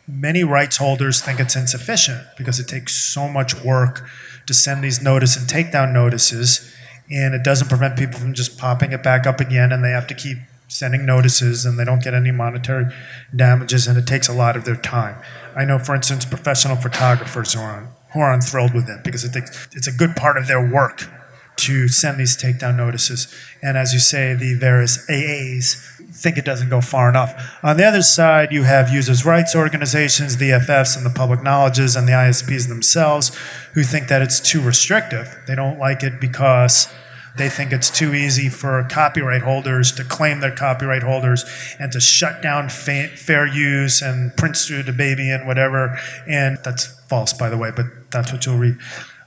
many 0.07 0.45
rights 0.45 0.77
holders 0.77 1.21
think 1.21 1.41
it's 1.41 1.57
insufficient 1.57 2.23
because 2.37 2.61
it 2.61 2.69
takes 2.69 2.95
so 2.95 3.29
much 3.29 3.63
work 3.63 4.07
to 4.47 4.55
send 4.55 4.85
these 4.85 5.03
notice 5.03 5.37
and 5.37 5.49
takedown 5.49 5.93
notices 5.93 6.74
and 7.11 7.35
it 7.35 7.43
doesn't 7.43 7.69
prevent 7.69 7.99
people 7.99 8.19
from 8.19 8.35
just 8.35 8.59
popping 8.59 8.93
it 8.93 9.03
back 9.03 9.27
up 9.27 9.41
again 9.41 9.73
and 9.73 9.85
they 9.85 9.91
have 9.91 10.07
to 10.07 10.15
keep 10.15 10.39
sending 10.69 11.05
notices 11.05 11.65
and 11.67 11.79
they 11.79 11.85
don't 11.85 12.03
get 12.03 12.15
any 12.15 12.31
monetary 12.31 12.87
damages 13.35 13.87
and 13.87 13.99
it 13.99 14.07
takes 14.07 14.29
a 14.29 14.33
lot 14.33 14.57
of 14.57 14.65
their 14.65 14.77
time. 14.77 15.17
I 15.55 15.65
know, 15.65 15.79
for 15.79 15.95
instance, 15.95 16.25
professional 16.25 16.77
photographers 16.77 17.53
who 17.53 17.61
are, 17.61 17.89
who 18.13 18.21
are 18.21 18.33
unthrilled 18.33 18.75
with 18.75 18.89
it 18.89 19.05
because 19.05 19.25
it 19.25 19.33
takes, 19.33 19.69
it's 19.73 19.87
a 19.87 19.93
good 19.93 20.17
part 20.17 20.37
of 20.37 20.47
their 20.47 20.67
work 20.67 21.09
to 21.57 21.89
send 21.89 22.19
these 22.19 22.37
takedown 22.37 22.77
notices. 22.77 23.33
And 23.63 23.77
as 23.77 23.93
you 23.93 23.99
say, 23.99 24.35
the 24.35 24.55
various 24.55 25.07
AAs 25.09 25.95
think 26.13 26.37
it 26.37 26.45
doesn't 26.45 26.71
go 26.71 26.81
far 26.81 27.09
enough. 27.09 27.59
On 27.63 27.77
the 27.77 27.85
other 27.85 28.03
side, 28.03 28.53
you 28.53 28.63
have 28.63 28.91
users' 28.91 29.25
rights 29.25 29.55
organizations, 29.55 30.37
the 30.37 30.51
FFs 30.51 30.97
and 30.97 31.05
the 31.05 31.11
public 31.11 31.43
knowledges, 31.43 31.97
and 31.97 32.07
the 32.07 32.13
ISPs 32.13 32.69
themselves 32.69 33.35
who 33.75 33.83
think 33.83 34.09
that 34.09 34.23
it's 34.23 34.41
too 34.41 34.61
restrictive. 34.61 35.37
They 35.47 35.55
don't 35.55 35.79
like 35.79 36.03
it 36.03 36.21
because 36.21 36.93
they 37.37 37.49
think 37.49 37.73
it's 37.73 37.91
too 37.91 38.15
easy 38.15 38.49
for 38.49 38.87
copyright 38.89 39.43
holders 39.43 39.91
to 39.93 40.05
claim 40.05 40.41
their 40.41 40.55
copyright 40.55 41.03
holders 41.03 41.45
and 41.81 41.91
to 41.93 42.01
shut 42.01 42.43
down 42.43 42.69
fa- 42.69 43.09
fair 43.09 43.47
use 43.47 44.03
and 44.03 44.37
Prince 44.37 44.67
through 44.67 44.85
the 44.85 44.93
baby 44.93 45.31
and 45.31 45.47
whatever. 45.47 45.99
And 46.29 46.59
that's 46.65 46.87
false, 47.09 47.33
by 47.33 47.49
the 47.49 47.59
way, 47.59 47.73
but 47.75 47.87
that's 48.13 48.33
what 48.33 48.47
you'll 48.47 48.59
read. 48.59 48.79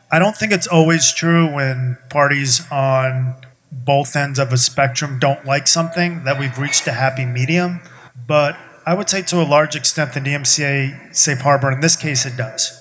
I 0.09 0.19
don't 0.19 0.37
think 0.37 0.53
it's 0.53 0.67
always 0.67 1.11
true 1.11 1.53
when 1.53 1.97
parties 2.09 2.65
on 2.71 3.35
both 3.71 4.15
ends 4.15 4.39
of 4.39 4.53
a 4.53 4.57
spectrum 4.57 5.19
don't 5.19 5.45
like 5.45 5.67
something 5.67 6.23
that 6.23 6.39
we've 6.39 6.57
reached 6.57 6.87
a 6.87 6.93
happy 6.93 7.25
medium. 7.25 7.81
But 8.25 8.57
I 8.85 8.93
would 8.93 9.09
say 9.09 9.21
to 9.23 9.41
a 9.41 9.43
large 9.43 9.75
extent, 9.75 10.13
the 10.13 10.21
DMCA 10.21 11.13
safe 11.13 11.41
harbor, 11.41 11.69
in 11.71 11.81
this 11.81 11.97
case, 11.97 12.25
it 12.25 12.37
does. 12.37 12.73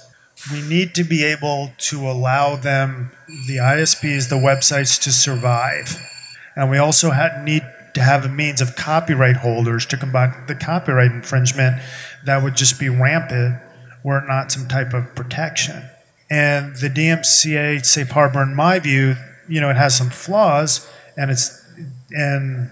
We 0.52 0.62
need 0.62 0.94
to 0.94 1.02
be 1.02 1.24
able 1.24 1.72
to 1.78 2.08
allow 2.08 2.54
them, 2.54 3.10
the 3.48 3.56
ISPs, 3.56 4.28
the 4.28 4.36
websites, 4.36 5.02
to 5.02 5.10
survive. 5.10 5.98
And 6.54 6.70
we 6.70 6.78
also 6.78 7.10
need 7.42 7.62
to 7.94 8.02
have 8.02 8.24
a 8.24 8.28
means 8.28 8.60
of 8.60 8.76
copyright 8.76 9.38
holders 9.38 9.84
to 9.86 9.96
combat 9.96 10.46
the 10.46 10.54
copyright 10.54 11.10
infringement 11.10 11.82
that 12.24 12.44
would 12.44 12.54
just 12.54 12.78
be 12.78 12.88
rampant 12.88 13.60
were 14.04 14.18
it 14.18 14.28
not 14.28 14.52
some 14.52 14.68
type 14.68 14.94
of 14.94 15.12
protection. 15.16 15.82
And 16.28 16.74
the 16.76 16.88
DMCA 16.88 17.84
safe 17.84 18.10
harbor, 18.10 18.42
in 18.42 18.54
my 18.54 18.78
view, 18.78 19.16
you 19.48 19.60
know, 19.60 19.70
it 19.70 19.76
has 19.76 19.96
some 19.96 20.10
flaws, 20.10 20.88
and 21.16 21.30
it's 21.30 21.62
and 22.10 22.70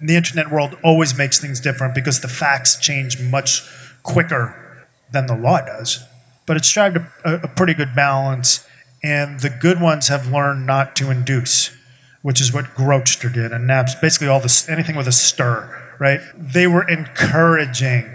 the 0.00 0.14
internet 0.14 0.50
world 0.50 0.76
always 0.84 1.16
makes 1.16 1.40
things 1.40 1.60
different 1.60 1.94
because 1.94 2.20
the 2.20 2.28
facts 2.28 2.78
change 2.78 3.20
much 3.20 3.62
quicker 4.02 4.86
than 5.10 5.26
the 5.26 5.36
law 5.36 5.60
does. 5.60 6.04
But 6.46 6.56
it's 6.56 6.68
strived 6.68 6.98
a, 6.98 7.10
a 7.24 7.48
pretty 7.48 7.74
good 7.74 7.94
balance, 7.94 8.66
and 9.02 9.40
the 9.40 9.50
good 9.50 9.80
ones 9.80 10.08
have 10.08 10.28
learned 10.28 10.66
not 10.66 10.94
to 10.96 11.10
induce, 11.10 11.76
which 12.22 12.40
is 12.40 12.52
what 12.52 12.66
Grokster 12.76 13.32
did 13.32 13.52
and 13.52 13.66
Naps. 13.66 13.94
Basically, 13.96 14.28
all 14.28 14.40
this 14.40 14.68
anything 14.68 14.96
with 14.96 15.08
a 15.08 15.12
stir, 15.12 15.96
right? 15.98 16.20
They 16.36 16.66
were 16.66 16.88
encouraging 16.88 18.14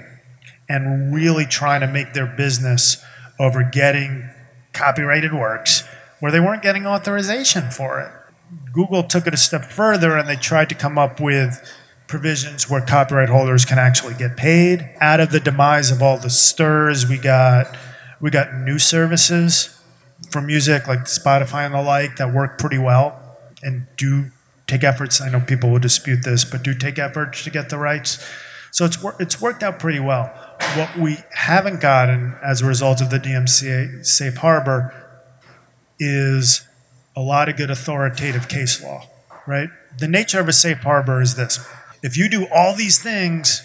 and 0.70 1.14
really 1.14 1.46
trying 1.46 1.82
to 1.82 1.88
make 1.88 2.14
their 2.14 2.26
business 2.26 3.04
over 3.40 3.64
getting 3.64 4.30
copyrighted 4.74 5.34
works 5.34 5.84
where 6.20 6.32
they 6.32 6.40
weren't 6.40 6.64
getting 6.64 6.86
authorization 6.86 7.70
for 7.70 8.00
it. 8.00 8.12
Google 8.72 9.04
took 9.04 9.28
it 9.28 9.34
a 9.34 9.38
step 9.38 9.66
further 9.66 10.18
and 10.18 10.28
they 10.28 10.36
tried 10.36 10.70
to 10.70 10.76
come 10.76 10.98
up 10.98 11.20
with 11.20 11.62
provisions 12.08 12.70
where 12.70 12.82
copyright 12.82 13.30
holders 13.30 13.66
can 13.66 13.80
actually 13.80 14.14
get 14.14 14.38
paid. 14.38 14.90
Out 15.02 15.20
of 15.20 15.32
the 15.32 15.40
demise 15.40 15.92
of 15.92 16.02
all 16.02 16.18
the 16.18 16.30
stirs, 16.30 17.08
we 17.08 17.18
got 17.18 17.76
we 18.20 18.30
got 18.30 18.54
new 18.54 18.80
services 18.80 19.80
for 20.30 20.42
music 20.42 20.88
like 20.88 21.02
Spotify 21.02 21.66
and 21.66 21.74
the 21.74 21.82
like 21.82 22.16
that 22.18 22.34
work 22.34 22.58
pretty 22.58 22.78
well 22.78 23.20
and 23.62 23.88
do 23.98 24.32
take 24.68 24.84
efforts. 24.84 25.22
I 25.22 25.30
know 25.30 25.40
people 25.40 25.72
will 25.72 25.80
dispute 25.80 26.24
this, 26.24 26.46
but 26.46 26.64
do 26.64 26.74
take 26.74 26.98
efforts 26.98 27.44
to 27.44 27.50
get 27.50 27.70
the 27.70 27.78
rights. 27.78 28.26
So 28.74 28.86
it's 28.86 28.98
it's 29.20 29.40
worked 29.40 29.62
out 29.62 29.78
pretty 29.78 30.00
well. 30.00 30.34
What 30.76 30.98
we 30.98 31.18
haven't 31.32 31.80
gotten 31.80 32.36
as 32.44 32.62
a 32.62 32.66
result 32.66 33.02
of 33.02 33.12
the 33.12 33.20
DMCA 33.20 34.04
safe 34.04 34.38
harbor 34.38 34.92
is 36.00 36.68
a 37.16 37.22
lot 37.22 37.50
of 37.50 37.56
good 37.56 37.70
authoritative 37.70 38.50
case 38.50 38.82
law, 38.82 39.08
right? 39.46 39.70
The 40.00 40.08
nature 40.08 40.40
of 40.40 40.48
a 40.48 40.54
safe 40.54 40.80
harbor 40.80 41.22
is 41.22 41.36
this. 41.36 41.64
If 42.02 42.18
you 42.18 42.28
do 42.28 42.48
all 42.52 42.76
these 42.76 43.00
things, 43.00 43.62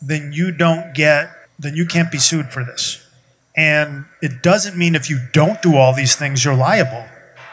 then 0.00 0.32
you 0.32 0.52
don't 0.52 0.94
get 0.94 1.30
then 1.58 1.76
you 1.76 1.84
can't 1.84 2.10
be 2.10 2.18
sued 2.18 2.50
for 2.50 2.64
this. 2.64 3.06
And 3.54 4.06
it 4.22 4.42
doesn't 4.42 4.76
mean 4.76 4.94
if 4.94 5.10
you 5.10 5.20
don't 5.32 5.60
do 5.60 5.76
all 5.76 5.94
these 5.94 6.14
things 6.14 6.46
you're 6.46 6.54
liable. 6.56 7.04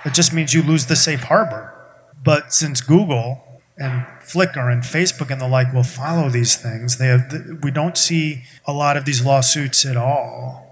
It 0.06 0.14
just 0.14 0.34
means 0.34 0.54
you 0.54 0.64
lose 0.64 0.86
the 0.86 0.96
safe 0.96 1.24
harbor. 1.24 1.74
But 2.24 2.54
since 2.54 2.80
Google 2.80 3.43
and 3.78 4.06
Flickr 4.22 4.72
and 4.72 4.84
Facebook 4.84 5.32
and 5.32 5.42
the 5.42 5.48
like 5.48 5.74
will 5.74 5.84
follow 5.84 6.30
these 6.30 6.56
things. 6.56 6.98
They 6.98 7.08
have, 7.08 7.60
we 7.64 7.72
don't 7.72 7.98
see 7.98 8.44
a 8.66 8.74
lot 8.74 8.98
of 8.98 9.06
these 9.06 9.26
lawsuits 9.26 9.86
at 9.86 9.98
all. 9.98 10.70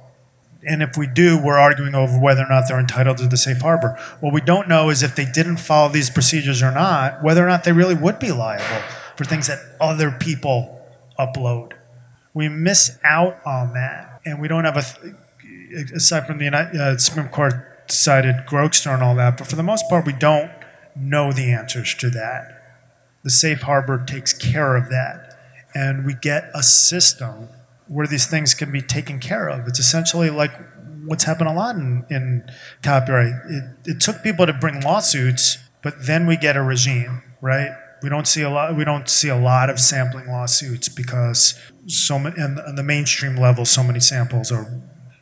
And 0.63 0.83
if 0.83 0.95
we 0.95 1.07
do, 1.07 1.41
we're 1.41 1.57
arguing 1.57 1.95
over 1.95 2.19
whether 2.19 2.43
or 2.43 2.49
not 2.49 2.65
they're 2.67 2.79
entitled 2.79 3.17
to 3.17 3.27
the 3.27 3.37
safe 3.37 3.61
harbor. 3.61 3.97
What 4.19 4.31
we 4.31 4.41
don't 4.41 4.67
know 4.67 4.91
is 4.91 5.01
if 5.01 5.15
they 5.15 5.25
didn't 5.25 5.57
follow 5.57 5.89
these 5.91 6.11
procedures 6.11 6.61
or 6.61 6.71
not, 6.71 7.23
whether 7.23 7.43
or 7.43 7.49
not 7.49 7.63
they 7.63 7.71
really 7.71 7.95
would 7.95 8.19
be 8.19 8.31
liable 8.31 8.83
for 9.15 9.25
things 9.25 9.47
that 9.47 9.59
other 9.79 10.11
people 10.11 10.85
upload. 11.17 11.73
We 12.35 12.47
miss 12.47 12.99
out 13.03 13.39
on 13.43 13.73
that. 13.73 14.21
And 14.23 14.39
we 14.39 14.47
don't 14.47 14.65
have 14.65 14.77
a, 14.77 15.95
aside 15.95 16.27
from 16.27 16.37
the 16.37 16.45
United, 16.45 16.79
uh, 16.79 16.97
Supreme 16.99 17.29
Court 17.29 17.87
decided 17.87 18.35
Grokster 18.47 18.93
and 18.93 19.01
all 19.01 19.15
that, 19.15 19.39
but 19.39 19.47
for 19.47 19.55
the 19.55 19.63
most 19.63 19.89
part, 19.89 20.05
we 20.05 20.13
don't 20.13 20.51
know 20.95 21.31
the 21.31 21.51
answers 21.51 21.95
to 21.95 22.09
that 22.11 22.60
the 23.23 23.29
safe 23.29 23.61
harbor 23.61 24.03
takes 24.05 24.33
care 24.33 24.75
of 24.75 24.89
that. 24.89 25.37
And 25.73 26.05
we 26.05 26.13
get 26.13 26.49
a 26.53 26.63
system 26.63 27.47
where 27.87 28.07
these 28.07 28.27
things 28.27 28.53
can 28.53 28.71
be 28.71 28.81
taken 28.81 29.19
care 29.19 29.49
of. 29.49 29.67
It's 29.67 29.79
essentially 29.79 30.29
like 30.29 30.51
what's 31.05 31.23
happened 31.23 31.49
a 31.49 31.53
lot 31.53 31.75
in, 31.75 32.05
in 32.09 32.49
copyright. 32.83 33.33
It, 33.49 33.63
it 33.85 34.01
took 34.01 34.23
people 34.23 34.45
to 34.45 34.53
bring 34.53 34.81
lawsuits, 34.81 35.57
but 35.81 36.05
then 36.05 36.27
we 36.27 36.37
get 36.37 36.55
a 36.55 36.61
regime, 36.61 37.23
right? 37.41 37.71
We 38.01 38.09
don't 38.09 38.27
see 38.27 38.41
a 38.41 38.49
lot. 38.49 38.75
We 38.75 38.83
don't 38.83 39.07
see 39.07 39.29
a 39.29 39.37
lot 39.37 39.69
of 39.69 39.79
sampling 39.79 40.27
lawsuits 40.27 40.89
because 40.89 41.59
so 41.85 42.17
many, 42.17 42.41
on 42.41 42.75
the 42.75 42.83
mainstream 42.83 43.35
level, 43.35 43.63
so 43.65 43.83
many 43.83 43.99
samples 43.99 44.51
are 44.51 44.81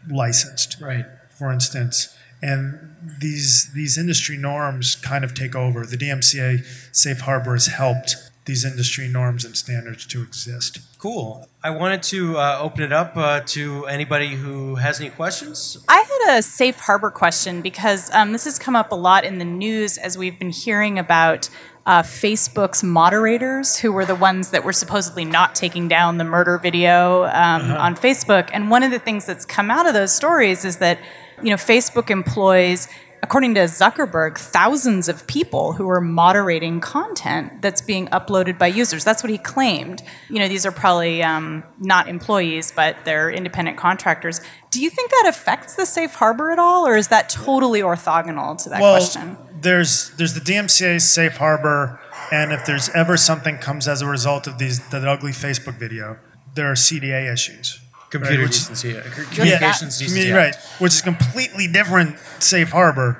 licensed. 0.09 0.77
Right. 0.81 1.05
For 1.29 1.51
instance, 1.51 2.15
and 2.41 2.95
these 3.19 3.71
these 3.73 3.97
industry 3.97 4.37
norms 4.37 4.95
kind 4.95 5.23
of 5.23 5.33
take 5.33 5.55
over. 5.55 5.85
The 5.85 5.97
DMCA 5.97 6.65
safe 6.95 7.21
harbor 7.21 7.53
has 7.53 7.67
helped 7.67 8.15
these 8.45 8.65
industry 8.65 9.07
norms 9.07 9.45
and 9.45 9.55
standards 9.55 10.07
to 10.07 10.23
exist. 10.23 10.79
Cool. 10.97 11.47
I 11.63 11.69
wanted 11.69 12.01
to 12.03 12.37
uh, 12.37 12.57
open 12.59 12.83
it 12.83 12.91
up 12.91 13.15
uh, 13.15 13.41
to 13.47 13.85
anybody 13.85 14.29
who 14.29 14.75
has 14.75 14.99
any 14.99 15.11
questions. 15.11 15.77
I 15.87 16.03
had 16.25 16.39
a 16.39 16.41
safe 16.41 16.79
harbor 16.79 17.11
question 17.11 17.61
because 17.61 18.11
um, 18.11 18.31
this 18.31 18.45
has 18.45 18.57
come 18.57 18.75
up 18.75 18.91
a 18.91 18.95
lot 18.95 19.23
in 19.23 19.37
the 19.37 19.45
news 19.45 19.97
as 19.99 20.17
we've 20.17 20.39
been 20.39 20.49
hearing 20.49 20.97
about 20.97 21.49
uh, 21.85 22.01
Facebook's 22.01 22.83
moderators, 22.83 23.77
who 23.77 23.91
were 23.91 24.05
the 24.05 24.15
ones 24.15 24.51
that 24.51 24.63
were 24.63 24.73
supposedly 24.73 25.25
not 25.25 25.55
taking 25.55 25.87
down 25.87 26.17
the 26.17 26.23
murder 26.23 26.57
video 26.57 27.25
um, 27.25 27.71
on 27.71 27.95
Facebook. 27.95 28.49
And 28.51 28.69
one 28.69 28.83
of 28.83 28.91
the 28.91 28.99
things 28.99 29.25
that's 29.25 29.45
come 29.45 29.71
out 29.71 29.87
of 29.87 29.93
those 29.93 30.13
stories 30.13 30.65
is 30.65 30.77
that 30.77 30.99
you 31.43 31.49
know 31.49 31.57
Facebook 31.57 32.09
employs 32.09 32.87
according 33.21 33.55
to 33.55 33.61
Zuckerberg, 33.61 34.37
thousands 34.37 35.09
of 35.09 35.27
people 35.27 35.73
who 35.73 35.89
are 35.89 36.01
moderating 36.01 36.79
content 36.79 37.61
that's 37.61 37.81
being 37.81 38.07
uploaded 38.07 38.57
by 38.57 38.67
users. 38.67 39.03
That's 39.03 39.23
what 39.23 39.29
he 39.29 39.37
claimed. 39.37 40.01
You 40.29 40.39
know, 40.39 40.47
these 40.47 40.65
are 40.65 40.71
probably 40.71 41.21
um, 41.23 41.63
not 41.79 42.07
employees, 42.07 42.71
but 42.71 42.97
they're 43.05 43.29
independent 43.29 43.77
contractors. 43.77 44.41
Do 44.71 44.81
you 44.81 44.89
think 44.89 45.11
that 45.11 45.25
affects 45.27 45.75
the 45.75 45.85
safe 45.85 46.13
harbor 46.13 46.51
at 46.51 46.59
all, 46.59 46.87
or 46.87 46.95
is 46.95 47.09
that 47.09 47.29
totally 47.29 47.81
orthogonal 47.81 48.61
to 48.63 48.69
that 48.69 48.81
well, 48.81 48.95
question? 48.95 49.37
There's 49.61 50.11
there's 50.11 50.33
the 50.33 50.41
DMCA 50.41 51.01
safe 51.01 51.37
harbor, 51.37 51.99
and 52.31 52.53
if 52.53 52.65
there's 52.65 52.89
ever 52.89 53.17
something 53.17 53.57
comes 53.57 53.87
as 53.87 54.01
a 54.01 54.07
result 54.07 54.47
of 54.47 54.57
these 54.57 54.87
the 54.89 55.09
ugly 55.09 55.31
Facebook 55.31 55.77
video, 55.77 56.19
there 56.55 56.69
are 56.71 56.75
CDA 56.75 57.31
issues. 57.31 57.81
Computer 58.09 58.37
Right, 58.37 58.43
which- 58.49 58.57
decency, 58.57 58.97
uh, 58.97 59.01
communications 59.03 60.01
Yeah, 60.01 60.07
decency. 60.07 60.31
right, 60.31 60.55
which 60.79 60.93
is 60.93 61.01
completely 61.01 61.67
different 61.67 62.17
safe 62.39 62.71
harbor, 62.71 63.17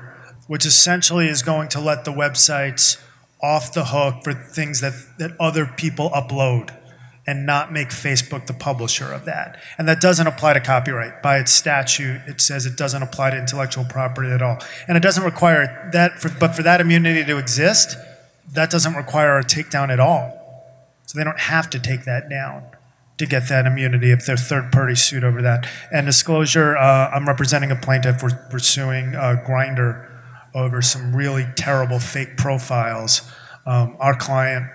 which 0.48 0.66
essentially 0.66 1.28
is 1.28 1.44
going 1.44 1.70
to 1.70 1.80
let 1.80 2.06
the 2.06 2.12
websites 2.14 2.98
off 3.42 3.72
the 3.72 3.86
hook 3.86 4.24
for 4.24 4.34
things 4.34 4.82
that, 4.82 4.94
that 5.20 5.32
other 5.40 5.66
people 5.66 6.10
upload 6.10 6.72
and 7.28 7.46
not 7.46 7.72
make 7.72 7.90
Facebook 7.90 8.48
the 8.48 8.54
publisher 8.54 9.14
of 9.14 9.26
that. 9.26 9.58
And 9.78 9.88
that 9.88 10.02
doesn't 10.02 10.26
apply 10.26 10.54
to 10.54 10.60
copyright. 10.60 11.22
By 11.22 11.38
its 11.38 11.52
statute, 11.54 12.22
it 12.26 12.42
says 12.42 12.66
it 12.66 12.76
doesn't 12.76 13.04
apply 13.04 13.30
to 13.30 13.38
intellectual 13.38 13.86
property 13.86 14.32
at 14.32 14.42
all. 14.42 14.58
And 14.88 14.98
it 14.98 15.02
doesn't 15.02 15.24
require 15.24 15.90
that, 15.94 16.20
for, 16.20 16.30
but 16.30 16.56
for 16.56 16.64
that 16.64 16.82
immunity 16.82 17.24
to 17.24 17.38
exist, 17.38 17.96
that 18.52 18.72
doesn't 18.72 18.96
require 18.96 19.38
a 19.38 19.44
takedown 19.44 19.90
at 19.90 20.00
all. 20.00 20.36
So 21.06 21.20
they 21.20 21.24
don't 21.24 21.40
have 21.40 21.70
to 21.70 21.80
take 21.80 22.06
that 22.06 22.28
down 22.30 22.64
to 23.20 23.26
get 23.26 23.50
that 23.50 23.66
immunity 23.66 24.12
if 24.12 24.26
they're 24.26 24.38
third 24.38 24.72
party 24.72 24.96
sued 24.96 25.24
over 25.24 25.42
that. 25.42 25.68
And 25.92 26.06
disclosure, 26.06 26.76
uh, 26.76 27.12
I'm 27.12 27.28
representing 27.28 27.70
a 27.70 27.76
plaintiff. 27.76 28.24
We're 28.24 28.36
pursuing 28.50 29.14
uh, 29.14 29.44
Grindr 29.46 30.10
over 30.56 30.82
some 30.82 31.16
really 31.16 31.46
terrible 31.56 32.00
fake 32.00 32.38
profiles. 32.38 33.30
Um, 33.66 33.98
our 34.00 34.16
client 34.16 34.72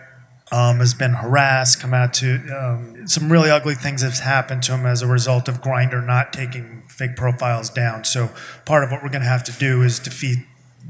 um, 0.52 0.78
has 0.78 0.92
been 0.92 1.14
harassed, 1.14 1.80
come 1.80 1.94
out 1.94 2.12
to 2.14 2.34
um, 2.54 3.08
some 3.08 3.32
really 3.32 3.50
ugly 3.50 3.74
things 3.74 4.02
have 4.02 4.18
happened 4.18 4.62
to 4.64 4.74
him 4.74 4.84
as 4.84 5.00
a 5.00 5.06
result 5.06 5.48
of 5.48 5.62
Grindr 5.62 6.04
not 6.04 6.32
taking 6.32 6.82
fake 6.86 7.16
profiles 7.16 7.70
down. 7.70 8.04
So 8.04 8.30
part 8.66 8.84
of 8.84 8.92
what 8.92 9.02
we're 9.02 9.08
going 9.08 9.22
to 9.22 9.28
have 9.28 9.44
to 9.44 9.52
do 9.52 9.82
is 9.82 9.98
defeat 9.98 10.38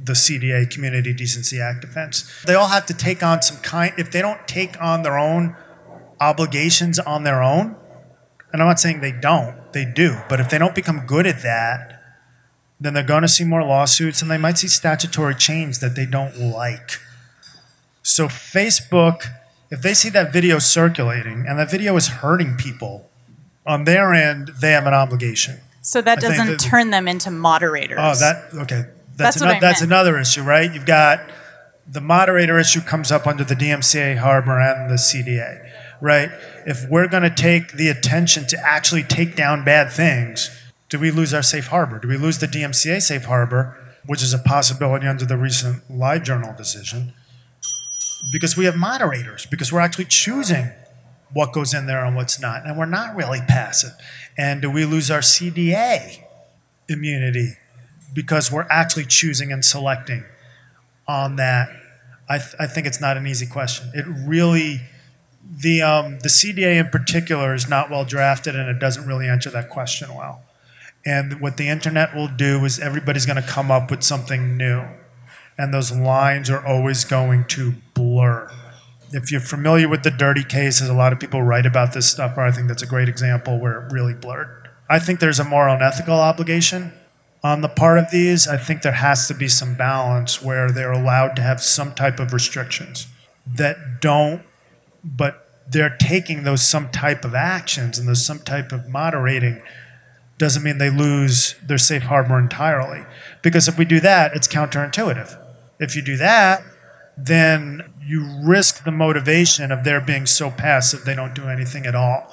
the 0.02 0.12
CDA 0.12 0.68
Community 0.68 1.14
Decency 1.14 1.60
Act 1.60 1.80
defense. 1.80 2.30
They 2.46 2.54
all 2.54 2.68
have 2.68 2.84
to 2.86 2.94
take 2.94 3.22
on 3.22 3.42
some 3.42 3.58
kind. 3.58 3.94
If 3.96 4.10
they 4.10 4.20
don't 4.20 4.46
take 4.48 4.80
on 4.82 5.02
their 5.02 5.16
own 5.16 5.56
obligations 6.20 6.98
on 6.98 7.24
their 7.24 7.42
own, 7.42 7.76
and 8.52 8.62
I'm 8.62 8.68
not 8.68 8.80
saying 8.80 9.00
they 9.00 9.12
don't, 9.12 9.72
they 9.72 9.84
do, 9.84 10.18
but 10.28 10.40
if 10.40 10.48
they 10.50 10.58
don't 10.58 10.74
become 10.74 11.06
good 11.06 11.26
at 11.26 11.42
that, 11.42 12.00
then 12.80 12.94
they're 12.94 13.02
going 13.02 13.22
to 13.22 13.28
see 13.28 13.44
more 13.44 13.62
lawsuits 13.64 14.20
and 14.20 14.30
they 14.30 14.38
might 14.38 14.58
see 14.58 14.68
statutory 14.68 15.34
change 15.34 15.78
that 15.78 15.94
they 15.94 16.06
don't 16.06 16.38
like. 16.38 16.98
So, 18.02 18.26
Facebook, 18.28 19.24
if 19.70 19.80
they 19.80 19.94
see 19.94 20.08
that 20.10 20.32
video 20.32 20.58
circulating 20.58 21.46
and 21.48 21.58
that 21.58 21.70
video 21.70 21.96
is 21.96 22.08
hurting 22.08 22.56
people, 22.56 23.08
on 23.66 23.84
their 23.84 24.12
end, 24.12 24.48
they 24.60 24.72
have 24.72 24.86
an 24.86 24.94
obligation. 24.94 25.60
So 25.80 26.00
that 26.02 26.18
I 26.18 26.20
doesn't 26.20 26.46
that- 26.46 26.60
turn 26.60 26.90
them 26.90 27.08
into 27.08 27.30
moderators. 27.30 27.98
Oh, 28.00 28.14
that 28.16 28.54
okay. 28.62 28.86
That's 29.16 29.36
That's 29.36 29.40
what 29.40 29.48
I 29.48 29.50
ano- 29.52 29.60
that's 29.60 29.80
another 29.80 30.18
issue, 30.18 30.42
right? 30.42 30.72
You've 30.72 30.86
got 30.86 31.20
the 31.86 32.00
moderator 32.00 32.58
issue 32.58 32.80
comes 32.80 33.12
up 33.12 33.26
under 33.26 33.44
the 33.44 33.54
DMCA 33.54 34.16
harbor 34.18 34.58
and 34.58 34.90
the 34.90 34.98
CDA, 34.98 35.63
right? 36.04 36.30
If 36.66 36.86
we're 36.90 37.08
going 37.08 37.22
to 37.22 37.34
take 37.34 37.72
the 37.72 37.88
attention 37.88 38.46
to 38.48 38.58
actually 38.58 39.04
take 39.04 39.36
down 39.36 39.64
bad 39.64 39.90
things, 39.90 40.50
do 40.90 40.98
we 40.98 41.10
lose 41.10 41.32
our 41.32 41.42
safe 41.42 41.68
harbor? 41.68 41.98
Do 41.98 42.08
we 42.08 42.18
lose 42.18 42.40
the 42.40 42.46
DMCA 42.46 43.00
safe 43.00 43.24
harbor, 43.24 43.74
which 44.04 44.22
is 44.22 44.34
a 44.34 44.38
possibility 44.38 45.06
under 45.06 45.24
the 45.24 45.38
recent 45.38 45.82
LiveJournal 45.90 46.58
decision? 46.58 47.14
Because 48.30 48.54
we 48.54 48.66
have 48.66 48.76
moderators, 48.76 49.46
because 49.46 49.72
we're 49.72 49.80
actually 49.80 50.04
choosing 50.04 50.68
what 51.32 51.54
goes 51.54 51.72
in 51.72 51.86
there 51.86 52.04
and 52.04 52.14
what's 52.14 52.38
not, 52.38 52.66
and 52.66 52.76
we're 52.76 52.84
not 52.84 53.16
really 53.16 53.40
passive. 53.48 53.92
And 54.36 54.60
do 54.60 54.70
we 54.70 54.84
lose 54.84 55.10
our 55.10 55.20
CDA 55.20 56.22
immunity 56.86 57.54
because 58.12 58.52
we're 58.52 58.68
actually 58.68 59.06
choosing 59.06 59.50
and 59.50 59.64
selecting 59.64 60.24
on 61.08 61.36
that? 61.36 61.70
I, 62.28 62.36
th- 62.36 62.54
I 62.60 62.66
think 62.66 62.86
it's 62.86 63.00
not 63.00 63.16
an 63.16 63.26
easy 63.26 63.46
question. 63.46 63.90
It 63.94 64.04
really, 64.06 64.82
the, 65.50 65.82
um, 65.82 66.18
the 66.20 66.28
CDA 66.28 66.78
in 66.78 66.88
particular 66.88 67.54
is 67.54 67.68
not 67.68 67.90
well 67.90 68.04
drafted 68.04 68.56
and 68.56 68.68
it 68.68 68.78
doesn't 68.78 69.06
really 69.06 69.28
answer 69.28 69.50
that 69.50 69.68
question 69.68 70.14
well. 70.14 70.42
And 71.06 71.40
what 71.40 71.56
the 71.56 71.68
internet 71.68 72.14
will 72.14 72.28
do 72.28 72.64
is 72.64 72.80
everybody's 72.80 73.26
going 73.26 73.42
to 73.42 73.48
come 73.48 73.70
up 73.70 73.90
with 73.90 74.02
something 74.02 74.56
new. 74.56 74.84
And 75.58 75.72
those 75.72 75.92
lines 75.92 76.50
are 76.50 76.66
always 76.66 77.04
going 77.04 77.44
to 77.48 77.74
blur. 77.92 78.50
If 79.12 79.30
you're 79.30 79.40
familiar 79.40 79.88
with 79.88 80.02
the 80.02 80.10
dirty 80.10 80.42
cases, 80.42 80.88
a 80.88 80.94
lot 80.94 81.12
of 81.12 81.20
people 81.20 81.42
write 81.42 81.66
about 81.66 81.92
this 81.92 82.10
stuff, 82.10 82.36
I 82.38 82.50
think 82.50 82.68
that's 82.68 82.82
a 82.82 82.86
great 82.86 83.08
example 83.08 83.60
where 83.60 83.82
it 83.82 83.92
really 83.92 84.14
blurred. 84.14 84.70
I 84.88 84.98
think 84.98 85.20
there's 85.20 85.38
a 85.38 85.44
moral 85.44 85.74
and 85.74 85.82
ethical 85.82 86.14
obligation 86.14 86.92
on 87.44 87.60
the 87.60 87.68
part 87.68 87.98
of 87.98 88.10
these. 88.10 88.48
I 88.48 88.56
think 88.56 88.82
there 88.82 88.92
has 88.92 89.28
to 89.28 89.34
be 89.34 89.48
some 89.48 89.74
balance 89.74 90.42
where 90.42 90.70
they're 90.70 90.92
allowed 90.92 91.36
to 91.36 91.42
have 91.42 91.62
some 91.62 91.94
type 91.94 92.18
of 92.18 92.32
restrictions 92.32 93.06
that 93.46 94.00
don't, 94.00 94.42
but 95.04 95.48
they're 95.68 95.96
taking 95.98 96.44
those 96.44 96.62
some 96.62 96.90
type 96.90 97.24
of 97.24 97.34
actions 97.34 97.98
and 97.98 98.08
those 98.08 98.24
some 98.24 98.38
type 98.40 98.72
of 98.72 98.88
moderating 98.88 99.62
doesn't 100.36 100.62
mean 100.62 100.78
they 100.78 100.90
lose 100.90 101.54
their 101.62 101.78
safe 101.78 102.02
harbor 102.02 102.38
entirely. 102.38 103.04
Because 103.42 103.68
if 103.68 103.78
we 103.78 103.84
do 103.84 104.00
that, 104.00 104.34
it's 104.34 104.48
counterintuitive. 104.48 105.40
If 105.78 105.94
you 105.94 106.02
do 106.02 106.16
that, 106.16 106.62
then 107.16 107.92
you 108.02 108.40
risk 108.42 108.84
the 108.84 108.90
motivation 108.90 109.70
of 109.70 109.84
their 109.84 110.00
being 110.00 110.26
so 110.26 110.50
passive 110.50 111.04
they 111.04 111.14
don't 111.14 111.34
do 111.34 111.48
anything 111.48 111.86
at 111.86 111.94
all, 111.94 112.32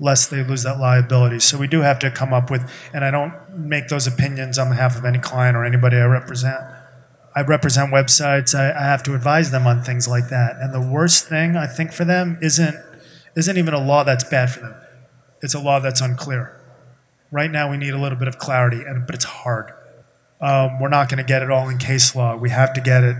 lest 0.00 0.30
they 0.30 0.42
lose 0.42 0.64
that 0.64 0.80
liability. 0.80 1.38
So 1.38 1.56
we 1.56 1.68
do 1.68 1.82
have 1.82 1.98
to 2.00 2.10
come 2.10 2.32
up 2.32 2.50
with, 2.50 2.68
and 2.92 3.04
I 3.04 3.10
don't 3.10 3.32
make 3.56 3.88
those 3.88 4.06
opinions 4.06 4.58
on 4.58 4.70
behalf 4.70 4.96
of 4.96 5.04
any 5.04 5.18
client 5.18 5.56
or 5.56 5.64
anybody 5.64 5.96
I 5.96 6.06
represent. 6.06 6.64
I 7.36 7.42
represent 7.42 7.92
websites. 7.92 8.58
I, 8.58 8.70
I 8.70 8.84
have 8.84 9.02
to 9.04 9.14
advise 9.14 9.50
them 9.50 9.66
on 9.66 9.82
things 9.82 10.08
like 10.08 10.30
that. 10.30 10.56
And 10.58 10.72
the 10.72 10.80
worst 10.80 11.28
thing 11.28 11.54
I 11.54 11.66
think 11.66 11.92
for 11.92 12.06
them 12.06 12.38
isn't 12.40 12.74
isn't 13.36 13.58
even 13.58 13.74
a 13.74 13.78
law 13.78 14.02
that's 14.02 14.24
bad 14.24 14.50
for 14.50 14.60
them. 14.60 14.74
It's 15.42 15.54
a 15.54 15.60
law 15.60 15.78
that's 15.78 16.00
unclear. 16.00 16.58
Right 17.30 17.50
now, 17.50 17.70
we 17.70 17.76
need 17.76 17.92
a 17.92 17.98
little 17.98 18.18
bit 18.18 18.28
of 18.28 18.38
clarity, 18.38 18.82
and 18.82 19.04
but 19.04 19.14
it's 19.14 19.26
hard. 19.26 19.72
Um, 20.40 20.80
we're 20.80 20.88
not 20.88 21.10
going 21.10 21.18
to 21.18 21.24
get 21.24 21.42
it 21.42 21.50
all 21.50 21.68
in 21.68 21.76
case 21.76 22.16
law. 22.16 22.36
We 22.36 22.50
have 22.50 22.72
to 22.72 22.80
get 22.80 23.04
it 23.04 23.16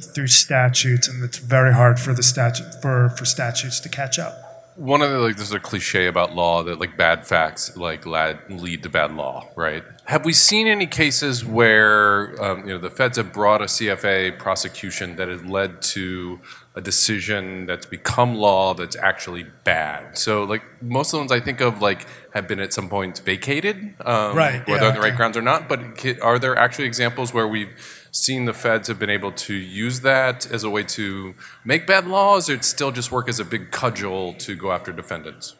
through 0.00 0.28
statutes, 0.28 1.06
and 1.06 1.22
it's 1.22 1.38
very 1.38 1.72
hard 1.72 2.00
for 2.00 2.12
the 2.12 2.22
statute 2.22 2.80
for, 2.82 3.10
for 3.10 3.24
statutes 3.24 3.78
to 3.80 3.88
catch 3.88 4.18
up. 4.18 4.39
One 4.80 5.02
of 5.02 5.10
the 5.10 5.18
like, 5.18 5.36
there's 5.36 5.52
a 5.52 5.60
cliche 5.60 6.06
about 6.06 6.34
law 6.34 6.62
that 6.62 6.80
like 6.80 6.96
bad 6.96 7.26
facts 7.26 7.76
like 7.76 8.06
lad, 8.06 8.38
lead 8.48 8.82
to 8.84 8.88
bad 8.88 9.14
law, 9.14 9.46
right? 9.54 9.84
Have 10.06 10.24
we 10.24 10.32
seen 10.32 10.66
any 10.66 10.86
cases 10.86 11.44
where 11.44 12.42
um, 12.42 12.66
you 12.66 12.72
know 12.72 12.78
the 12.78 12.88
feds 12.88 13.18
have 13.18 13.30
brought 13.30 13.60
a 13.60 13.66
CFA 13.66 14.38
prosecution 14.38 15.16
that 15.16 15.28
has 15.28 15.44
led 15.44 15.82
to 15.82 16.40
a 16.74 16.80
decision 16.80 17.66
that's 17.66 17.84
become 17.84 18.36
law 18.36 18.72
that's 18.72 18.96
actually 18.96 19.44
bad? 19.64 20.16
So 20.16 20.44
like 20.44 20.62
most 20.82 21.08
of 21.08 21.12
the 21.12 21.18
ones 21.18 21.32
I 21.32 21.40
think 21.40 21.60
of 21.60 21.82
like 21.82 22.06
have 22.32 22.48
been 22.48 22.58
at 22.58 22.72
some 22.72 22.88
point 22.88 23.18
vacated, 23.18 23.96
um, 24.00 24.34
Right, 24.34 24.66
whether 24.66 24.84
yeah, 24.84 24.88
on 24.88 24.94
the 24.94 25.00
right 25.00 25.08
okay. 25.08 25.16
grounds 25.16 25.36
or 25.36 25.42
not. 25.42 25.68
But 25.68 25.80
are 26.22 26.38
there 26.38 26.56
actually 26.56 26.86
examples 26.86 27.34
where 27.34 27.46
we've 27.46 27.99
seen 28.10 28.44
the 28.44 28.54
feds 28.54 28.88
have 28.88 28.98
been 28.98 29.10
able 29.10 29.32
to 29.32 29.54
use 29.54 30.00
that 30.00 30.50
as 30.50 30.64
a 30.64 30.70
way 30.70 30.82
to 30.84 31.34
make 31.64 31.86
bad 31.86 32.06
laws, 32.06 32.48
or 32.48 32.54
it 32.54 32.64
still 32.64 32.92
just 32.92 33.12
work 33.12 33.28
as 33.28 33.40
a 33.40 33.44
big 33.44 33.70
cudgel 33.70 34.34
to 34.34 34.54
go 34.56 34.72
after 34.72 34.92
defendants? 34.92 35.54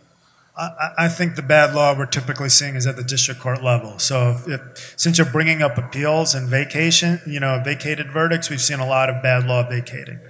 I, 0.57 0.91
I 0.99 1.09
think 1.09 1.37
the 1.37 1.43
bad 1.43 1.75
law 1.75 1.97
we're 1.97 2.07
typically 2.07 2.49
seeing 2.49 2.75
is 2.75 2.87
at 2.87 2.97
the 2.97 3.05
district 3.05 3.41
court 3.41 3.63
level. 3.63 3.99
So 3.99 4.31
if, 4.31 4.49
if 4.49 4.95
since 4.97 5.17
you're 5.19 5.31
bringing 5.31 5.63
up 5.63 5.79
appeals 5.79 6.35
and 6.35 6.49
vacation, 6.49 7.21
you 7.27 7.41
know, 7.41 7.63
vacated 7.65 8.11
verdicts, 8.11 8.51
we've 8.51 8.61
seen 8.61 8.81
a 8.81 8.87
lot 8.87 9.09
of 9.09 9.23
bad 9.23 9.47
law 9.47 9.69
vacating. 9.69 10.21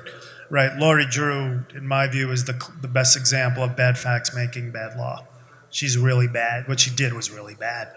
Right, 0.51 0.77
Lori 0.77 1.07
Drew, 1.07 1.65
in 1.75 1.87
my 1.87 2.09
view, 2.09 2.33
is 2.33 2.45
the 2.45 2.61
the 2.81 2.89
best 2.89 3.17
example 3.17 3.63
of 3.63 3.77
bad 3.77 3.97
facts 3.97 4.35
making 4.35 4.73
bad 4.73 4.97
law. 4.97 5.27
She's 5.71 5.97
really 5.97 6.27
bad. 6.27 6.67
What 6.67 6.81
she 6.81 6.91
did 6.91 7.13
was 7.13 7.31
really 7.31 7.55
bad, 7.55 7.89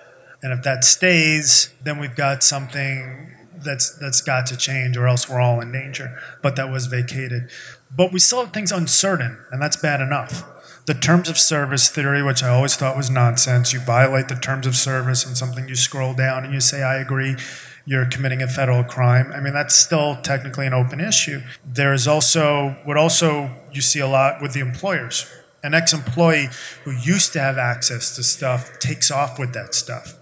and 0.43 0.53
if 0.53 0.63
that 0.63 0.83
stays, 0.83 1.73
then 1.81 1.97
we've 1.97 2.15
got 2.15 2.43
something 2.43 3.32
that's 3.57 3.97
that's 3.97 4.21
got 4.21 4.45
to 4.47 4.57
change, 4.57 4.97
or 4.97 5.07
else 5.07 5.29
we're 5.29 5.41
all 5.41 5.61
in 5.61 5.71
danger. 5.71 6.17
But 6.41 6.55
that 6.55 6.71
was 6.71 6.87
vacated. 6.87 7.49
But 7.95 8.11
we 8.11 8.19
still 8.19 8.39
have 8.41 8.53
things 8.53 8.71
uncertain, 8.71 9.37
and 9.51 9.61
that's 9.61 9.77
bad 9.77 10.01
enough 10.01 10.43
the 10.85 10.93
terms 10.93 11.29
of 11.29 11.37
service 11.37 11.89
theory, 11.89 12.21
which 12.21 12.43
I 12.43 12.49
always 12.49 12.75
thought 12.75 12.97
was 12.97 13.09
nonsense. 13.09 13.71
You 13.71 13.79
violate 13.79 14.27
the 14.27 14.35
terms 14.35 14.67
of 14.67 14.75
service 14.75 15.25
and 15.25 15.37
something 15.37 15.67
you 15.69 15.75
scroll 15.75 16.13
down 16.13 16.43
and 16.43 16.53
you 16.53 16.59
say, 16.59 16.83
I 16.83 16.97
agree. 16.97 17.37
you're 17.85 18.05
committing 18.05 18.41
a 18.41 18.47
federal 18.47 18.83
crime. 18.83 19.31
I 19.33 19.39
mean, 19.39 19.53
that's 19.53 19.75
still 19.75 20.15
technically 20.21 20.65
an 20.67 20.73
open 20.73 21.01
issue. 21.01 21.41
There 21.65 21.93
is 21.93 22.07
also 22.07 22.77
what 22.85 22.97
also 22.97 23.49
you 23.71 23.81
see 23.81 23.99
a 23.99 24.07
lot 24.07 24.41
with 24.41 24.53
the 24.53 24.61
employers. 24.61 25.29
An 25.63 25.73
ex-employee 25.73 26.49
who 26.83 26.91
used 26.91 27.33
to 27.33 27.39
have 27.39 27.57
access 27.57 28.15
to 28.15 28.23
stuff 28.23 28.79
takes 28.79 29.09
off 29.09 29.39
with 29.39 29.53
that 29.53 29.73
stuff 29.73 30.15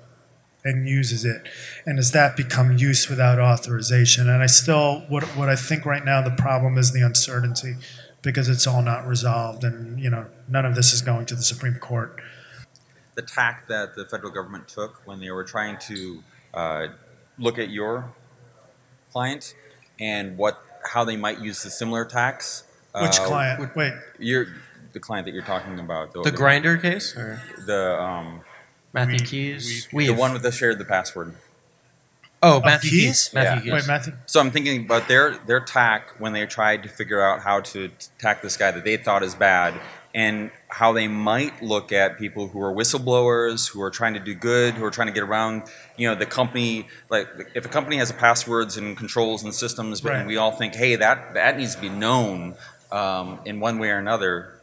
and 0.63 0.87
uses 0.87 1.25
it. 1.25 1.47
And 1.85 1.97
does 1.97 2.11
that 2.11 2.37
become 2.37 2.77
use 2.77 3.09
without 3.09 3.39
authorization? 3.39 4.29
And 4.29 4.43
I 4.43 4.45
still, 4.47 4.99
what, 5.09 5.23
what 5.35 5.49
I 5.49 5.55
think 5.55 5.85
right 5.85 6.05
now 6.05 6.21
the 6.21 6.35
problem 6.35 6.77
is 6.77 6.91
the 6.93 7.01
uncertainty 7.01 7.75
because 8.21 8.47
it's 8.47 8.67
all 8.67 8.83
not 8.83 9.07
resolved 9.07 9.63
and, 9.63 9.99
you 9.99 10.09
know, 10.09 10.27
none 10.47 10.65
of 10.65 10.75
this 10.75 10.93
is 10.93 11.01
going 11.01 11.25
to 11.27 11.35
the 11.35 11.41
Supreme 11.41 11.75
Court. 11.75 12.21
the 13.15 13.21
tack 13.23 13.67
that 13.67 13.95
the 13.95 14.05
federal 14.05 14.31
government 14.31 14.67
took 14.67 15.01
when 15.05 15.19
they 15.19 15.31
were 15.31 15.43
trying 15.43 15.77
to 15.79 16.23
uh, 16.53 16.87
look 17.37 17.57
at 17.59 17.69
your 17.69 18.13
client 19.11 19.53
and 19.99 20.37
what 20.37 20.61
how 20.93 21.03
they 21.03 21.17
might 21.17 21.39
use 21.39 21.61
the 21.63 21.69
similar 21.69 22.05
tax. 22.05 22.63
Which 22.93 23.19
Uh, 23.19 23.25
client? 23.25 23.75
Wait, 23.75 23.93
You're 24.19 24.47
the 24.93 24.99
client 24.99 25.25
that 25.25 25.33
you're 25.33 25.43
talking 25.43 25.79
about. 25.79 26.13
The 26.13 26.31
Grindr 26.31 26.81
case? 26.81 27.15
Or? 27.15 27.41
The 27.65 28.01
um, 28.01 28.41
Matthew 28.93 29.17
We- 29.19 29.25
Keys? 29.25 29.87
the 29.91 30.11
one 30.11 30.33
with 30.33 30.41
the 30.43 30.51
shared 30.51 30.77
the 30.79 30.85
password. 30.85 31.33
Oh, 32.43 32.59
Matthew 32.61 32.89
Keys? 32.89 33.01
Keys? 33.01 33.29
Matthew 33.33 33.67
Yeah. 33.67 33.73
wait, 33.73 33.79
Keys. 33.81 33.87
Matthew. 33.87 34.13
So 34.25 34.39
I'm 34.39 34.51
thinking 34.51 34.85
about 34.85 35.07
their 35.07 35.37
their 35.45 35.59
tack 35.59 36.09
when 36.17 36.33
they 36.33 36.45
tried 36.45 36.83
to 36.83 36.89
figure 36.89 37.21
out 37.21 37.41
how 37.41 37.61
to 37.61 37.85
attack 38.17 38.41
this 38.41 38.57
guy 38.57 38.71
that 38.71 38.83
they 38.83 38.97
thought 38.97 39.21
is 39.21 39.35
bad, 39.35 39.75
and 40.15 40.49
how 40.67 40.91
they 40.91 41.07
might 41.07 41.61
look 41.61 41.91
at 41.93 42.17
people 42.17 42.47
who 42.49 42.59
are 42.61 42.73
whistleblowers, 42.73 43.69
who 43.69 43.81
are 43.81 43.91
trying 43.91 44.15
to 44.15 44.19
do 44.19 44.33
good, 44.33 44.73
who 44.73 44.83
are 44.83 44.89
trying 44.91 45.07
to 45.07 45.13
get 45.13 45.23
around, 45.23 45.63
you 45.97 46.07
know, 46.07 46.15
the 46.15 46.25
company. 46.25 46.87
Like 47.09 47.27
if 47.53 47.63
a 47.65 47.69
company 47.69 47.97
has 47.97 48.11
passwords 48.11 48.75
and 48.75 48.97
controls 48.97 49.43
and 49.43 49.53
systems, 49.53 50.01
but 50.01 50.11
Right. 50.11 50.25
we 50.25 50.35
all 50.37 50.51
think, 50.51 50.73
hey, 50.75 50.95
that 50.95 51.35
that 51.35 51.57
needs 51.57 51.75
to 51.75 51.81
be 51.81 51.89
known 51.89 52.55
um, 52.91 53.39
in 53.45 53.59
one 53.61 53.77
way 53.79 53.89
or 53.89 53.97
another. 53.99 54.57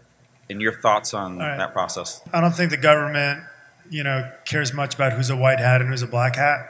In 0.50 0.60
your 0.60 0.72
thoughts 0.72 1.12
on 1.12 1.40
All 1.42 1.46
right. 1.46 1.58
that 1.58 1.74
process? 1.74 2.22
I 2.32 2.40
don't 2.40 2.52
think 2.52 2.70
the 2.70 2.78
government, 2.78 3.42
you 3.90 4.02
know, 4.02 4.30
cares 4.44 4.72
much 4.72 4.94
about 4.94 5.12
who's 5.12 5.30
a 5.30 5.36
white 5.36 5.58
hat 5.58 5.80
and 5.80 5.90
who's 5.90 6.02
a 6.02 6.06
black 6.06 6.36
hat 6.36 6.66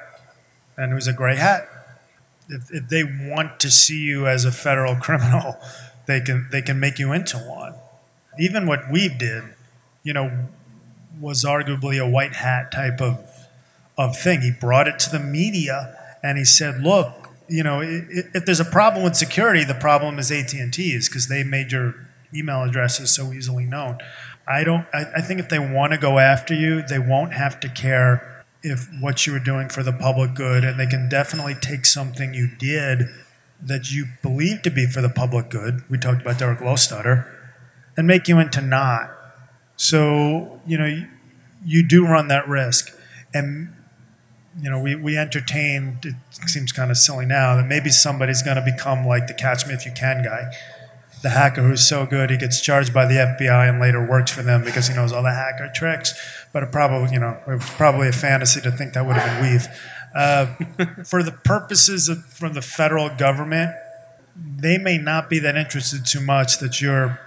and 0.77 0.93
who's 0.93 1.07
a 1.07 1.13
gray 1.13 1.37
hat. 1.37 1.69
If, 2.49 2.73
if 2.73 2.89
they 2.89 3.05
want 3.05 3.61
to 3.61 3.71
see 3.71 3.99
you 3.99 4.27
as 4.27 4.45
a 4.45 4.53
federal 4.53 4.97
criminal, 5.01 5.57
they 6.07 6.21
can 6.21 6.49
they 6.51 6.63
can 6.63 6.81
make 6.81 6.99
you 6.99 7.13
into 7.13 7.37
one. 7.37 7.75
Even 8.39 8.67
what 8.67 8.83
weev 8.85 9.19
did, 9.19 9.45
you 10.03 10.13
know, 10.13 10.49
was 11.21 11.45
arguably 11.45 12.01
a 12.01 12.09
white 12.09 12.37
hat 12.37 12.73
type 12.73 13.01
of 13.01 13.19
of 13.97 14.17
thing. 14.17 14.41
He 14.41 14.51
brought 14.51 14.89
it 14.89 14.99
to 15.01 15.11
the 15.11 15.19
media 15.19 15.97
and 16.23 16.39
he 16.39 16.45
said, 16.45 16.81
"Look, 16.81 17.29
you 17.49 17.63
know, 17.63 17.81
if 17.83 18.45
there's 18.47 18.61
a 18.61 18.65
problem 18.65 19.05
with 19.05 19.17
security, 19.17 19.65
the 19.65 19.75
problem 19.75 20.19
is 20.19 20.31
AT 20.31 20.53
and 20.55 20.73
T's 20.73 21.09
because 21.09 21.29
they 21.29 21.43
made 21.43 21.73
your 21.73 21.95
email 22.33 22.63
addresses 22.63 23.15
so 23.15 23.33
easily 23.33 23.65
known." 23.65 23.99
I 24.49 24.65
don't. 24.65 24.87
I, 24.95 25.05
I 25.17 25.21
think 25.21 25.41
if 25.41 25.49
they 25.49 25.59
want 25.59 25.93
to 25.93 25.99
go 25.99 26.19
after 26.19 26.55
you, 26.55 26.83
they 26.83 26.99
won't 26.99 27.35
have 27.35 27.61
to 27.61 27.69
care 27.69 28.45
if 28.63 28.89
what 29.01 29.27
you 29.27 29.33
were 29.33 29.39
doing 29.39 29.69
for 29.69 29.83
the 29.83 29.93
public 29.93 30.35
good, 30.35 30.65
and 30.65 30.81
they 30.81 30.87
can 30.87 31.09
definitely 31.09 31.55
take 31.55 31.85
something 31.85 32.33
you 32.33 32.49
did 32.59 33.09
that 33.61 33.93
you 33.93 34.07
believe 34.23 34.63
to 34.63 34.71
be 34.71 34.87
for 34.87 35.03
the 35.03 35.09
public 35.09 35.51
good. 35.51 35.83
We 35.91 35.99
talked 35.99 36.23
about 36.23 36.37
Deric 36.37 36.61
Lostutter, 36.61 37.31
and 37.97 38.07
make 38.07 38.27
you 38.27 38.39
into 38.39 38.63
not. 38.63 39.11
So 39.77 40.61
you 40.67 40.79
know 40.79 40.87
you, 40.87 41.09
you 41.65 41.87
do 41.87 42.07
run 42.07 42.29
that 42.29 42.49
risk, 42.49 42.91
and 43.35 43.75
you 44.61 44.71
know 44.71 44.81
we 44.81 44.95
we 44.95 45.19
entertained. 45.19 46.07
It 46.07 46.15
seems 46.49 46.73
kind 46.73 46.91
of 46.91 46.97
silly 46.97 47.27
now 47.27 47.57
that 47.57 47.67
maybe 47.67 47.91
somebody's 47.91 48.43
going 48.43 48.57
to 48.57 48.65
become 48.65 49.07
like 49.07 49.27
the 49.27 49.35
Catch 49.35 49.67
Me 49.67 49.75
If 49.75 49.85
You 49.85 49.93
Can 49.93 50.25
guy 50.25 50.51
the 51.23 51.31
hacker 51.31 51.63
who's 51.63 51.87
so 51.87 52.07
good 52.07 52.31
he 52.31 52.37
gets 52.37 52.61
charged 52.61 52.95
by 52.95 53.07
the 53.07 53.15
FBI 53.15 53.69
and 53.69 53.81
later 53.81 54.05
works 54.05 54.31
for 54.31 54.43
them 54.43 54.65
because 54.65 54.89
he 54.89 54.95
knows 54.95 55.13
all 55.13 55.23
the 55.23 55.33
hacker 55.33 55.71
tricks. 55.75 56.15
But 56.53 56.63
it 56.63 56.73
probably, 56.73 57.13
you 57.13 57.21
know, 57.21 57.41
it 57.47 57.55
was 57.55 57.71
probably 57.71 58.09
a 58.09 58.13
fantasy 58.13 58.61
to 58.61 58.71
think 58.71 58.95
that 58.95 59.07
would 59.07 59.17
have 59.17 59.41
been 59.41 59.59
weev. 59.59 59.69
Uh, 60.15 61.03
for 61.05 61.23
the 61.23 61.33
purposes 61.33 62.09
of 62.09 62.25
from 62.27 62.55
the 62.55 62.63
federal 62.63 63.09
government, 63.09 63.75
they 64.37 64.79
may 64.79 64.99
not 64.99 65.29
be 65.29 65.39
that 65.41 65.57
interested 65.57 66.07
too 66.07 66.21
much 66.21 66.59
that 66.59 66.81
you're 66.81 67.21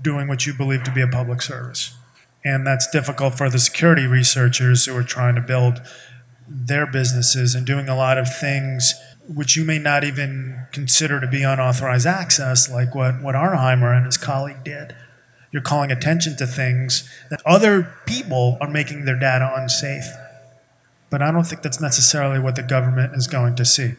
doing 0.00 0.26
what 0.26 0.46
you 0.46 0.52
believe 0.52 0.82
to 0.82 0.90
be 0.90 1.00
a 1.00 1.08
public 1.08 1.40
service. 1.40 1.96
And 2.44 2.66
that's 2.66 2.90
difficult 2.90 3.34
for 3.34 3.48
the 3.48 3.60
security 3.60 4.06
researchers 4.06 4.86
who 4.86 4.96
are 4.96 5.04
trying 5.04 5.36
to 5.36 5.40
build 5.40 5.80
their 6.48 6.86
businesses 6.86 7.54
and 7.54 7.64
doing 7.64 7.88
a 7.88 7.96
lot 7.96 8.18
of 8.18 8.26
things 8.34 8.94
which 9.28 9.56
you 9.56 9.64
may 9.64 9.78
not 9.78 10.04
even 10.04 10.66
consider 10.72 11.20
to 11.20 11.26
be 11.26 11.42
unauthorized 11.42 12.06
access, 12.06 12.70
like 12.70 12.94
what, 12.94 13.22
what 13.22 13.34
Auernheimer 13.34 13.96
and 13.96 14.06
his 14.06 14.16
colleague 14.16 14.64
did. 14.64 14.94
You're 15.52 15.62
calling 15.62 15.92
attention 15.92 16.36
to 16.36 16.46
things 16.46 17.08
that 17.30 17.42
other 17.44 17.94
people 18.06 18.56
are 18.60 18.68
making 18.68 19.04
their 19.04 19.18
data 19.18 19.52
unsafe. 19.54 20.06
But 21.10 21.20
I 21.20 21.30
don't 21.30 21.44
think 21.44 21.62
that's 21.62 21.80
necessarily 21.80 22.38
what 22.38 22.56
the 22.56 22.62
government 22.62 23.14
is 23.14 23.26
going 23.26 23.54
to 23.56 23.64
see. 23.64 23.94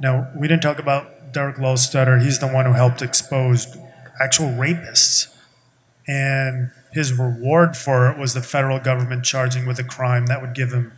Now, 0.00 0.28
we 0.36 0.48
didn't 0.48 0.62
talk 0.62 0.78
about 0.78 1.32
Deric 1.32 1.56
Lostutter. 1.56 2.22
He's 2.22 2.40
the 2.40 2.48
one 2.48 2.66
who 2.66 2.72
helped 2.72 3.02
expose 3.02 3.76
actual 4.20 4.48
rapists. 4.48 5.32
And 6.08 6.70
his 6.92 7.12
reward 7.12 7.76
for 7.76 8.10
it 8.10 8.18
was 8.18 8.34
the 8.34 8.42
federal 8.42 8.80
government 8.80 9.24
charging 9.24 9.64
with 9.66 9.78
a 9.78 9.84
crime 9.84 10.26
that 10.26 10.40
would 10.40 10.54
give 10.54 10.72
him 10.72 10.92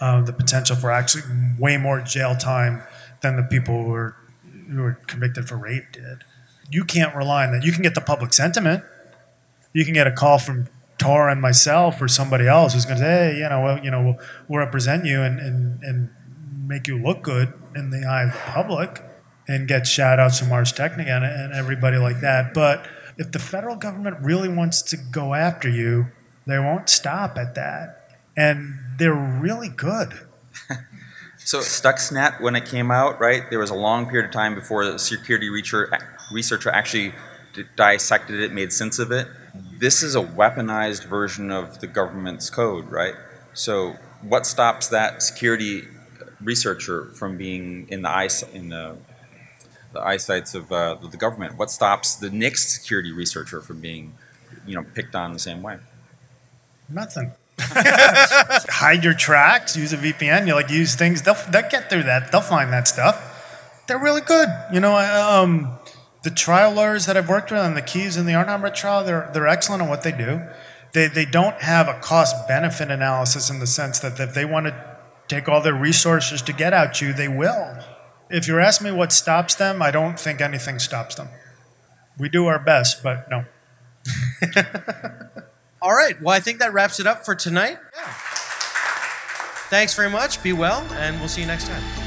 uh, 0.00 0.22
the 0.22 0.32
potential 0.32 0.74
for 0.74 0.90
actually 0.90 1.22
way 1.58 1.76
more 1.76 2.00
jail 2.00 2.34
time 2.34 2.82
than 3.22 3.36
the 3.36 3.42
people 3.42 3.84
who 3.84 3.90
were, 3.90 4.16
who 4.70 4.82
were 4.82 4.98
convicted 5.06 5.48
for 5.48 5.56
rape 5.56 5.92
did. 5.92 6.24
You 6.70 6.84
can't 6.84 7.14
rely 7.14 7.46
on 7.46 7.52
that. 7.52 7.64
You 7.64 7.72
can 7.72 7.82
get 7.82 7.94
the 7.94 8.00
public 8.00 8.32
sentiment. 8.32 8.84
You 9.72 9.84
can 9.84 9.94
get 9.94 10.06
a 10.06 10.12
call 10.12 10.38
from 10.38 10.68
Tor 10.98 11.28
and 11.28 11.40
myself 11.40 12.00
or 12.00 12.08
somebody 12.08 12.46
else 12.46 12.74
who's 12.74 12.84
going 12.84 12.98
to 12.98 13.02
say, 13.02 13.32
hey, 13.32 13.38
you 13.38 13.48
know, 13.48 13.60
well, 13.60 13.84
you 13.84 13.90
know, 13.90 14.02
we'll, 14.02 14.16
we'll 14.48 14.58
represent 14.58 15.04
you 15.04 15.22
and, 15.22 15.40
and, 15.40 15.82
and 15.82 16.10
make 16.66 16.86
you 16.86 16.98
look 16.98 17.22
good 17.22 17.52
in 17.74 17.90
the 17.90 18.06
eye 18.06 18.24
of 18.24 18.32
the 18.32 18.38
public 18.38 19.02
and 19.48 19.66
get 19.66 19.86
shout 19.86 20.18
outs 20.20 20.38
from 20.38 20.52
Ars 20.52 20.72
Technica 20.72 21.10
and, 21.10 21.24
and 21.24 21.52
everybody 21.52 21.96
like 21.96 22.20
that. 22.20 22.54
But 22.54 22.86
if 23.18 23.32
the 23.32 23.38
federal 23.38 23.76
government 23.76 24.18
really 24.20 24.48
wants 24.48 24.82
to 24.82 24.96
go 24.96 25.34
after 25.34 25.68
you, 25.68 26.06
they 26.46 26.58
won't 26.58 26.88
stop 26.88 27.36
at 27.36 27.54
that. 27.54 28.18
And 28.36 28.78
they're 28.98 29.14
really 29.14 29.68
good. 29.68 30.14
So 31.44 31.58
Stuxnet, 31.58 32.40
when 32.40 32.56
it 32.56 32.66
came 32.66 32.90
out, 32.90 33.20
right, 33.20 33.48
there 33.50 33.58
was 33.58 33.70
a 33.70 33.74
long 33.74 34.08
period 34.08 34.26
of 34.26 34.32
time 34.32 34.54
before 34.54 34.84
the 34.84 34.98
security 34.98 35.50
researcher 35.50 36.70
actually 36.70 37.12
dissected 37.76 38.40
it, 38.40 38.52
made 38.52 38.72
sense 38.72 38.98
of 38.98 39.10
it. 39.10 39.26
This 39.78 40.02
is 40.02 40.14
a 40.14 40.22
weaponized 40.22 41.04
version 41.04 41.50
of 41.50 41.80
the 41.80 41.86
government's 41.86 42.48
code, 42.48 42.90
right? 42.90 43.14
So 43.54 43.96
what 44.22 44.46
stops 44.46 44.88
that 44.88 45.22
security 45.22 45.82
researcher 46.40 47.06
from 47.06 47.36
being 47.36 47.86
in 47.88 48.02
the 48.02 48.10
eyes 48.10 48.42
in 48.54 48.68
the 48.70 48.96
the 49.92 50.00
eyesights 50.00 50.54
of 50.54 50.72
uh, 50.72 50.94
the 50.94 51.16
government? 51.16 51.58
What 51.58 51.70
stops 51.70 52.14
the 52.14 52.30
next 52.30 52.70
security 52.70 53.12
researcher 53.12 53.60
from 53.60 53.80
being, 53.80 54.14
you 54.66 54.74
know, 54.74 54.84
picked 54.94 55.14
on 55.14 55.32
the 55.34 55.38
same 55.38 55.60
way? 55.60 55.78
Nothing. 56.88 57.32
Hide 58.70 59.04
your 59.04 59.14
tracks. 59.14 59.76
Use 59.76 59.92
a 59.92 59.96
VPN. 59.96 60.46
You 60.46 60.54
like 60.54 60.70
use 60.70 60.94
things. 60.94 61.22
They'll 61.22 61.36
they'll 61.50 61.68
get 61.68 61.88
through 61.88 62.04
that. 62.04 62.32
They'll 62.32 62.40
find 62.40 62.72
that 62.72 62.88
stuff. 62.88 63.84
They're 63.86 63.98
really 63.98 64.20
good. 64.20 64.48
You 64.72 64.80
know, 64.80 64.96
um, 64.96 65.78
the 66.22 66.30
trial 66.30 66.72
lawyers 66.72 67.06
that 67.06 67.16
I've 67.16 67.28
worked 67.28 67.50
with 67.50 67.60
on 67.60 67.74
the 67.74 67.82
Keys 67.82 68.16
in 68.16 68.26
the 68.26 68.32
Auernheimer 68.32 68.74
trial, 68.74 69.04
they're 69.04 69.30
they're 69.32 69.48
excellent 69.48 69.82
at 69.82 69.88
what 69.88 70.02
they 70.02 70.12
do. 70.12 70.42
They 70.92 71.06
they 71.08 71.24
don't 71.24 71.60
have 71.62 71.88
a 71.88 71.98
cost 72.00 72.48
benefit 72.48 72.90
analysis 72.90 73.50
in 73.50 73.58
the 73.58 73.66
sense 73.66 73.98
that 74.00 74.18
if 74.18 74.34
they 74.34 74.44
want 74.44 74.66
to 74.66 74.96
take 75.28 75.48
all 75.48 75.60
their 75.60 75.74
resources 75.74 76.42
to 76.42 76.52
get 76.52 76.72
at 76.72 77.00
you, 77.00 77.12
they 77.12 77.28
will. 77.28 77.78
If 78.30 78.46
you're 78.46 78.60
asking 78.60 78.86
me 78.86 78.92
what 78.92 79.12
stops 79.12 79.54
them, 79.54 79.82
I 79.82 79.90
don't 79.90 80.18
think 80.18 80.40
anything 80.40 80.78
stops 80.78 81.14
them. 81.14 81.28
We 82.18 82.28
do 82.28 82.46
our 82.46 82.58
best, 82.58 83.02
but 83.02 83.28
no. 83.30 83.44
All 85.82 85.92
right. 85.92 86.20
Well, 86.22 86.34
I 86.34 86.38
think 86.38 86.60
that 86.60 86.72
wraps 86.72 87.00
it 87.00 87.08
up 87.08 87.24
for 87.24 87.34
tonight. 87.34 87.76
Yeah. 87.94 88.14
Thanks 89.68 89.94
very 89.94 90.10
much. 90.10 90.40
Be 90.42 90.52
well, 90.52 90.86
and 90.92 91.18
we'll 91.18 91.28
see 91.28 91.40
you 91.40 91.46
next 91.48 91.66
time. 91.66 92.01